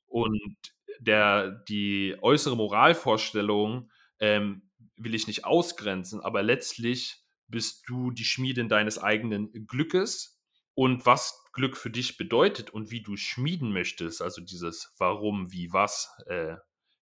Und 0.06 0.73
der, 1.00 1.50
die 1.50 2.16
äußere 2.20 2.56
Moralvorstellung 2.56 3.90
ähm, 4.20 4.70
will 4.96 5.14
ich 5.14 5.26
nicht 5.26 5.44
ausgrenzen, 5.44 6.20
aber 6.20 6.42
letztlich 6.42 7.24
bist 7.48 7.84
du 7.88 8.10
die 8.10 8.24
Schmiedin 8.24 8.68
deines 8.68 8.98
eigenen 8.98 9.66
Glückes 9.66 10.40
und 10.74 11.06
was 11.06 11.44
Glück 11.52 11.76
für 11.76 11.90
dich 11.90 12.16
bedeutet 12.16 12.70
und 12.70 12.90
wie 12.90 13.02
du 13.02 13.16
schmieden 13.16 13.72
möchtest, 13.72 14.22
also 14.22 14.40
dieses 14.40 14.94
Warum, 14.98 15.52
wie, 15.52 15.72
was, 15.72 16.12
äh, 16.26 16.56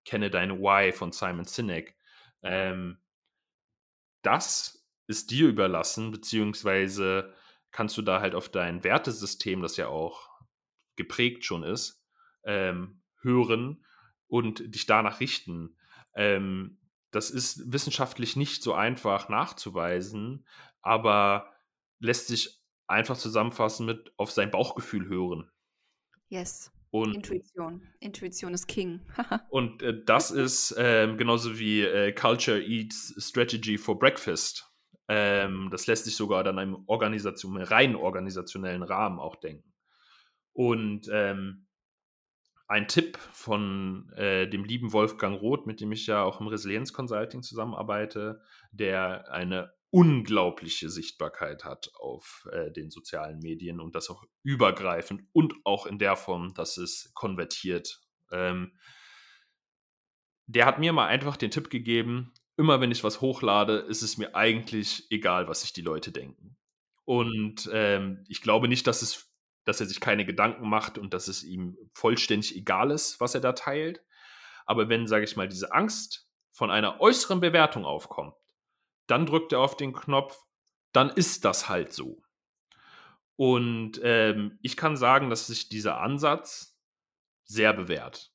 kenne 0.04 0.30
deine 0.30 0.60
Why 0.60 0.92
von 0.92 1.12
Simon 1.12 1.46
Sinek, 1.46 1.96
ähm, 2.44 2.98
das 4.24 4.88
ist 5.08 5.32
dir 5.32 5.48
überlassen, 5.48 6.12
beziehungsweise 6.12 7.34
kannst 7.72 7.98
du 7.98 8.02
da 8.02 8.20
halt 8.20 8.36
auf 8.36 8.50
dein 8.50 8.84
Wertesystem, 8.84 9.62
das 9.62 9.78
ja 9.78 9.88
auch 9.88 10.30
geprägt 10.96 11.46
schon 11.46 11.64
ist, 11.64 12.06
ähm, 12.44 13.01
hören 13.22 13.84
und 14.28 14.74
dich 14.74 14.86
danach 14.86 15.20
richten. 15.20 15.78
Ähm, 16.14 16.78
das 17.12 17.30
ist 17.30 17.72
wissenschaftlich 17.72 18.36
nicht 18.36 18.64
so 18.64 18.74
einfach 18.74 19.30
nachzuweisen, 19.30 20.46
aber 20.82 21.52
lässt 22.00 22.28
sich 22.28 22.62
einfach 22.88 23.18
zusammenfassen 23.18 23.86
mit 23.86 24.14
auf 24.18 24.32
sein 24.32 24.52
Bauchgefühl 24.52 25.08
hören. 25.08 25.50
Yes. 26.30 26.72
Und, 26.92 27.16
Intuition. 27.16 27.88
Intuition 28.00 28.54
ist 28.54 28.68
King. 28.68 29.02
und 29.50 29.82
äh, 29.82 30.04
das 30.04 30.30
ist 30.30 30.72
äh, 30.74 31.14
genauso 31.16 31.58
wie 31.58 31.82
äh, 31.82 32.12
Culture 32.12 32.62
Eats 32.62 33.16
Strategy 33.18 33.78
for 33.78 33.98
Breakfast. 33.98 34.70
Ähm, 35.08 35.70
das 35.72 35.88
lässt 35.88 36.06
sich 36.06 36.16
sogar 36.16 36.44
dann 36.44 36.60
einem 36.60 36.84
Organisation, 36.88 37.58
rein 37.58 37.96
organisationellen 37.96 38.84
Rahmen 38.84 39.20
auch 39.20 39.38
denken. 39.38 39.74
Und 40.54 41.10
ähm, 41.12 41.68
ein 42.72 42.88
Tipp 42.88 43.18
von 43.34 44.10
äh, 44.14 44.48
dem 44.48 44.64
lieben 44.64 44.94
Wolfgang 44.94 45.42
Roth, 45.42 45.68
mit 45.68 45.82
dem 45.82 45.92
ich 45.92 46.08
ja 46.08 46.24
auch 46.24 46.40
im 46.40 46.48
Resilienz 46.48 46.94
Consulting 46.94 47.44
zusammenarbeite, 47.44 48.42
der 48.72 49.30
eine 49.30 49.74
unglaubliche 49.90 50.90
Sichtbarkeit 50.90 51.66
hat 51.66 51.92
auf 51.96 52.48
äh, 52.50 52.72
den 52.72 52.90
sozialen 52.90 53.40
Medien 53.40 53.82
und 53.82 53.94
das 53.94 54.10
auch 54.10 54.24
übergreifend 54.42 55.24
und 55.34 55.54
auch 55.66 55.86
in 55.86 56.00
der 56.00 56.16
Form, 56.16 56.54
dass 56.54 56.78
es 56.78 57.12
konvertiert. 57.14 58.00
Ähm, 58.32 58.72
der 60.48 60.66
hat 60.66 60.80
mir 60.80 60.94
mal 60.94 61.08
einfach 61.08 61.36
den 61.36 61.52
Tipp 61.52 61.70
gegeben, 61.70 62.34
immer 62.56 62.80
wenn 62.80 62.92
ich 62.92 63.04
was 63.04 63.20
hochlade, 63.20 63.80
ist 63.80 64.02
es 64.02 64.18
mir 64.18 64.34
eigentlich 64.34 65.12
egal, 65.12 65.50
was 65.50 65.62
sich 65.62 65.74
die 65.74 65.82
Leute 65.82 66.14
denken. 66.14 66.56
Und 67.04 67.70
ähm, 67.74 68.24
ich 68.30 68.42
glaube 68.42 68.70
nicht, 68.70 68.88
dass 68.88 69.02
es 69.02 69.31
dass 69.72 69.80
er 69.80 69.88
sich 69.88 70.02
keine 70.02 70.26
Gedanken 70.26 70.68
macht 70.68 70.98
und 70.98 71.14
dass 71.14 71.30
es 71.30 71.44
ihm 71.44 71.78
vollständig 71.94 72.58
egal 72.58 72.92
ist, 72.92 73.22
was 73.22 73.36
er 73.36 73.40
da 73.40 73.54
teilt. 73.54 74.04
Aber 74.66 74.90
wenn, 74.90 75.08
sage 75.08 75.24
ich 75.24 75.38
mal, 75.38 75.48
diese 75.48 75.72
Angst 75.72 76.28
von 76.52 76.70
einer 76.70 77.00
äußeren 77.00 77.40
Bewertung 77.40 77.86
aufkommt, 77.86 78.36
dann 79.08 79.26
drückt 79.26 79.54
er 79.54 79.60
auf 79.60 79.78
den 79.78 79.94
Knopf, 79.94 80.38
dann 80.92 81.10
ist 81.10 81.46
das 81.46 81.70
halt 81.70 81.94
so. 81.94 82.22
Und 83.38 84.02
ähm, 84.04 84.60
ich 84.62 84.76
kann 84.76 84.98
sagen, 84.98 85.30
dass 85.30 85.48
sich 85.48 85.70
dieser 85.70 86.02
Ansatz 86.02 86.78
sehr 87.46 87.72
bewährt. 87.72 88.34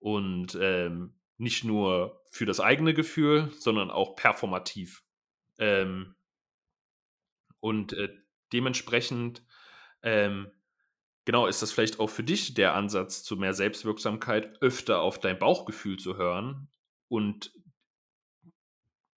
Und 0.00 0.58
ähm, 0.60 1.14
nicht 1.36 1.62
nur 1.62 2.24
für 2.28 2.44
das 2.44 2.58
eigene 2.58 2.92
Gefühl, 2.92 3.52
sondern 3.56 3.92
auch 3.92 4.16
performativ. 4.16 5.04
Ähm, 5.58 6.16
und 7.60 7.92
äh, 7.92 8.12
dementsprechend 8.52 9.44
ähm, 10.02 10.50
Genau, 11.24 11.46
ist 11.46 11.62
das 11.62 11.70
vielleicht 11.70 12.00
auch 12.00 12.08
für 12.10 12.24
dich 12.24 12.54
der 12.54 12.74
Ansatz 12.74 13.22
zu 13.22 13.36
mehr 13.36 13.54
Selbstwirksamkeit, 13.54 14.60
öfter 14.60 15.00
auf 15.00 15.20
dein 15.20 15.38
Bauchgefühl 15.38 15.98
zu 15.98 16.16
hören 16.16 16.68
und 17.08 17.52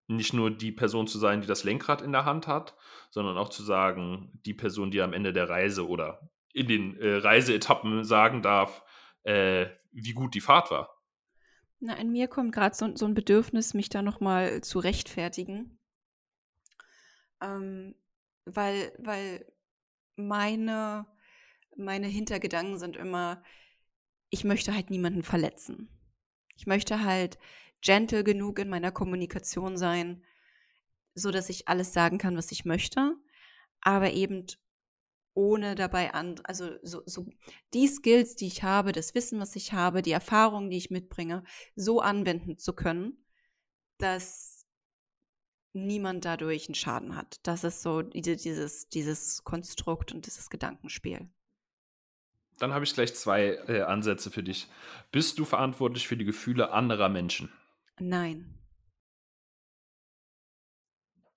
nicht 0.08 0.34
nur 0.34 0.52
die 0.52 0.72
Person 0.72 1.08
zu 1.08 1.18
sein, 1.18 1.42
die 1.42 1.48
das 1.48 1.64
Lenkrad 1.64 2.02
in 2.02 2.12
der 2.12 2.26
Hand 2.26 2.48
hat, 2.48 2.76
sondern 3.10 3.38
auch 3.38 3.50
zu 3.50 3.64
sagen, 3.64 4.40
die 4.46 4.54
Person, 4.54 4.92
die 4.92 5.02
am 5.02 5.14
Ende 5.14 5.34
der 5.34 5.50
Reise 5.50 5.88
oder 5.88 6.30
in 6.54 6.68
den 6.68 6.96
äh, 6.98 7.16
Reiseetappen 7.16 8.04
sagen 8.04 8.42
darf, 8.44 8.84
äh, 9.24 9.68
wie 9.92 10.14
gut 10.14 10.36
die 10.36 10.42
Fahrt 10.42 10.70
war. 10.72 11.02
Na, 11.80 11.96
in 11.96 12.12
mir 12.12 12.28
kommt 12.28 12.54
gerade 12.54 12.76
so, 12.76 12.96
so 12.96 13.06
ein 13.06 13.14
Bedürfnis, 13.14 13.74
mich 13.74 13.90
da 13.90 14.02
nochmal 14.02 14.62
zu 14.62 14.80
rechtfertigen. 14.80 15.80
Ähm, 17.42 17.96
weil, 18.46 18.94
weil 19.00 19.46
meine, 20.16 21.06
meine 21.76 22.08
Hintergedanken 22.08 22.78
sind 22.78 22.96
immer, 22.96 23.44
ich 24.30 24.44
möchte 24.44 24.74
halt 24.74 24.90
niemanden 24.90 25.24
verletzen. 25.24 25.90
Ich 26.56 26.68
möchte 26.68 27.04
halt 27.04 27.38
gentle 27.82 28.24
genug 28.24 28.60
in 28.60 28.70
meiner 28.70 28.92
Kommunikation 28.92 29.78
sein, 29.78 30.24
so 31.14 31.32
dass 31.32 31.50
ich 31.50 31.68
alles 31.68 31.94
sagen 31.94 32.18
kann, 32.18 32.38
was 32.38 32.52
ich 32.52 32.66
möchte, 32.66 33.16
aber 33.82 34.12
eben 34.12 34.46
ohne 35.34 35.76
dabei 35.76 36.14
an, 36.14 36.40
also 36.46 36.72
so, 36.82 37.04
so 37.06 37.28
die 37.74 37.88
Skills, 37.88 38.36
die 38.36 38.48
ich 38.48 38.64
habe, 38.64 38.94
das 38.94 39.14
Wissen, 39.16 39.40
was 39.40 39.56
ich 39.56 39.74
habe, 39.74 40.02
die 40.02 40.12
Erfahrungen, 40.12 40.70
die 40.70 40.78
ich 40.78 40.90
mitbringe, 40.90 41.44
so 41.76 42.00
anwenden 42.00 42.58
zu 42.58 42.74
können, 42.74 43.26
dass 43.98 44.66
niemand 45.74 46.24
dadurch 46.24 46.68
einen 46.68 46.76
Schaden 46.76 47.18
hat. 47.18 47.40
Das 47.44 47.66
ist 47.66 47.82
so 47.82 48.02
dieses, 48.02 48.88
dieses 48.88 49.44
Konstrukt 49.44 50.14
und 50.14 50.26
dieses 50.26 50.50
Gedankenspiel. 50.50 51.30
Dann 52.60 52.74
habe 52.74 52.86
ich 52.86 52.94
gleich 52.94 53.14
zwei 53.16 53.60
äh, 53.68 53.82
Ansätze 53.82 54.32
für 54.32 54.44
dich. 54.44 54.68
Bist 55.12 55.40
du 55.40 55.46
verantwortlich 55.46 56.08
für 56.08 56.18
die 56.18 56.26
Gefühle 56.26 56.72
anderer 56.72 57.10
Menschen? 57.10 57.52
Nein. 58.00 58.54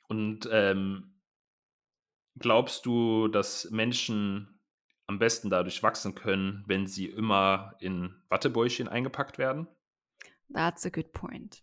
Und 0.08 0.48
ähm, 0.50 1.20
glaubst 2.38 2.86
du, 2.86 3.28
dass 3.28 3.70
Menschen 3.70 4.60
am 5.06 5.18
besten 5.18 5.50
dadurch 5.50 5.82
wachsen 5.82 6.14
können, 6.14 6.64
wenn 6.66 6.86
sie 6.86 7.06
immer 7.06 7.74
in 7.80 8.14
Wattebäuschen 8.28 8.88
eingepackt 8.88 9.38
werden? 9.38 9.66
That's 10.52 10.86
a 10.86 10.90
good 10.90 11.12
point. 11.12 11.62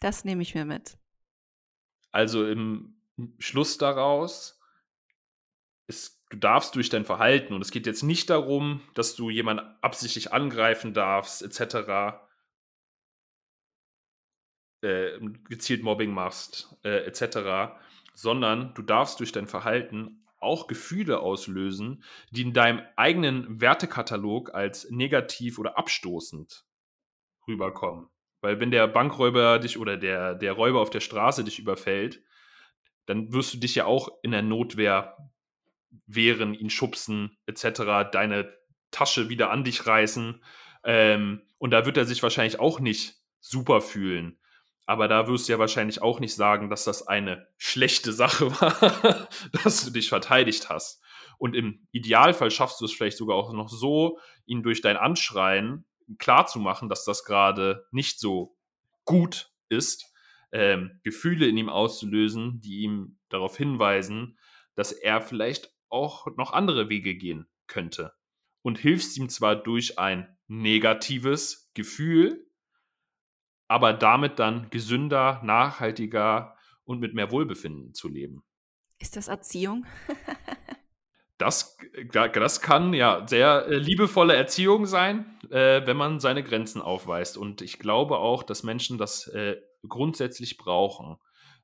Das 0.00 0.24
nehme 0.24 0.42
ich 0.42 0.54
mir 0.54 0.64
mit. 0.64 0.98
Also 2.10 2.46
im 2.46 3.00
Schluss 3.38 3.78
daraus, 3.78 4.60
ist, 5.86 6.23
du 6.34 6.40
darfst 6.40 6.74
durch 6.74 6.88
dein 6.88 7.04
Verhalten, 7.04 7.54
und 7.54 7.62
es 7.62 7.70
geht 7.70 7.86
jetzt 7.86 8.02
nicht 8.02 8.28
darum, 8.28 8.80
dass 8.94 9.14
du 9.14 9.30
jemanden 9.30 9.64
absichtlich 9.80 10.32
angreifen 10.32 10.92
darfst, 10.92 11.42
etc., 11.42 12.18
äh, 14.82 15.20
gezielt 15.48 15.84
Mobbing 15.84 16.12
machst, 16.12 16.76
äh, 16.82 17.04
etc., 17.06 17.76
sondern 18.14 18.74
du 18.74 18.82
darfst 18.82 19.20
durch 19.20 19.30
dein 19.30 19.46
Verhalten 19.46 20.24
auch 20.38 20.66
Gefühle 20.66 21.20
auslösen, 21.20 22.02
die 22.30 22.42
in 22.42 22.52
deinem 22.52 22.82
eigenen 22.96 23.60
Wertekatalog 23.60 24.54
als 24.54 24.90
negativ 24.90 25.58
oder 25.58 25.78
abstoßend 25.78 26.66
rüberkommen. 27.46 28.08
Weil 28.40 28.60
wenn 28.60 28.70
der 28.72 28.88
Bankräuber 28.88 29.58
dich 29.58 29.78
oder 29.78 29.96
der, 29.96 30.34
der 30.34 30.52
Räuber 30.52 30.80
auf 30.80 30.90
der 30.90 31.00
Straße 31.00 31.44
dich 31.44 31.58
überfällt, 31.58 32.22
dann 33.06 33.32
wirst 33.32 33.54
du 33.54 33.58
dich 33.58 33.74
ja 33.76 33.86
auch 33.86 34.08
in 34.22 34.32
der 34.32 34.42
Notwehr 34.42 35.16
wehren, 36.06 36.54
ihn 36.54 36.70
schubsen, 36.70 37.36
etc., 37.46 38.10
deine 38.10 38.52
Tasche 38.90 39.28
wieder 39.28 39.50
an 39.50 39.64
dich 39.64 39.86
reißen. 39.86 40.42
Ähm, 40.84 41.42
und 41.58 41.70
da 41.70 41.86
wird 41.86 41.96
er 41.96 42.04
sich 42.04 42.22
wahrscheinlich 42.22 42.60
auch 42.60 42.80
nicht 42.80 43.16
super 43.40 43.80
fühlen. 43.80 44.38
Aber 44.86 45.08
da 45.08 45.26
wirst 45.28 45.48
du 45.48 45.52
ja 45.52 45.58
wahrscheinlich 45.58 46.02
auch 46.02 46.20
nicht 46.20 46.34
sagen, 46.34 46.68
dass 46.68 46.84
das 46.84 47.06
eine 47.06 47.46
schlechte 47.56 48.12
Sache 48.12 48.50
war, 48.60 49.28
dass 49.64 49.84
du 49.84 49.90
dich 49.90 50.08
verteidigt 50.08 50.68
hast. 50.68 51.02
Und 51.38 51.56
im 51.56 51.86
Idealfall 51.90 52.50
schaffst 52.50 52.80
du 52.80 52.84
es 52.84 52.92
vielleicht 52.92 53.16
sogar 53.16 53.36
auch 53.36 53.52
noch 53.52 53.68
so, 53.68 54.18
ihn 54.46 54.62
durch 54.62 54.82
dein 54.82 54.96
Anschreien 54.96 55.84
klarzumachen, 56.18 56.88
dass 56.88 57.04
das 57.04 57.24
gerade 57.24 57.86
nicht 57.90 58.20
so 58.20 58.56
gut 59.04 59.50
ist, 59.68 60.12
ähm, 60.52 61.00
Gefühle 61.02 61.46
in 61.46 61.56
ihm 61.56 61.68
auszulösen, 61.68 62.60
die 62.60 62.82
ihm 62.82 63.18
darauf 63.28 63.56
hinweisen, 63.56 64.38
dass 64.74 64.92
er 64.92 65.20
vielleicht 65.20 65.73
auch 65.88 66.26
noch 66.36 66.52
andere 66.52 66.88
Wege 66.88 67.14
gehen 67.14 67.46
könnte. 67.66 68.12
Und 68.62 68.78
hilfst 68.78 69.16
ihm 69.18 69.28
zwar 69.28 69.56
durch 69.56 69.98
ein 69.98 70.36
negatives 70.46 71.70
Gefühl, 71.74 72.46
aber 73.68 73.92
damit 73.92 74.38
dann 74.38 74.70
gesünder, 74.70 75.40
nachhaltiger 75.44 76.56
und 76.84 77.00
mit 77.00 77.14
mehr 77.14 77.30
Wohlbefinden 77.30 77.94
zu 77.94 78.08
leben. 78.08 78.44
Ist 78.98 79.16
das 79.16 79.28
Erziehung? 79.28 79.86
das, 81.38 81.76
das 82.12 82.60
kann 82.60 82.94
ja 82.94 83.26
sehr 83.26 83.66
äh, 83.66 83.76
liebevolle 83.76 84.36
Erziehung 84.36 84.86
sein, 84.86 85.38
äh, 85.50 85.86
wenn 85.86 85.96
man 85.96 86.20
seine 86.20 86.44
Grenzen 86.44 86.80
aufweist. 86.80 87.36
Und 87.36 87.62
ich 87.62 87.78
glaube 87.78 88.18
auch, 88.18 88.42
dass 88.42 88.62
Menschen 88.62 88.98
das 88.98 89.26
äh, 89.28 89.56
grundsätzlich 89.88 90.56
brauchen, 90.56 91.16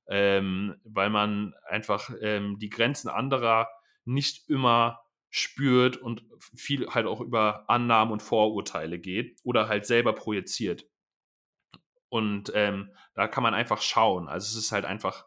ähm, 0.09 0.77
weil 0.85 1.11
man 1.11 1.55
einfach 1.69 2.11
ähm, 2.21 2.59
die 2.59 2.71
Grenzen 2.71 3.09
anderer 3.09 3.69
nicht 4.05 4.49
immer 4.49 5.01
spürt 5.31 5.97
und 5.97 6.25
viel 6.39 6.89
halt 6.89 7.07
auch 7.07 7.21
über 7.21 7.69
Annahmen 7.69 8.13
und 8.13 8.23
Vorurteile 8.23 8.99
geht 8.99 9.39
oder 9.45 9.69
halt 9.69 9.87
selber 9.87 10.13
projiziert. 10.13 10.87
Und 12.09 12.51
ähm, 12.55 12.91
da 13.15 13.29
kann 13.29 13.45
man 13.45 13.55
einfach 13.55 13.81
schauen. 13.81 14.29
Also 14.29 14.47
es 14.47 14.65
ist 14.65 14.73
halt 14.73 14.85
einfach 14.85 15.27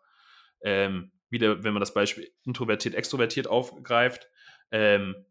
ähm, 0.61 1.11
wieder, 1.29 1.63
wenn 1.63 1.73
man 1.73 1.79
das 1.79 1.93
Beispiel 1.93 2.33
introvertiert, 2.43 2.95
extrovertiert 2.95 3.47
aufgreift, 3.47 4.27
ähm, 4.71 5.25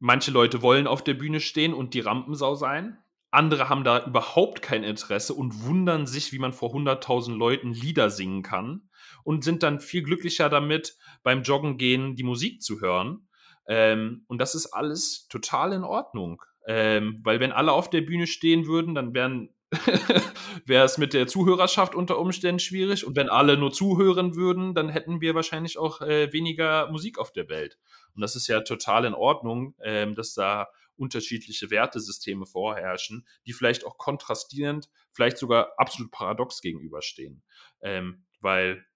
manche 0.00 0.32
Leute 0.32 0.62
wollen 0.62 0.88
auf 0.88 1.04
der 1.04 1.14
Bühne 1.14 1.40
stehen 1.40 1.72
und 1.72 1.94
die 1.94 2.00
Rampensau 2.00 2.56
sein. 2.56 2.98
Andere 3.30 3.68
haben 3.68 3.84
da 3.84 4.04
überhaupt 4.04 4.62
kein 4.62 4.82
Interesse 4.82 5.34
und 5.34 5.64
wundern 5.64 6.06
sich, 6.06 6.32
wie 6.32 6.38
man 6.38 6.52
vor 6.52 6.74
100.000 6.74 7.36
Leuten 7.36 7.72
Lieder 7.72 8.10
singen 8.10 8.42
kann 8.42 8.88
und 9.26 9.42
sind 9.42 9.64
dann 9.64 9.80
viel 9.80 10.04
glücklicher 10.04 10.48
damit, 10.48 10.96
beim 11.24 11.42
Joggen 11.42 11.78
gehen 11.78 12.14
die 12.14 12.22
Musik 12.22 12.62
zu 12.62 12.80
hören. 12.80 13.26
Ähm, 13.66 14.24
und 14.28 14.38
das 14.38 14.54
ist 14.54 14.66
alles 14.66 15.26
total 15.26 15.72
in 15.72 15.82
Ordnung. 15.82 16.40
Ähm, 16.68 17.18
weil 17.24 17.40
wenn 17.40 17.50
alle 17.50 17.72
auf 17.72 17.90
der 17.90 18.02
Bühne 18.02 18.28
stehen 18.28 18.68
würden, 18.68 18.94
dann 18.94 19.14
wäre 19.14 20.84
es 20.84 20.96
mit 20.98 21.12
der 21.12 21.26
Zuhörerschaft 21.26 21.96
unter 21.96 22.20
Umständen 22.20 22.60
schwierig. 22.60 23.04
Und 23.04 23.16
wenn 23.16 23.28
alle 23.28 23.56
nur 23.56 23.72
zuhören 23.72 24.36
würden, 24.36 24.74
dann 24.74 24.88
hätten 24.88 25.20
wir 25.20 25.34
wahrscheinlich 25.34 25.76
auch 25.76 26.02
äh, 26.02 26.32
weniger 26.32 26.88
Musik 26.92 27.18
auf 27.18 27.32
der 27.32 27.48
Welt. 27.48 27.78
Und 28.14 28.20
das 28.20 28.36
ist 28.36 28.46
ja 28.46 28.60
total 28.60 29.06
in 29.06 29.14
Ordnung, 29.14 29.74
ähm, 29.82 30.14
dass 30.14 30.34
da 30.34 30.68
unterschiedliche 30.94 31.72
Wertesysteme 31.72 32.46
vorherrschen, 32.46 33.26
die 33.44 33.52
vielleicht 33.52 33.84
auch 33.84 33.98
kontrastierend, 33.98 34.88
vielleicht 35.10 35.36
sogar 35.36 35.72
absolut 35.78 36.12
paradox 36.12 36.60
gegenüberstehen. 36.60 37.42
Ähm, 37.82 38.24
weil 38.40 38.86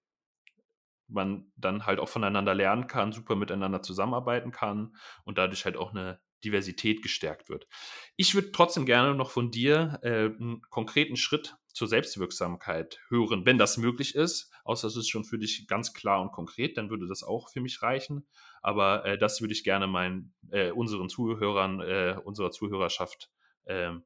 man 1.11 1.51
dann 1.55 1.85
halt 1.85 1.99
auch 1.99 2.09
voneinander 2.09 2.53
lernen 2.53 2.87
kann, 2.87 3.11
super 3.11 3.35
miteinander 3.35 3.81
zusammenarbeiten 3.81 4.51
kann 4.51 4.95
und 5.23 5.37
dadurch 5.37 5.65
halt 5.65 5.77
auch 5.77 5.91
eine 5.91 6.19
Diversität 6.43 7.01
gestärkt 7.01 7.49
wird. 7.49 7.67
Ich 8.15 8.33
würde 8.33 8.51
trotzdem 8.51 8.85
gerne 8.85 9.15
noch 9.15 9.31
von 9.31 9.51
dir 9.51 9.99
äh, 10.01 10.25
einen 10.25 10.61
konkreten 10.69 11.15
Schritt 11.15 11.55
zur 11.73 11.87
Selbstwirksamkeit 11.87 12.99
hören, 13.07 13.45
wenn 13.45 13.57
das 13.57 13.77
möglich 13.77 14.15
ist. 14.15 14.51
Außer 14.63 14.87
es 14.87 14.95
ist 14.95 15.09
schon 15.09 15.23
für 15.23 15.37
dich 15.37 15.67
ganz 15.67 15.93
klar 15.93 16.21
und 16.21 16.31
konkret, 16.31 16.77
dann 16.77 16.89
würde 16.89 17.07
das 17.07 17.23
auch 17.23 17.49
für 17.49 17.61
mich 17.61 17.81
reichen. 17.81 18.27
Aber 18.61 19.05
äh, 19.05 19.17
das 19.17 19.41
würde 19.41 19.53
ich 19.53 19.63
gerne 19.63 19.87
meinen, 19.87 20.33
äh, 20.49 20.71
unseren 20.71 21.09
Zuhörern, 21.09 21.79
äh, 21.79 22.17
unserer 22.23 22.51
Zuhörerschaft 22.51 23.31
ähm, 23.65 24.03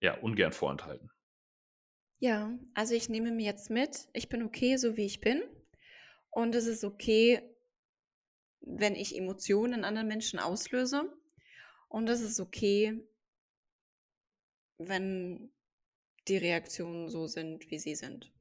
ja, 0.00 0.18
ungern 0.18 0.52
vorenthalten. 0.52 1.10
Ja, 2.18 2.56
also 2.74 2.94
ich 2.94 3.08
nehme 3.08 3.32
mir 3.32 3.44
jetzt 3.44 3.70
mit, 3.70 4.08
ich 4.12 4.28
bin 4.28 4.42
okay, 4.42 4.76
so 4.76 4.96
wie 4.96 5.04
ich 5.04 5.20
bin. 5.20 5.42
Und 6.34 6.56
es 6.56 6.66
ist 6.66 6.82
okay, 6.82 7.40
wenn 8.60 8.96
ich 8.96 9.16
Emotionen 9.16 9.72
in 9.72 9.84
anderen 9.84 10.08
Menschen 10.08 10.40
auslöse. 10.40 11.12
Und 11.88 12.08
es 12.08 12.20
ist 12.20 12.40
okay, 12.40 13.06
wenn 14.78 15.52
die 16.26 16.36
Reaktionen 16.36 17.08
so 17.08 17.28
sind, 17.28 17.70
wie 17.70 17.78
sie 17.78 17.94
sind. 17.94 18.32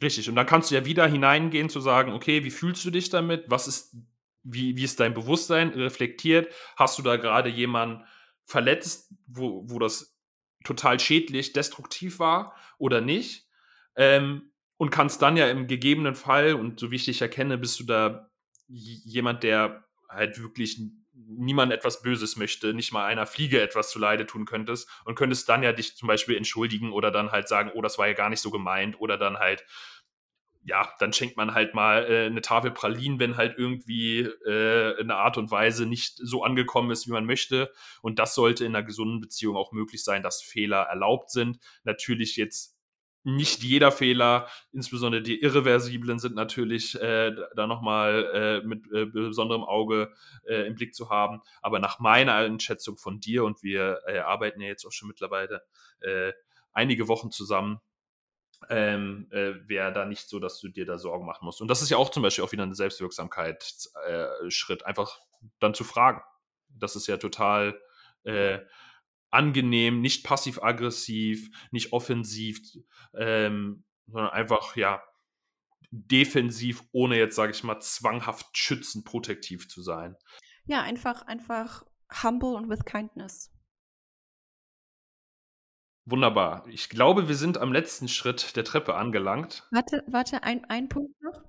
Richtig, 0.00 0.30
und 0.30 0.36
dann 0.36 0.46
kannst 0.46 0.70
du 0.70 0.76
ja 0.76 0.86
wieder 0.86 1.06
hineingehen 1.06 1.68
zu 1.68 1.80
sagen, 1.80 2.12
okay, 2.12 2.42
wie 2.42 2.50
fühlst 2.50 2.82
du 2.86 2.90
dich 2.90 3.10
damit? 3.10 3.44
Was 3.48 3.68
ist, 3.68 3.94
wie, 4.42 4.78
wie 4.78 4.84
ist 4.84 4.98
dein 4.98 5.12
Bewusstsein 5.12 5.68
reflektiert? 5.68 6.50
Hast 6.76 6.98
du 6.98 7.02
da 7.02 7.16
gerade 7.16 7.50
jemanden 7.50 8.06
verletzt, 8.46 9.12
wo, 9.26 9.62
wo 9.66 9.78
das 9.78 10.16
total 10.64 10.98
schädlich, 11.00 11.52
destruktiv 11.52 12.18
war 12.18 12.56
oder 12.78 13.02
nicht? 13.02 13.46
Ähm, 13.94 14.52
und 14.76 14.90
kannst 14.90 15.22
dann 15.22 15.36
ja 15.36 15.48
im 15.48 15.66
gegebenen 15.66 16.14
Fall, 16.14 16.54
und 16.54 16.80
so 16.80 16.90
wie 16.90 16.96
ich 16.96 17.04
dich 17.04 17.22
erkenne, 17.22 17.58
bist 17.58 17.80
du 17.80 17.84
da 17.84 18.30
jemand, 18.68 19.42
der 19.42 19.84
halt 20.08 20.40
wirklich 20.40 20.80
niemand 21.12 21.72
etwas 21.72 22.02
Böses 22.02 22.36
möchte, 22.36 22.74
nicht 22.74 22.92
mal 22.92 23.06
einer 23.06 23.26
Fliege 23.26 23.60
etwas 23.60 23.90
zu 23.90 23.98
Leide 23.98 24.26
tun 24.26 24.44
könntest 24.44 24.88
und 25.04 25.14
könntest 25.14 25.48
dann 25.48 25.62
ja 25.62 25.72
dich 25.72 25.96
zum 25.96 26.08
Beispiel 26.08 26.36
entschuldigen 26.36 26.92
oder 26.92 27.10
dann 27.10 27.32
halt 27.32 27.48
sagen, 27.48 27.70
oh, 27.74 27.80
das 27.80 27.98
war 27.98 28.06
ja 28.06 28.12
gar 28.12 28.28
nicht 28.28 28.40
so 28.40 28.50
gemeint 28.50 29.00
oder 29.00 29.16
dann 29.16 29.38
halt 29.38 29.64
ja, 30.66 30.92
dann 30.98 31.12
schenkt 31.12 31.36
man 31.36 31.54
halt 31.54 31.74
mal 31.74 32.10
äh, 32.10 32.26
eine 32.26 32.42
Tafel 32.42 32.72
Pralinen, 32.72 33.20
wenn 33.20 33.36
halt 33.36 33.56
irgendwie 33.56 34.18
äh, 34.18 34.98
eine 34.98 35.14
Art 35.14 35.38
und 35.38 35.52
Weise 35.52 35.86
nicht 35.86 36.16
so 36.16 36.42
angekommen 36.42 36.90
ist, 36.90 37.06
wie 37.06 37.12
man 37.12 37.24
möchte. 37.24 37.72
Und 38.02 38.18
das 38.18 38.34
sollte 38.34 38.64
in 38.64 38.74
einer 38.74 38.84
gesunden 38.84 39.20
Beziehung 39.20 39.56
auch 39.56 39.70
möglich 39.70 40.02
sein, 40.02 40.24
dass 40.24 40.42
Fehler 40.42 40.82
erlaubt 40.82 41.30
sind. 41.30 41.60
Natürlich 41.84 42.34
jetzt 42.34 42.75
nicht 43.26 43.64
jeder 43.64 43.90
Fehler, 43.90 44.48
insbesondere 44.72 45.20
die 45.20 45.40
irreversiblen, 45.40 46.20
sind 46.20 46.36
natürlich 46.36 46.94
äh, 47.00 47.34
da 47.56 47.66
nochmal 47.66 48.30
äh, 48.32 48.60
mit 48.66 48.86
äh, 48.92 49.04
besonderem 49.04 49.64
Auge 49.64 50.12
äh, 50.46 50.64
im 50.66 50.76
Blick 50.76 50.94
zu 50.94 51.10
haben. 51.10 51.42
Aber 51.60 51.80
nach 51.80 51.98
meiner 51.98 52.34
Einschätzung 52.34 52.96
von 52.96 53.18
dir, 53.18 53.42
und 53.42 53.64
wir 53.64 54.00
äh, 54.06 54.20
arbeiten 54.20 54.60
ja 54.60 54.68
jetzt 54.68 54.86
auch 54.86 54.92
schon 54.92 55.08
mittlerweile 55.08 55.62
äh, 56.00 56.32
einige 56.72 57.08
Wochen 57.08 57.32
zusammen, 57.32 57.80
ähm, 58.70 59.26
äh, 59.32 59.54
wäre 59.66 59.92
da 59.92 60.04
nicht 60.04 60.28
so, 60.28 60.38
dass 60.38 60.60
du 60.60 60.68
dir 60.68 60.86
da 60.86 60.96
Sorgen 60.96 61.26
machen 61.26 61.44
musst. 61.44 61.60
Und 61.60 61.68
das 61.68 61.82
ist 61.82 61.90
ja 61.90 61.96
auch 61.96 62.10
zum 62.10 62.22
Beispiel 62.22 62.44
auch 62.44 62.52
wieder 62.52 62.62
ein 62.62 62.74
Selbstwirksamkeitsschritt, 62.74 64.82
äh, 64.82 64.84
einfach 64.84 65.18
dann 65.58 65.74
zu 65.74 65.82
fragen. 65.82 66.22
Das 66.68 66.94
ist 66.94 67.08
ja 67.08 67.16
total 67.16 67.76
äh, 68.22 68.60
angenehm, 69.36 70.00
nicht 70.00 70.24
passiv-aggressiv, 70.24 71.50
nicht 71.70 71.92
offensiv, 71.92 72.58
ähm, 73.14 73.84
sondern 74.06 74.32
einfach, 74.32 74.76
ja, 74.76 75.02
defensiv, 75.90 76.82
ohne 76.92 77.16
jetzt, 77.16 77.36
sage 77.36 77.52
ich 77.52 77.62
mal, 77.62 77.80
zwanghaft 77.80 78.56
schützend, 78.56 79.04
protektiv 79.04 79.68
zu 79.68 79.82
sein. 79.82 80.16
Ja, 80.64 80.82
einfach, 80.82 81.22
einfach 81.22 81.84
humble 82.22 82.54
und 82.54 82.68
with 82.68 82.84
kindness. 82.84 83.52
Wunderbar. 86.08 86.66
Ich 86.68 86.88
glaube, 86.88 87.28
wir 87.28 87.34
sind 87.34 87.58
am 87.58 87.72
letzten 87.72 88.08
Schritt 88.08 88.56
der 88.56 88.64
Treppe 88.64 88.94
angelangt. 88.94 89.66
Warte, 89.72 90.04
warte, 90.06 90.42
ein, 90.44 90.64
ein 90.66 90.88
Punkt 90.88 91.20
noch. 91.20 91.42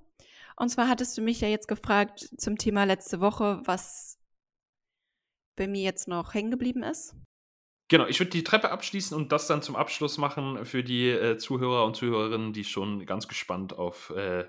Und 0.56 0.70
zwar 0.70 0.88
hattest 0.88 1.16
du 1.18 1.22
mich 1.22 1.42
ja 1.42 1.48
jetzt 1.48 1.68
gefragt 1.68 2.32
zum 2.38 2.58
Thema 2.58 2.84
letzte 2.84 3.22
Woche, 3.22 3.62
was 3.66 4.20
bei 5.56 5.68
mir 5.68 5.84
jetzt 5.84 6.08
noch 6.08 6.34
hängen 6.34 6.50
geblieben 6.50 6.82
ist. 6.84 7.16
Genau, 7.90 8.06
ich 8.06 8.20
würde 8.20 8.32
die 8.32 8.44
Treppe 8.44 8.70
abschließen 8.72 9.16
und 9.16 9.32
das 9.32 9.48
dann 9.48 9.62
zum 9.62 9.78
Abschluss 9.78 10.18
machen 10.18 10.66
für 10.66 10.84
die 10.84 11.10
äh, 11.10 11.38
Zuhörer 11.38 11.86
und 11.86 11.96
Zuhörerinnen, 11.96 12.52
die 12.52 12.66
schon 12.66 13.06
ganz 13.06 13.28
gespannt 13.28 13.74
auf 13.74 14.10
äh, 14.10 14.46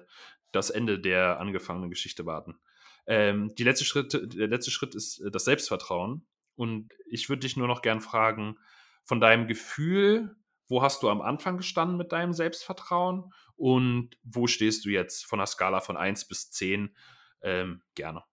das 0.50 0.70
Ende 0.70 0.98
der 0.98 1.38
angefangenen 1.38 1.90
Geschichte 1.90 2.26
warten. 2.26 2.58
Ähm, 3.06 3.54
die 3.54 3.64
letzte 3.64 3.84
Schritt, 3.84 4.12
der 4.12 4.48
letzte 4.48 4.70
Schritt 4.70 4.94
ist 4.94 5.20
äh, 5.20 5.30
das 5.30 5.44
Selbstvertrauen. 5.44 6.26
Und 6.56 6.92
ich 7.06 7.28
würde 7.28 7.40
dich 7.40 7.56
nur 7.56 7.68
noch 7.68 7.82
gern 7.82 8.00
fragen, 8.00 8.58
von 9.04 9.20
deinem 9.20 9.46
Gefühl, 9.46 10.36
wo 10.66 10.82
hast 10.82 11.02
du 11.02 11.08
am 11.08 11.22
Anfang 11.22 11.56
gestanden 11.56 11.96
mit 11.96 12.12
deinem 12.12 12.32
Selbstvertrauen 12.32 13.32
und 13.56 14.18
wo 14.22 14.46
stehst 14.46 14.84
du 14.84 14.90
jetzt 14.90 15.24
von 15.24 15.38
der 15.38 15.46
Skala 15.46 15.80
von 15.80 15.96
1 15.96 16.26
bis 16.26 16.50
10 16.50 16.94
ähm, 17.40 17.82
gerne? 17.94 18.24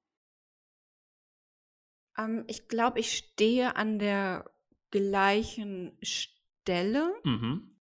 Ähm, 2.17 2.43
ich 2.47 2.67
glaube, 2.67 2.99
ich 2.99 3.15
stehe 3.15 3.75
an 3.75 3.99
der 3.99 4.51
gleichen 4.95 5.97
Stelle. 6.01 7.13
Mhm. 7.25 7.75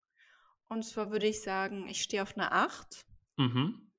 Und 0.67 0.83
zwar 0.83 1.11
würde 1.11 1.27
ich 1.27 1.41
sagen, 1.41 1.87
ich 1.87 2.01
stehe 2.01 2.23
auf 2.23 2.35
einer 2.35 2.51
8. 2.51 3.05
Mhm. 3.37 3.91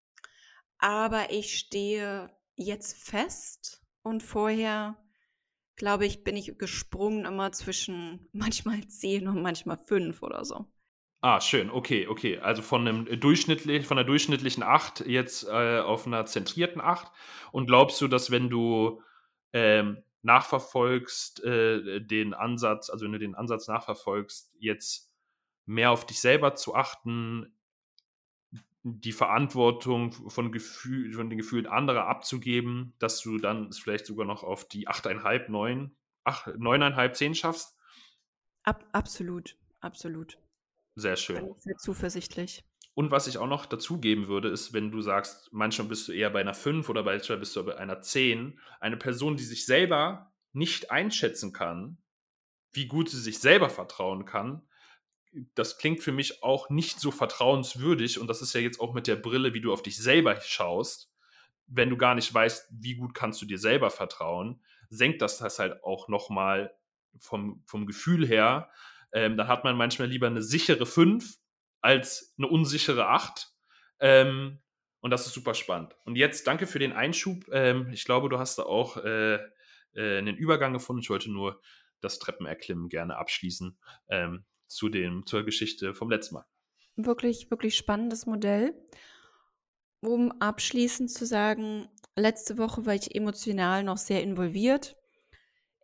Aber 0.78 1.30
ich 1.30 1.56
stehe 1.56 2.28
jetzt 2.56 3.08
fest 3.08 3.82
und 4.02 4.22
vorher 4.22 5.00
glaube 5.76 6.06
ich, 6.06 6.24
bin 6.24 6.36
ich 6.36 6.58
gesprungen 6.58 7.24
immer 7.24 7.52
zwischen 7.52 8.28
manchmal 8.32 8.84
10 8.86 9.28
und 9.28 9.42
manchmal 9.42 9.78
5 9.78 10.20
oder 10.22 10.44
so. 10.44 10.66
Ah, 11.20 11.40
schön, 11.40 11.70
okay, 11.70 12.06
okay. 12.08 12.38
Also 12.38 12.62
von 12.62 12.86
einem 12.86 13.20
durchschnittlich, 13.20 13.86
von 13.86 13.96
einer 13.96 14.06
durchschnittlichen 14.06 14.62
8 14.62 15.06
jetzt 15.06 15.44
äh, 15.44 15.78
auf 15.78 16.06
einer 16.06 16.26
zentrierten 16.26 16.82
8. 16.82 17.10
Und 17.50 17.66
glaubst 17.66 18.00
du, 18.00 18.08
dass 18.08 18.30
wenn 18.30 18.50
du 18.50 19.00
ähm, 19.54 20.02
nachverfolgst, 20.24 21.44
äh, 21.44 22.00
den 22.00 22.34
Ansatz, 22.34 22.90
also 22.90 23.04
wenn 23.04 23.12
du 23.12 23.18
den 23.18 23.34
Ansatz 23.34 23.68
nachverfolgst, 23.68 24.52
jetzt 24.58 25.12
mehr 25.66 25.90
auf 25.90 26.06
dich 26.06 26.20
selber 26.20 26.54
zu 26.54 26.74
achten, 26.74 27.54
die 28.82 29.12
Verantwortung 29.12 30.12
von, 30.12 30.52
Gefühl, 30.52 31.12
von 31.14 31.30
den 31.30 31.38
Gefühlen 31.38 31.66
anderer 31.66 32.06
abzugeben, 32.06 32.94
dass 32.98 33.20
du 33.20 33.38
dann 33.38 33.68
es 33.68 33.78
vielleicht 33.78 34.06
sogar 34.06 34.26
noch 34.26 34.42
auf 34.42 34.66
die 34.68 34.88
8,5, 34.88 35.50
9, 35.50 35.96
8, 36.24 36.46
9,5, 36.48 37.12
10 37.12 37.34
schaffst? 37.34 37.76
Ab, 38.62 38.84
absolut, 38.92 39.56
absolut. 39.80 40.38
Sehr 40.96 41.16
schön. 41.16 41.36
Bin 41.36 41.54
sehr 41.58 41.76
zuversichtlich. 41.76 42.64
Und 42.94 43.10
was 43.10 43.26
ich 43.26 43.38
auch 43.38 43.48
noch 43.48 43.66
dazugeben 43.66 44.28
würde, 44.28 44.48
ist, 44.48 44.72
wenn 44.72 44.92
du 44.92 45.02
sagst, 45.02 45.48
manchmal 45.52 45.88
bist 45.88 46.06
du 46.06 46.12
eher 46.12 46.30
bei 46.30 46.40
einer 46.40 46.54
5 46.54 46.88
oder 46.88 47.02
manchmal 47.02 47.38
bist 47.38 47.56
du 47.56 47.64
bei 47.64 47.76
einer 47.76 48.00
10, 48.00 48.58
eine 48.80 48.96
Person, 48.96 49.36
die 49.36 49.44
sich 49.44 49.66
selber 49.66 50.32
nicht 50.52 50.92
einschätzen 50.92 51.52
kann, 51.52 51.98
wie 52.72 52.86
gut 52.86 53.08
sie 53.08 53.20
sich 53.20 53.40
selber 53.40 53.68
vertrauen 53.68 54.24
kann, 54.24 54.62
das 55.54 55.78
klingt 55.78 56.02
für 56.02 56.12
mich 56.12 56.42
auch 56.42 56.70
nicht 56.70 57.00
so 57.00 57.10
vertrauenswürdig 57.10 58.20
und 58.20 58.28
das 58.28 58.42
ist 58.42 58.54
ja 58.54 58.60
jetzt 58.60 58.80
auch 58.80 58.94
mit 58.94 59.06
der 59.06 59.16
Brille, 59.16 59.54
wie 59.54 59.60
du 59.60 59.72
auf 59.72 59.82
dich 59.82 59.96
selber 59.96 60.40
schaust. 60.40 61.10
Wenn 61.66 61.90
du 61.90 61.96
gar 61.96 62.14
nicht 62.14 62.32
weißt, 62.32 62.68
wie 62.70 62.94
gut 62.94 63.14
kannst 63.14 63.42
du 63.42 63.46
dir 63.46 63.58
selber 63.58 63.90
vertrauen, 63.90 64.62
senkt 64.90 65.22
das 65.22 65.38
das 65.38 65.58
halt 65.58 65.82
auch 65.82 66.08
nochmal 66.08 66.72
vom, 67.18 67.62
vom 67.66 67.86
Gefühl 67.86 68.26
her. 68.26 68.70
Ähm, 69.12 69.36
dann 69.36 69.48
hat 69.48 69.64
man 69.64 69.76
manchmal 69.76 70.08
lieber 70.08 70.26
eine 70.26 70.42
sichere 70.42 70.86
5 70.86 71.36
als 71.84 72.34
eine 72.38 72.48
unsichere 72.48 73.08
8. 73.08 73.52
Ähm, 74.00 74.58
und 75.00 75.10
das 75.10 75.26
ist 75.26 75.34
super 75.34 75.52
spannend. 75.52 75.94
Und 76.04 76.16
jetzt 76.16 76.46
danke 76.46 76.66
für 76.66 76.78
den 76.78 76.92
Einschub. 76.92 77.44
Ähm, 77.52 77.90
ich 77.92 78.06
glaube, 78.06 78.30
du 78.30 78.38
hast 78.38 78.56
da 78.58 78.62
auch 78.62 78.96
äh, 78.96 79.34
äh, 79.34 80.18
einen 80.18 80.34
Übergang 80.36 80.72
gefunden. 80.72 81.02
Ich 81.02 81.10
wollte 81.10 81.30
nur 81.30 81.60
das 82.00 82.18
Treppenerklimmen 82.18 82.88
gerne 82.88 83.18
abschließen. 83.18 83.78
Ähm, 84.08 84.46
zu 84.66 84.88
dem, 84.88 85.26
zur 85.26 85.44
Geschichte 85.44 85.94
vom 85.94 86.10
letzten 86.10 86.36
Mal. 86.36 86.46
Wirklich, 86.96 87.50
wirklich 87.50 87.76
spannendes 87.76 88.24
Modell. 88.24 88.74
Um 90.00 90.32
abschließend 90.40 91.10
zu 91.10 91.26
sagen, 91.26 91.86
letzte 92.16 92.56
Woche 92.56 92.86
war 92.86 92.94
ich 92.94 93.14
emotional 93.14 93.84
noch 93.84 93.98
sehr 93.98 94.22
involviert. 94.22 94.96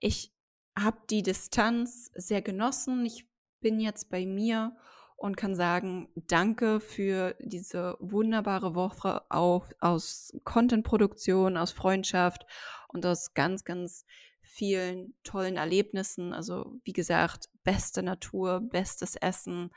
Ich 0.01 0.32
habe 0.78 0.98
die 1.11 1.22
Distanz 1.22 2.11
sehr 2.14 2.40
genossen. 2.40 3.05
Ich 3.05 3.26
bin 3.61 3.80
jetzt 3.80 4.09
bei 4.09 4.24
mir 4.24 4.74
und 5.20 5.36
kann 5.36 5.54
sagen, 5.54 6.08
danke 6.14 6.80
für 6.80 7.36
diese 7.40 7.94
wunderbare 8.00 8.74
Woche 8.74 9.20
auch 9.30 9.68
aus 9.78 10.32
Content-Produktion, 10.44 11.58
aus 11.58 11.72
Freundschaft 11.72 12.46
und 12.88 13.04
aus 13.04 13.34
ganz, 13.34 13.66
ganz 13.66 14.06
vielen 14.40 15.12
tollen 15.22 15.58
Erlebnissen. 15.58 16.32
Also 16.32 16.80
wie 16.84 16.94
gesagt, 16.94 17.50
beste 17.64 18.02
Natur, 18.02 18.60
bestes 18.62 19.14
Essen, 19.14 19.72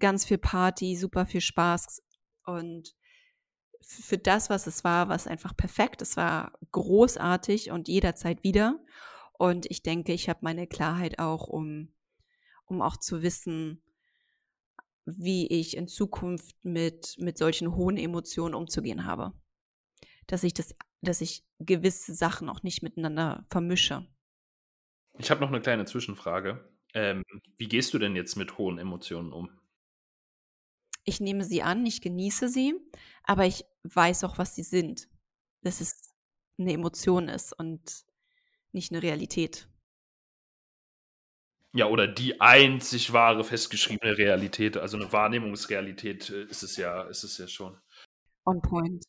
ganz 0.00 0.24
viel 0.24 0.38
Party, 0.38 0.96
super 0.96 1.26
viel 1.26 1.42
Spaß 1.42 2.02
und 2.44 2.96
für 3.80 4.18
das, 4.18 4.50
was 4.50 4.66
es 4.66 4.82
war, 4.82 5.08
war 5.08 5.16
es 5.16 5.28
einfach 5.28 5.56
perfekt. 5.56 6.02
Es 6.02 6.16
war 6.16 6.58
großartig 6.72 7.70
und 7.70 7.86
jederzeit 7.86 8.42
wieder. 8.42 8.80
Und 9.32 9.66
ich 9.70 9.84
denke, 9.84 10.12
ich 10.12 10.28
habe 10.28 10.40
meine 10.42 10.66
Klarheit 10.66 11.20
auch, 11.20 11.46
um, 11.46 11.92
um 12.66 12.82
auch 12.82 12.96
zu 12.96 13.22
wissen, 13.22 13.82
wie 15.04 15.46
ich 15.48 15.76
in 15.76 15.88
Zukunft 15.88 16.64
mit, 16.64 17.16
mit 17.18 17.38
solchen 17.38 17.74
hohen 17.74 17.96
Emotionen 17.96 18.54
umzugehen 18.54 19.04
habe. 19.04 19.32
Dass 20.26 20.44
ich 20.44 20.54
das 20.54 20.74
dass 21.02 21.20
ich 21.20 21.44
gewisse 21.58 22.14
Sachen 22.14 22.48
auch 22.48 22.62
nicht 22.62 22.82
miteinander 22.82 23.44
vermische. 23.50 24.06
Ich 25.18 25.30
habe 25.30 25.40
noch 25.40 25.48
eine 25.48 25.60
kleine 25.60 25.84
Zwischenfrage. 25.84 26.68
Ähm, 26.94 27.22
wie 27.56 27.68
gehst 27.68 27.92
du 27.92 27.98
denn 27.98 28.16
jetzt 28.16 28.36
mit 28.36 28.56
hohen 28.56 28.78
Emotionen 28.78 29.32
um? 29.32 29.50
Ich 31.04 31.20
nehme 31.20 31.44
sie 31.44 31.62
an, 31.62 31.84
ich 31.84 32.00
genieße 32.00 32.48
sie, 32.48 32.74
aber 33.24 33.46
ich 33.46 33.64
weiß 33.82 34.24
auch, 34.24 34.38
was 34.38 34.54
sie 34.54 34.62
sind. 34.62 35.08
Dass 35.62 35.80
es 35.80 36.14
eine 36.58 36.72
Emotion 36.72 37.28
ist 37.28 37.52
und 37.52 38.04
nicht 38.70 38.92
eine 38.92 39.02
Realität. 39.02 39.68
Ja, 41.74 41.86
oder 41.86 42.06
die 42.06 42.38
einzig 42.40 43.12
wahre 43.14 43.44
festgeschriebene 43.44 44.18
Realität, 44.18 44.76
also 44.76 44.98
eine 44.98 45.10
Wahrnehmungsrealität 45.10 46.28
äh, 46.28 46.44
ist 46.44 46.62
es 46.62 46.76
ja, 46.76 47.02
ist 47.04 47.24
es 47.24 47.38
ja 47.38 47.48
schon. 47.48 47.78
On 48.44 48.60
point. 48.60 49.04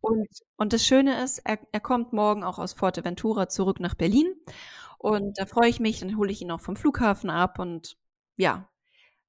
Und, 0.00 0.28
und 0.56 0.72
das 0.72 0.86
Schöne 0.86 1.22
ist, 1.22 1.40
er, 1.44 1.58
er 1.72 1.80
kommt 1.80 2.14
morgen 2.14 2.42
auch 2.42 2.58
aus 2.58 2.72
Forteventura 2.72 3.48
zurück 3.48 3.80
nach 3.80 3.94
Berlin. 3.94 4.34
Und 4.98 5.38
da 5.38 5.46
freue 5.46 5.68
ich 5.68 5.80
mich, 5.80 6.00
dann 6.00 6.16
hole 6.16 6.32
ich 6.32 6.40
ihn 6.40 6.50
auch 6.50 6.60
vom 6.60 6.76
Flughafen 6.76 7.28
ab. 7.28 7.58
Und 7.58 7.98
ja, 8.36 8.70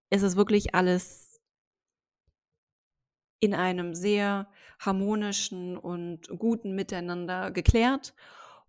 es 0.10 0.22
ist 0.22 0.38
wirklich 0.38 0.74
alles 0.74 1.42
in 3.42 3.54
einem 3.54 3.96
sehr 3.96 4.50
harmonischen 4.80 5.78
und 5.78 6.30
guten 6.38 6.74
Miteinander 6.74 7.52
geklärt. 7.52 8.14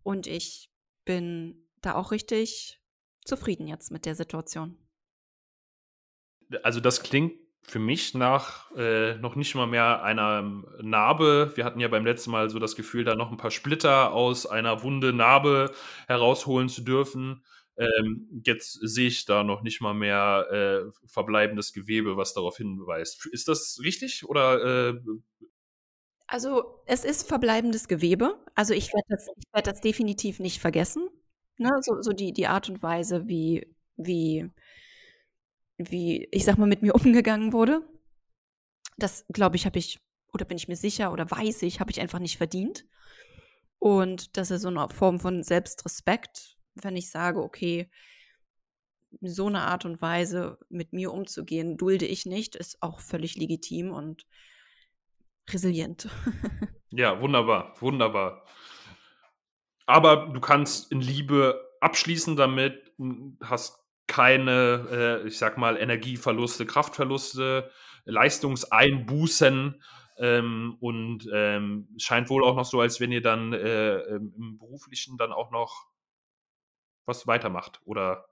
Und 0.02 0.26
ich 0.26 0.70
bin 1.04 1.68
da 1.80 1.94
auch 1.94 2.10
richtig 2.10 2.81
zufrieden 3.24 3.66
jetzt 3.66 3.90
mit 3.90 4.06
der 4.06 4.14
Situation. 4.14 4.76
Also 6.62 6.80
das 6.80 7.02
klingt 7.02 7.34
für 7.62 7.78
mich 7.78 8.14
nach 8.14 8.70
äh, 8.76 9.14
noch 9.16 9.36
nicht 9.36 9.54
mal 9.54 9.66
mehr 9.66 10.02
einer 10.02 10.42
Narbe. 10.80 11.52
Wir 11.54 11.64
hatten 11.64 11.80
ja 11.80 11.88
beim 11.88 12.04
letzten 12.04 12.30
Mal 12.32 12.50
so 12.50 12.58
das 12.58 12.74
Gefühl, 12.74 13.04
da 13.04 13.14
noch 13.14 13.30
ein 13.30 13.36
paar 13.36 13.52
Splitter 13.52 14.12
aus 14.12 14.46
einer 14.46 14.82
Wunde 14.82 15.12
Narbe 15.12 15.72
herausholen 16.08 16.68
zu 16.68 16.82
dürfen. 16.82 17.44
Ähm, 17.76 18.42
jetzt 18.44 18.72
sehe 18.82 19.08
ich 19.08 19.24
da 19.24 19.44
noch 19.44 19.62
nicht 19.62 19.80
mal 19.80 19.94
mehr 19.94 20.46
äh, 20.50 21.08
verbleibendes 21.08 21.72
Gewebe, 21.72 22.16
was 22.16 22.34
darauf 22.34 22.56
hinweist. 22.56 23.26
Ist 23.26 23.48
das 23.48 23.80
richtig 23.82 24.28
oder? 24.28 24.90
Äh 24.90 25.00
also 26.26 26.82
es 26.86 27.04
ist 27.04 27.28
verbleibendes 27.28 27.88
Gewebe. 27.88 28.38
Also 28.54 28.74
ich 28.74 28.92
werde 28.92 29.06
das, 29.08 29.28
werd 29.52 29.66
das 29.66 29.80
definitiv 29.80 30.38
nicht 30.40 30.60
vergessen. 30.60 31.08
Ne? 31.62 31.78
So, 31.80 32.02
so 32.02 32.12
die, 32.12 32.32
die 32.32 32.46
Art 32.46 32.68
und 32.68 32.82
Weise, 32.82 33.28
wie, 33.28 33.66
wie, 33.96 34.50
wie, 35.78 36.28
ich 36.30 36.44
sag 36.44 36.58
mal, 36.58 36.66
mit 36.66 36.82
mir 36.82 36.94
umgegangen 36.94 37.52
wurde. 37.52 37.82
Das, 38.98 39.24
glaube 39.28 39.56
ich, 39.56 39.66
habe 39.66 39.78
ich, 39.78 40.00
oder 40.32 40.44
bin 40.44 40.56
ich 40.56 40.68
mir 40.68 40.76
sicher 40.76 41.12
oder 41.12 41.30
weiß 41.30 41.62
ich, 41.62 41.80
habe 41.80 41.90
ich 41.90 42.00
einfach 42.00 42.18
nicht 42.18 42.36
verdient. 42.36 42.86
Und 43.78 44.36
das 44.36 44.50
ist 44.50 44.62
so 44.62 44.68
eine 44.68 44.88
Form 44.90 45.18
von 45.18 45.42
Selbstrespekt, 45.42 46.56
wenn 46.74 46.96
ich 46.96 47.10
sage, 47.10 47.42
okay, 47.42 47.90
so 49.20 49.46
eine 49.46 49.62
Art 49.62 49.84
und 49.84 50.00
Weise 50.00 50.58
mit 50.68 50.92
mir 50.92 51.12
umzugehen, 51.12 51.76
dulde 51.76 52.06
ich 52.06 52.24
nicht, 52.24 52.56
ist 52.56 52.82
auch 52.82 53.00
völlig 53.00 53.36
legitim 53.36 53.90
und 53.90 54.26
resilient. 55.50 56.08
ja, 56.90 57.20
wunderbar, 57.20 57.74
wunderbar. 57.80 58.46
Aber 59.86 60.28
du 60.28 60.40
kannst 60.40 60.92
in 60.92 61.00
Liebe 61.00 61.60
abschließen 61.80 62.36
damit, 62.36 62.92
hast 63.42 63.80
keine, 64.06 65.20
äh, 65.24 65.26
ich 65.28 65.38
sag 65.38 65.58
mal, 65.58 65.76
Energieverluste, 65.76 66.66
Kraftverluste, 66.66 67.70
Leistungseinbußen. 68.04 69.82
Ähm, 70.18 70.76
und 70.80 71.28
ähm, 71.32 71.88
scheint 71.96 72.28
wohl 72.28 72.44
auch 72.44 72.54
noch 72.54 72.66
so, 72.66 72.80
als 72.80 73.00
wenn 73.00 73.12
ihr 73.12 73.22
dann 73.22 73.52
äh, 73.54 73.98
im 74.16 74.58
beruflichen 74.58 75.16
dann 75.16 75.32
auch 75.32 75.50
noch 75.50 75.86
was 77.06 77.26
weitermacht, 77.26 77.80
oder? 77.84 78.26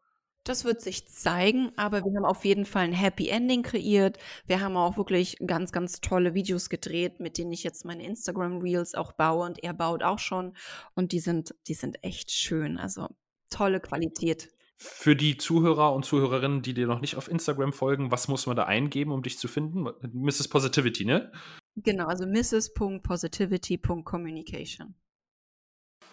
Das 0.44 0.64
wird 0.64 0.80
sich 0.80 1.06
zeigen, 1.06 1.70
aber 1.76 2.02
wir 2.02 2.16
haben 2.16 2.24
auf 2.24 2.46
jeden 2.46 2.64
Fall 2.64 2.84
ein 2.84 2.92
Happy 2.92 3.28
Ending 3.28 3.62
kreiert. 3.62 4.16
Wir 4.46 4.60
haben 4.60 4.76
auch 4.76 4.96
wirklich 4.96 5.36
ganz, 5.46 5.70
ganz 5.70 6.00
tolle 6.00 6.32
Videos 6.32 6.70
gedreht, 6.70 7.20
mit 7.20 7.36
denen 7.36 7.52
ich 7.52 7.62
jetzt 7.62 7.84
meine 7.84 8.06
Instagram 8.06 8.56
Reels 8.58 8.94
auch 8.94 9.12
baue 9.12 9.44
und 9.44 9.62
er 9.62 9.74
baut 9.74 10.02
auch 10.02 10.18
schon. 10.18 10.56
Und 10.94 11.12
die 11.12 11.20
sind, 11.20 11.54
die 11.68 11.74
sind 11.74 12.02
echt 12.02 12.30
schön. 12.30 12.78
Also 12.78 13.08
tolle 13.50 13.80
Qualität. 13.80 14.48
Für 14.78 15.14
die 15.14 15.36
Zuhörer 15.36 15.92
und 15.92 16.06
Zuhörerinnen, 16.06 16.62
die 16.62 16.72
dir 16.72 16.86
noch 16.86 17.02
nicht 17.02 17.16
auf 17.16 17.28
Instagram 17.28 17.74
folgen, 17.74 18.10
was 18.10 18.28
muss 18.28 18.46
man 18.46 18.56
da 18.56 18.64
eingeben, 18.64 19.12
um 19.12 19.22
dich 19.22 19.36
zu 19.36 19.46
finden? 19.46 19.86
Mrs. 20.14 20.48
Positivity, 20.48 21.04
ne? 21.04 21.30
Genau, 21.76 22.06
also 22.06 22.24
mrs.positivity.communication. 22.26 24.94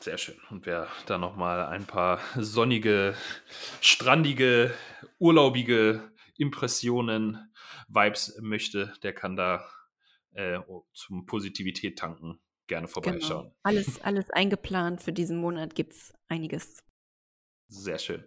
Sehr 0.08 0.18
schön. 0.18 0.40
Und 0.50 0.66
wer 0.66 0.88
da 1.06 1.18
nochmal 1.18 1.66
ein 1.66 1.86
paar 1.86 2.22
sonnige, 2.38 3.14
strandige, 3.82 4.74
urlaubige 5.20 6.14
Impressionen, 6.38 7.52
Vibes 7.90 8.40
möchte, 8.40 8.94
der 9.04 9.12
kann 9.12 9.36
da 9.36 9.70
äh, 10.32 10.60
zum 10.94 11.26
Positivität 11.26 12.00
tanken 12.00 12.40
gerne 12.68 12.88
vorbeischauen. 12.88 13.48
Genau. 13.48 13.56
Alles, 13.64 14.00
alles 14.00 14.30
eingeplant 14.30 15.04
für 15.04 15.12
diesen 15.12 15.40
Monat 15.40 15.76
gibt 15.76 15.92
es 15.92 16.14
einiges. 16.30 16.86
Sehr 17.68 18.00
schön. 18.00 18.24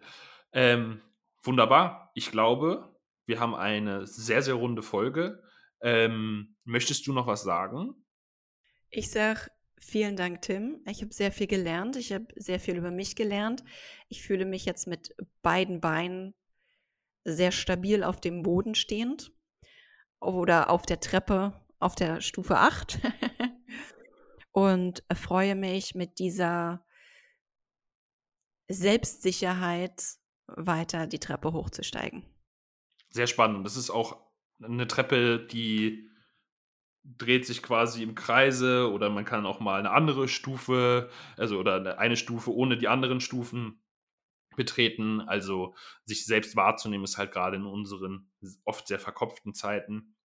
Ähm, 0.52 1.00
wunderbar. 1.42 2.10
Ich 2.14 2.30
glaube, 2.30 2.94
wir 3.24 3.40
haben 3.40 3.54
eine 3.54 4.06
sehr, 4.06 4.42
sehr 4.42 4.52
runde 4.52 4.82
Folge. 4.82 5.42
Ähm, 5.80 6.58
möchtest 6.64 7.06
du 7.06 7.14
noch 7.14 7.26
was 7.26 7.42
sagen? 7.42 8.04
Ich 8.90 9.10
sage 9.10 9.48
Vielen 9.80 10.14
Dank, 10.14 10.42
Tim. 10.42 10.82
Ich 10.86 11.00
habe 11.00 11.12
sehr 11.12 11.32
viel 11.32 11.46
gelernt. 11.46 11.96
Ich 11.96 12.12
habe 12.12 12.26
sehr 12.36 12.60
viel 12.60 12.76
über 12.76 12.90
mich 12.90 13.16
gelernt. 13.16 13.64
Ich 14.08 14.22
fühle 14.22 14.44
mich 14.44 14.66
jetzt 14.66 14.86
mit 14.86 15.16
beiden 15.42 15.80
Beinen 15.80 16.34
sehr 17.24 17.50
stabil 17.50 18.04
auf 18.04 18.20
dem 18.20 18.42
Boden 18.42 18.74
stehend 18.74 19.32
oder 20.20 20.70
auf 20.70 20.82
der 20.82 21.00
Treppe 21.00 21.60
auf 21.78 21.94
der 21.94 22.20
Stufe 22.20 22.58
8 22.58 23.00
und 24.52 25.02
freue 25.14 25.54
mich 25.54 25.94
mit 25.94 26.18
dieser 26.18 26.84
Selbstsicherheit 28.68 30.18
weiter 30.46 31.06
die 31.06 31.18
Treppe 31.18 31.52
hochzusteigen. 31.52 32.24
Sehr 33.08 33.26
spannend. 33.26 33.64
Das 33.64 33.76
ist 33.76 33.90
auch 33.90 34.20
eine 34.62 34.86
Treppe, 34.86 35.46
die 35.46 36.09
dreht 37.18 37.46
sich 37.46 37.62
quasi 37.62 38.02
im 38.02 38.14
Kreise 38.14 38.90
oder 38.90 39.10
man 39.10 39.24
kann 39.24 39.46
auch 39.46 39.60
mal 39.60 39.78
eine 39.78 39.90
andere 39.90 40.28
Stufe, 40.28 41.10
also 41.36 41.58
oder 41.58 41.98
eine 41.98 42.16
Stufe 42.16 42.54
ohne 42.54 42.76
die 42.76 42.88
anderen 42.88 43.20
Stufen 43.20 43.82
betreten. 44.56 45.20
Also 45.20 45.74
sich 46.04 46.24
selbst 46.26 46.56
wahrzunehmen 46.56 47.04
ist 47.04 47.18
halt 47.18 47.32
gerade 47.32 47.56
in 47.56 47.64
unseren 47.64 48.30
oft 48.64 48.86
sehr 48.86 48.98
verkopften 48.98 49.54
Zeiten, 49.54 50.16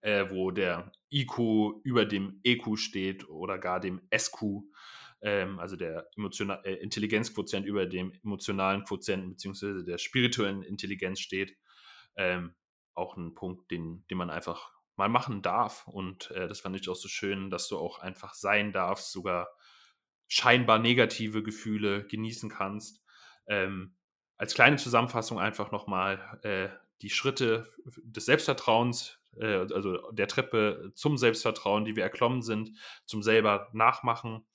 äh, 0.00 0.30
wo 0.30 0.50
der 0.50 0.92
IQ 1.10 1.80
über 1.84 2.04
dem 2.04 2.40
EQ 2.44 2.78
steht 2.78 3.28
oder 3.28 3.58
gar 3.58 3.80
dem 3.80 4.00
SQ, 4.14 4.42
ähm, 5.22 5.58
also 5.58 5.76
der 5.76 6.08
äh, 6.16 6.74
Intelligenzquotient 6.74 7.66
über 7.66 7.86
dem 7.86 8.12
emotionalen 8.24 8.84
Quotienten 8.84 9.30
beziehungsweise 9.30 9.84
der 9.84 9.98
spirituellen 9.98 10.62
Intelligenz 10.62 11.20
steht. 11.20 11.56
Ähm, 12.16 12.54
auch 12.94 13.16
ein 13.16 13.34
Punkt, 13.34 13.70
den, 13.70 14.04
den 14.10 14.18
man 14.18 14.28
einfach 14.28 14.71
mal 14.96 15.08
machen 15.08 15.42
darf. 15.42 15.86
Und 15.86 16.30
äh, 16.32 16.48
das 16.48 16.60
fand 16.60 16.76
ich 16.76 16.88
auch 16.88 16.96
so 16.96 17.08
schön, 17.08 17.50
dass 17.50 17.68
du 17.68 17.78
auch 17.78 17.98
einfach 17.98 18.34
sein 18.34 18.72
darfst, 18.72 19.12
sogar 19.12 19.48
scheinbar 20.28 20.78
negative 20.78 21.42
Gefühle 21.42 22.06
genießen 22.06 22.50
kannst. 22.50 23.02
Ähm, 23.46 23.96
als 24.36 24.54
kleine 24.54 24.76
Zusammenfassung 24.76 25.38
einfach 25.38 25.70
nochmal 25.70 26.40
äh, 26.42 26.68
die 27.02 27.10
Schritte 27.10 27.72
des 27.84 28.26
Selbstvertrauens, 28.26 29.18
äh, 29.36 29.66
also 29.72 30.10
der 30.12 30.28
Treppe 30.28 30.92
zum 30.94 31.18
Selbstvertrauen, 31.18 31.84
die 31.84 31.96
wir 31.96 32.02
erklommen 32.02 32.42
sind, 32.42 32.76
zum 33.04 33.22
selber 33.22 33.68
nachmachen. 33.72 34.46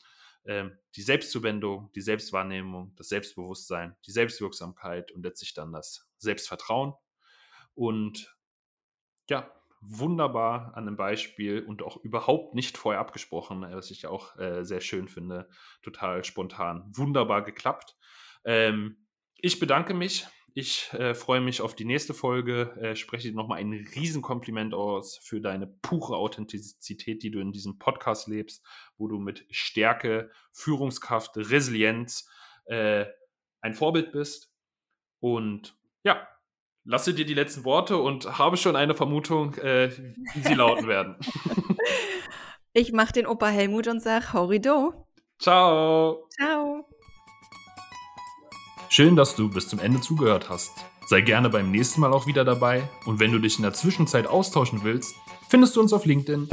Ähm, 0.45 0.77
die 0.95 1.01
Selbstzuwendung, 1.01 1.91
die 1.93 2.01
Selbstwahrnehmung, 2.01 2.95
das 2.95 3.09
Selbstbewusstsein, 3.09 3.95
die 4.05 4.11
Selbstwirksamkeit 4.11 5.11
und 5.11 5.23
letztlich 5.23 5.53
dann 5.53 5.73
das 5.73 6.09
Selbstvertrauen. 6.17 6.93
Und 7.75 8.35
ja, 9.29 9.51
wunderbar 9.81 10.75
an 10.75 10.87
einem 10.87 10.97
Beispiel 10.97 11.61
und 11.61 11.83
auch 11.83 11.97
überhaupt 11.97 12.55
nicht 12.55 12.77
vorher 12.77 12.99
abgesprochen, 12.99 13.63
äh, 13.63 13.75
was 13.75 13.91
ich 13.91 14.07
auch 14.07 14.37
äh, 14.37 14.63
sehr 14.63 14.81
schön 14.81 15.07
finde. 15.07 15.49
Total 15.81 16.23
spontan. 16.23 16.91
Wunderbar 16.95 17.43
geklappt. 17.43 17.95
Ähm, 18.43 18.97
ich 19.37 19.59
bedanke 19.59 19.93
mich. 19.93 20.25
Ich 20.53 20.91
äh, 20.93 21.13
freue 21.13 21.41
mich 21.41 21.61
auf 21.61 21.75
die 21.75 21.85
nächste 21.85 22.15
Folge. 22.15 22.75
Äh, 22.81 22.95
spreche 22.95 23.31
nochmal 23.31 23.59
ein 23.59 23.73
Riesenkompliment 23.73 24.73
aus 24.73 25.19
für 25.21 25.39
deine 25.39 25.67
pure 25.67 26.17
Authentizität, 26.17 27.21
die 27.21 27.29
du 27.29 27.39
in 27.39 27.51
diesem 27.51 27.77
Podcast 27.77 28.27
lebst, 28.27 28.65
wo 28.97 29.07
du 29.07 29.19
mit 29.19 29.45
Stärke, 29.51 30.31
Führungskraft, 30.51 31.37
Resilienz 31.37 32.27
äh, 32.65 33.05
ein 33.61 33.75
Vorbild 33.75 34.11
bist. 34.11 34.51
Und 35.19 35.77
ja, 36.03 36.27
lasse 36.87 37.13
dir 37.13 37.25
die 37.25 37.33
letzten 37.33 37.65
Worte 37.65 37.97
und 37.97 38.39
habe 38.39 38.57
schon 38.57 38.75
eine 38.75 38.95
Vermutung, 38.95 39.53
äh, 39.55 39.91
wie 40.33 40.41
sie 40.41 40.53
lauten 40.53 40.87
werden. 40.87 41.17
Ich 42.73 42.93
mache 42.93 43.11
den 43.11 43.27
Opa 43.27 43.47
Helmut 43.47 43.87
und 43.87 44.01
sage 44.01 44.33
Horido. 44.33 45.05
Ciao. 45.37 46.27
Ciao. 46.29 46.85
Schön, 48.89 49.15
dass 49.15 49.35
du 49.35 49.49
bis 49.49 49.67
zum 49.67 49.79
Ende 49.79 49.99
zugehört 49.99 50.49
hast. 50.49 50.71
Sei 51.07 51.21
gerne 51.21 51.49
beim 51.49 51.71
nächsten 51.71 52.01
Mal 52.01 52.13
auch 52.13 52.25
wieder 52.25 52.45
dabei 52.45 52.87
und 53.05 53.19
wenn 53.19 53.31
du 53.31 53.39
dich 53.39 53.57
in 53.57 53.63
der 53.63 53.73
Zwischenzeit 53.73 54.25
austauschen 54.25 54.83
willst, 54.83 55.15
findest 55.49 55.75
du 55.75 55.81
uns 55.81 55.93
auf 55.93 56.05
LinkedIn. 56.05 56.49